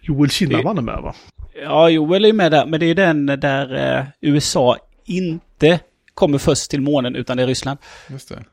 [0.00, 1.14] Joel Kinnaman är med va?
[1.62, 4.76] ja, Joel är ju med där, men det är ju den där eh, USA
[5.06, 5.80] inte
[6.14, 7.78] kommer först till månen utan det är Ryssland.
[8.10, 8.44] Just det.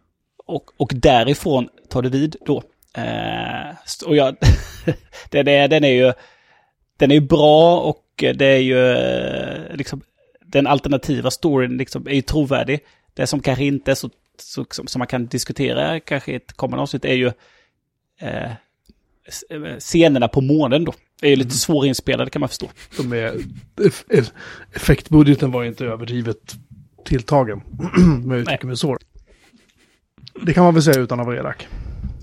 [0.45, 2.63] Och, och därifrån tar det vid då.
[2.93, 3.75] Eh,
[4.05, 4.35] och jag,
[5.29, 6.13] den, är, den är ju
[6.97, 10.01] den är ju bra och det är ju eh, liksom
[10.45, 12.79] den alternativa storyn liksom är ju trovärdig.
[13.13, 14.09] Det som kanske inte är så,
[14.39, 17.31] så som, man kan diskutera kanske i ett kommande avsnitt är ju
[18.19, 18.51] eh,
[19.49, 20.93] eh, scenerna på månen då.
[21.21, 22.69] Är ju lite svårinspelade kan man förstå.
[22.97, 23.35] De är,
[23.87, 24.31] eff, eff,
[24.73, 26.55] effektbudgeten var inte överdrivet
[27.05, 27.61] tilltagen.
[28.23, 28.97] Om jag uttrycker mig så.
[30.41, 31.67] Det kan man väl säga utan att vara elak.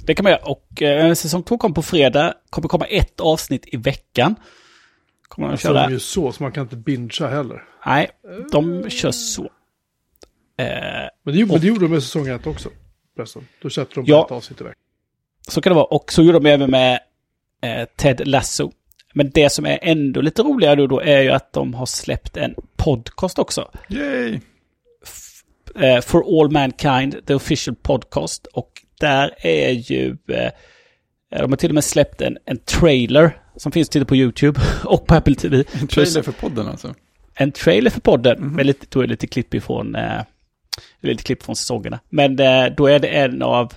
[0.07, 0.43] Det kan man göra.
[0.45, 2.35] Och eh, säsong två kom på fredag.
[2.51, 4.35] Kommer komma ett avsnitt i veckan.
[5.29, 5.73] Kommer de Så köra.
[5.83, 7.65] de är ju så, så man kan inte bingea heller.
[7.87, 8.11] Nej,
[8.53, 9.43] de kör så.
[9.43, 9.47] Eh,
[11.23, 12.69] Men det, gjorde- Och- det gjorde de med säsong ett också.
[13.17, 13.47] Förresten.
[13.63, 14.25] Då sätter de Ja.
[14.27, 14.77] ett avsnitt i veckan.
[15.49, 15.85] så kan det vara.
[15.85, 17.01] Och så gjorde de även med
[17.63, 18.73] eh, Ted Lasso.
[19.15, 22.37] Men det som är ändå lite roligare då, då är ju att de har släppt
[22.37, 23.71] en podcast också.
[23.89, 24.41] Yay!
[25.75, 28.47] Eh, For All Mankind, the official podcast.
[28.47, 30.17] Och där är ju...
[30.29, 30.51] Eh,
[31.31, 35.07] de har till och med släppt en, en trailer som finns till på YouTube och
[35.07, 35.65] på Apple TV.
[35.81, 36.95] En trailer för podden alltså.
[37.35, 38.53] en trailer för podden.
[38.53, 40.21] Med lite, då är det lite klipp ifrån, eh,
[41.01, 42.01] lite klipp från säsongerna.
[42.09, 43.73] Men eh, då är det en av,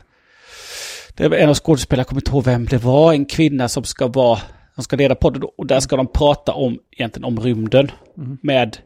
[1.15, 3.83] det är en av skådespelarna, jag kommer inte ihåg vem det var, en kvinna som
[3.83, 4.39] ska vara,
[4.75, 5.43] som ska leda podden.
[5.57, 7.91] Och där ska de prata om, egentligen om rymden.
[8.17, 8.37] Mm.
[8.41, 8.77] Med,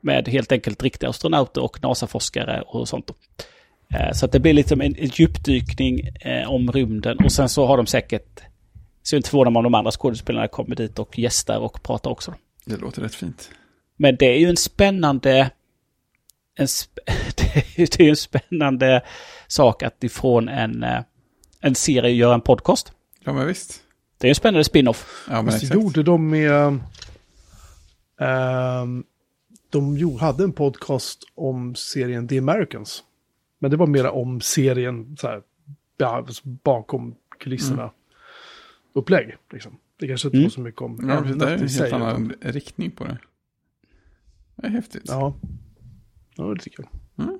[0.00, 3.10] med helt enkelt riktiga astronauter och NASA-forskare och sånt.
[3.94, 7.18] Eh, så att det blir lite som en, en djupdykning eh, om rymden.
[7.24, 8.40] Och sen så har de säkert,
[9.02, 12.34] så inte förvånad om de andra skådespelarna kommer dit och gästar och pratar också.
[12.64, 13.50] Det låter rätt fint.
[13.96, 15.50] Men det är ju en spännande...
[16.58, 16.92] En sp
[17.76, 19.02] det är ju en spännande
[19.46, 21.00] sak att ifrån en, eh,
[21.60, 22.92] en serie gör en podcast.
[23.24, 23.82] Ja, men visst.
[24.18, 25.26] Det är en spännande spin-off.
[25.30, 25.74] Ja, men Fast exakt.
[25.82, 26.78] gjorde de med...
[28.20, 29.04] ehm,
[29.70, 33.04] de hade en podcast om serien The Americans.
[33.58, 35.42] Men det var mera om serien så här,
[36.02, 37.90] alltså bakom kulisserna.
[38.92, 39.78] Upplägg, liksom.
[39.98, 40.44] Det kanske inte Mm.
[40.44, 43.18] var så mycket om Ja, det är en helt annan riktning på det.
[44.56, 45.02] Det är häftigt.
[45.06, 45.34] Ja.
[46.36, 46.88] Ja, det tycker jag.
[47.26, 47.38] Nej,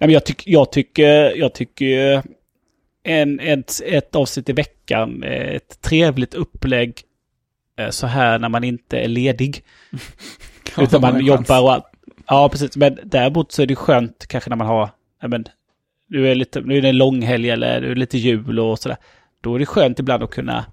[0.00, 2.22] men jag, tyck, jag tycker, jag tycker
[3.08, 7.00] en, ett, ett avsnitt i veckan, eh, ett trevligt upplägg
[7.78, 9.64] eh, så här när man inte är ledig.
[10.76, 11.84] Ja, utan man jobbar och allt.
[12.26, 12.76] Ja, precis.
[12.76, 14.90] Men däremot så är det skönt kanske när man har,
[15.20, 15.44] ja, men,
[16.08, 18.98] nu är, lite, nu är det en långhelg eller nu är lite jul och sådär.
[19.40, 20.64] Då är det skönt ibland att kunna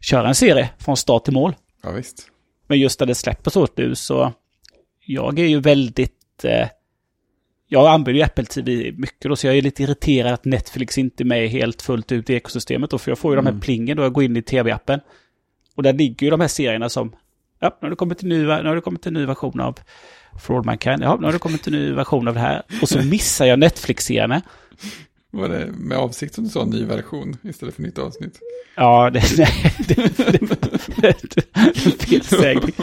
[0.00, 1.54] köra en serie från start till mål.
[1.82, 2.28] Ja, visst.
[2.66, 4.32] Men just när det släpper så nu så
[5.06, 6.44] jag är ju väldigt...
[6.44, 6.68] Eh,
[7.72, 11.22] jag använder ju Apple TV mycket då, så jag är lite irriterad att Netflix inte
[11.22, 13.60] är med helt fullt ut i ekosystemet då, för jag får ju de här Mm.
[13.60, 15.00] plingen då jag går in i tv-appen.
[15.74, 17.12] Och där ligger ju de här serierna som,
[17.60, 19.78] ja, nu har det kommit en ny, nu har det kommit en ny version av
[20.40, 22.62] For All Mankind, ja, nu har det kommit en ny version av det här.
[22.82, 24.42] Och så missar jag Netflix-serierna.
[25.30, 28.38] Var det med avsikt som du sa ny version istället för nytt avsnitt?
[28.76, 32.74] Ja, det, nej, det, det, det, felsägning.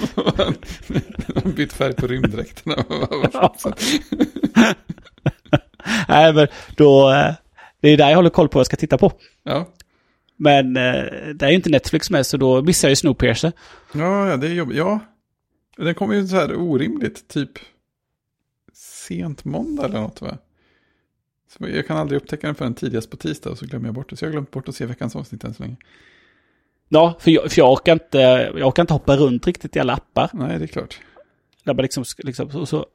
[1.43, 2.75] De bytt färg på rymddräkterna.
[3.33, 3.55] Ja.
[6.07, 6.47] Nej, men
[6.77, 7.11] då...
[7.11, 7.33] eh,
[7.81, 9.11] Det är där jag håller koll på vad jag ska titta på.
[9.43, 9.67] ja.
[10.39, 11.03] Men eh,
[11.35, 13.51] det är ju inte Netflix med, så då missar jag ju Snowpiercer.
[13.93, 14.77] Ja, ja, det är jobbigt.
[14.77, 14.99] Ja,
[15.77, 17.49] den kommer ju så här orimligt, typ
[18.73, 20.37] sent måndag eller något va?
[21.49, 24.09] Så jag kan aldrig upptäcka den förrän tidigast på tisdag och så glömmer jag bort
[24.09, 24.15] det.
[24.17, 25.75] Så jag har glömt bort att se veckans avsnitt än så länge.
[26.89, 28.17] Ja, för jag, för jag, orkar inte,
[28.57, 30.29] jag orkar inte hoppa runt riktigt i alla appar.
[30.33, 30.99] Nej, det är klart.
[31.63, 32.85] Där man liksom, liksom, så, så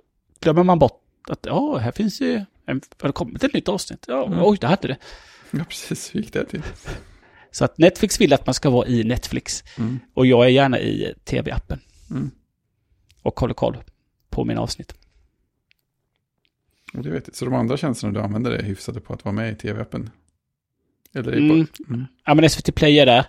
[0.40, 2.34] glömmer man bort att ja, här finns ju,
[2.66, 4.04] en, har det kommit ett nytt avsnitt?
[4.08, 4.38] Ja, Mm.
[4.42, 4.96] oj, det hade det.
[5.50, 6.14] Ja, precis.
[6.14, 6.62] Hur gick det till?
[7.50, 9.64] Så att Netflix vill att man ska vara i Netflix.
[9.78, 9.98] Mm.
[10.14, 11.80] Och jag är gärna i tv-appen.
[12.10, 12.30] Mm.
[13.22, 13.76] Och håller koll
[14.30, 14.94] på mina avsnitt.
[16.94, 17.36] Och det vet jag.
[17.36, 20.10] Så de andra tjänsterna du använder är hyfsade på att vara med i tv-appen?
[21.14, 21.66] Eller Mm.
[21.88, 22.04] Mm.
[22.24, 23.24] Ja, men SVT Play är där.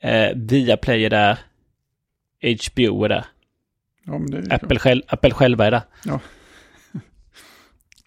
[0.00, 1.38] Eh, Viaplay är där.
[2.42, 3.26] HBO är där.
[4.04, 5.82] Ja, men det är Apple, själv, Apple själva är där.
[6.04, 6.20] Ja.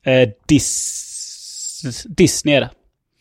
[0.04, 2.70] Eh, Dis, Disney är där.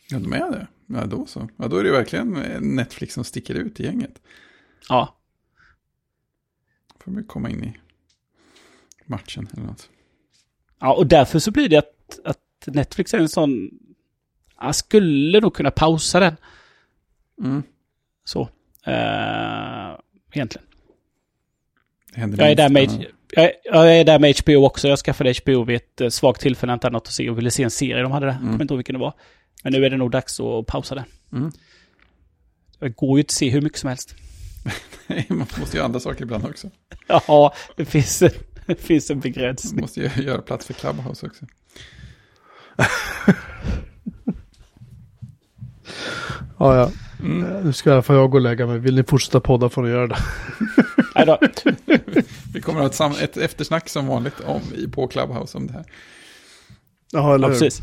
[0.09, 0.67] Ja, de är det.
[0.85, 1.49] Ja, då så.
[1.57, 2.31] Ja, då är det verkligen
[2.75, 4.21] Netflix som sticker ut i gänget.
[4.89, 5.17] Ja.
[6.99, 7.77] Får vi komma in i
[9.05, 9.89] matchen eller något.
[10.79, 13.69] Ja, och därför så blir det att, att Netflix är en sån...
[14.61, 16.35] Jag skulle nog kunna pausa den.
[17.43, 17.63] Mm.
[18.25, 18.49] Så.
[18.85, 19.99] Eh,
[20.31, 20.67] egentligen.
[22.15, 24.87] Jag är, där med, jag, jag är där med HBO också.
[24.87, 27.63] Jag skaffade HBO vid ett eh, svagt tillfälle, inte något att se och ville se
[27.63, 28.33] en serie de hade där.
[28.33, 29.13] Jag kommer inte ihåg vilken det var.
[29.63, 31.03] Men nu är det nog dags att pausa den.
[31.31, 31.51] Mm.
[32.79, 34.15] Det går ju inte att se hur mycket som helst.
[35.07, 36.69] Nej, man måste ju andra saker ibland också.
[37.07, 38.23] Ja, det finns,
[38.67, 39.81] det finns en Man begränsning.
[39.81, 41.45] måste ju göra plats för Clubhouse också.
[46.59, 46.91] Ja, ja.
[47.19, 47.63] Mm.
[47.63, 48.79] Nu ska alla fall jag gå och lägga mig.
[48.79, 50.17] Vill ni fortsätta podda får ni göra det.
[51.15, 51.37] Nej då.
[52.53, 55.73] Vi kommer att ha ett, ett eftersnack som vanligt om, i, på Clubhouse om det
[55.73, 55.85] här.
[57.11, 57.59] Jaha, eller Ja, hur?
[57.59, 57.81] precis.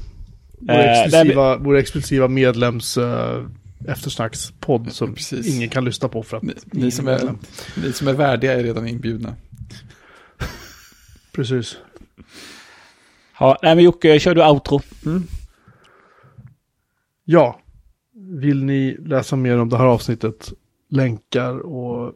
[0.60, 3.46] Vår Eh, exklusiva, vår exklusiva medlems uh,
[3.88, 5.46] eftersnackspodd som Precis.
[5.56, 7.34] ingen kan lyssna på för att Ni, ni, som är
[7.84, 9.34] ni som är värdiga är redan inbjudna.
[11.34, 11.76] Precis.
[13.40, 14.80] Ja, nej men Jocke, kör du outro?
[17.24, 17.60] Ja,
[18.12, 20.52] vill ni läsa mer om det här avsnittet,
[20.88, 22.12] länkar och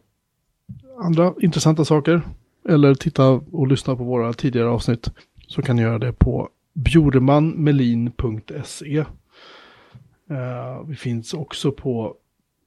[1.02, 2.22] andra intressanta saker
[2.68, 5.10] eller titta och lyssna på våra tidigare avsnitt
[5.46, 8.98] så kan ni göra det på bjurmanmelin.se.
[10.30, 12.14] Eh, vi finns också på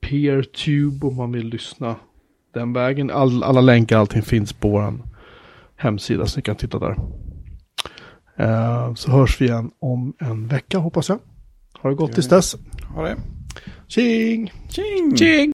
[0.01, 1.95] PeerTube om man vill lyssna
[2.53, 3.11] den vägen.
[3.11, 5.10] All, alla länkar, allting finns på vår
[5.81, 6.95] hemsida så ni kan titta där.
[8.37, 11.19] Eh, så hörs vi igen om en vecka hoppas jag.
[11.81, 12.55] Ha det gott tills dess.
[12.95, 13.17] Ha det.
[13.87, 14.51] Tjing!
[14.69, 15.17] Tjing!
[15.17, 15.49] Tjing!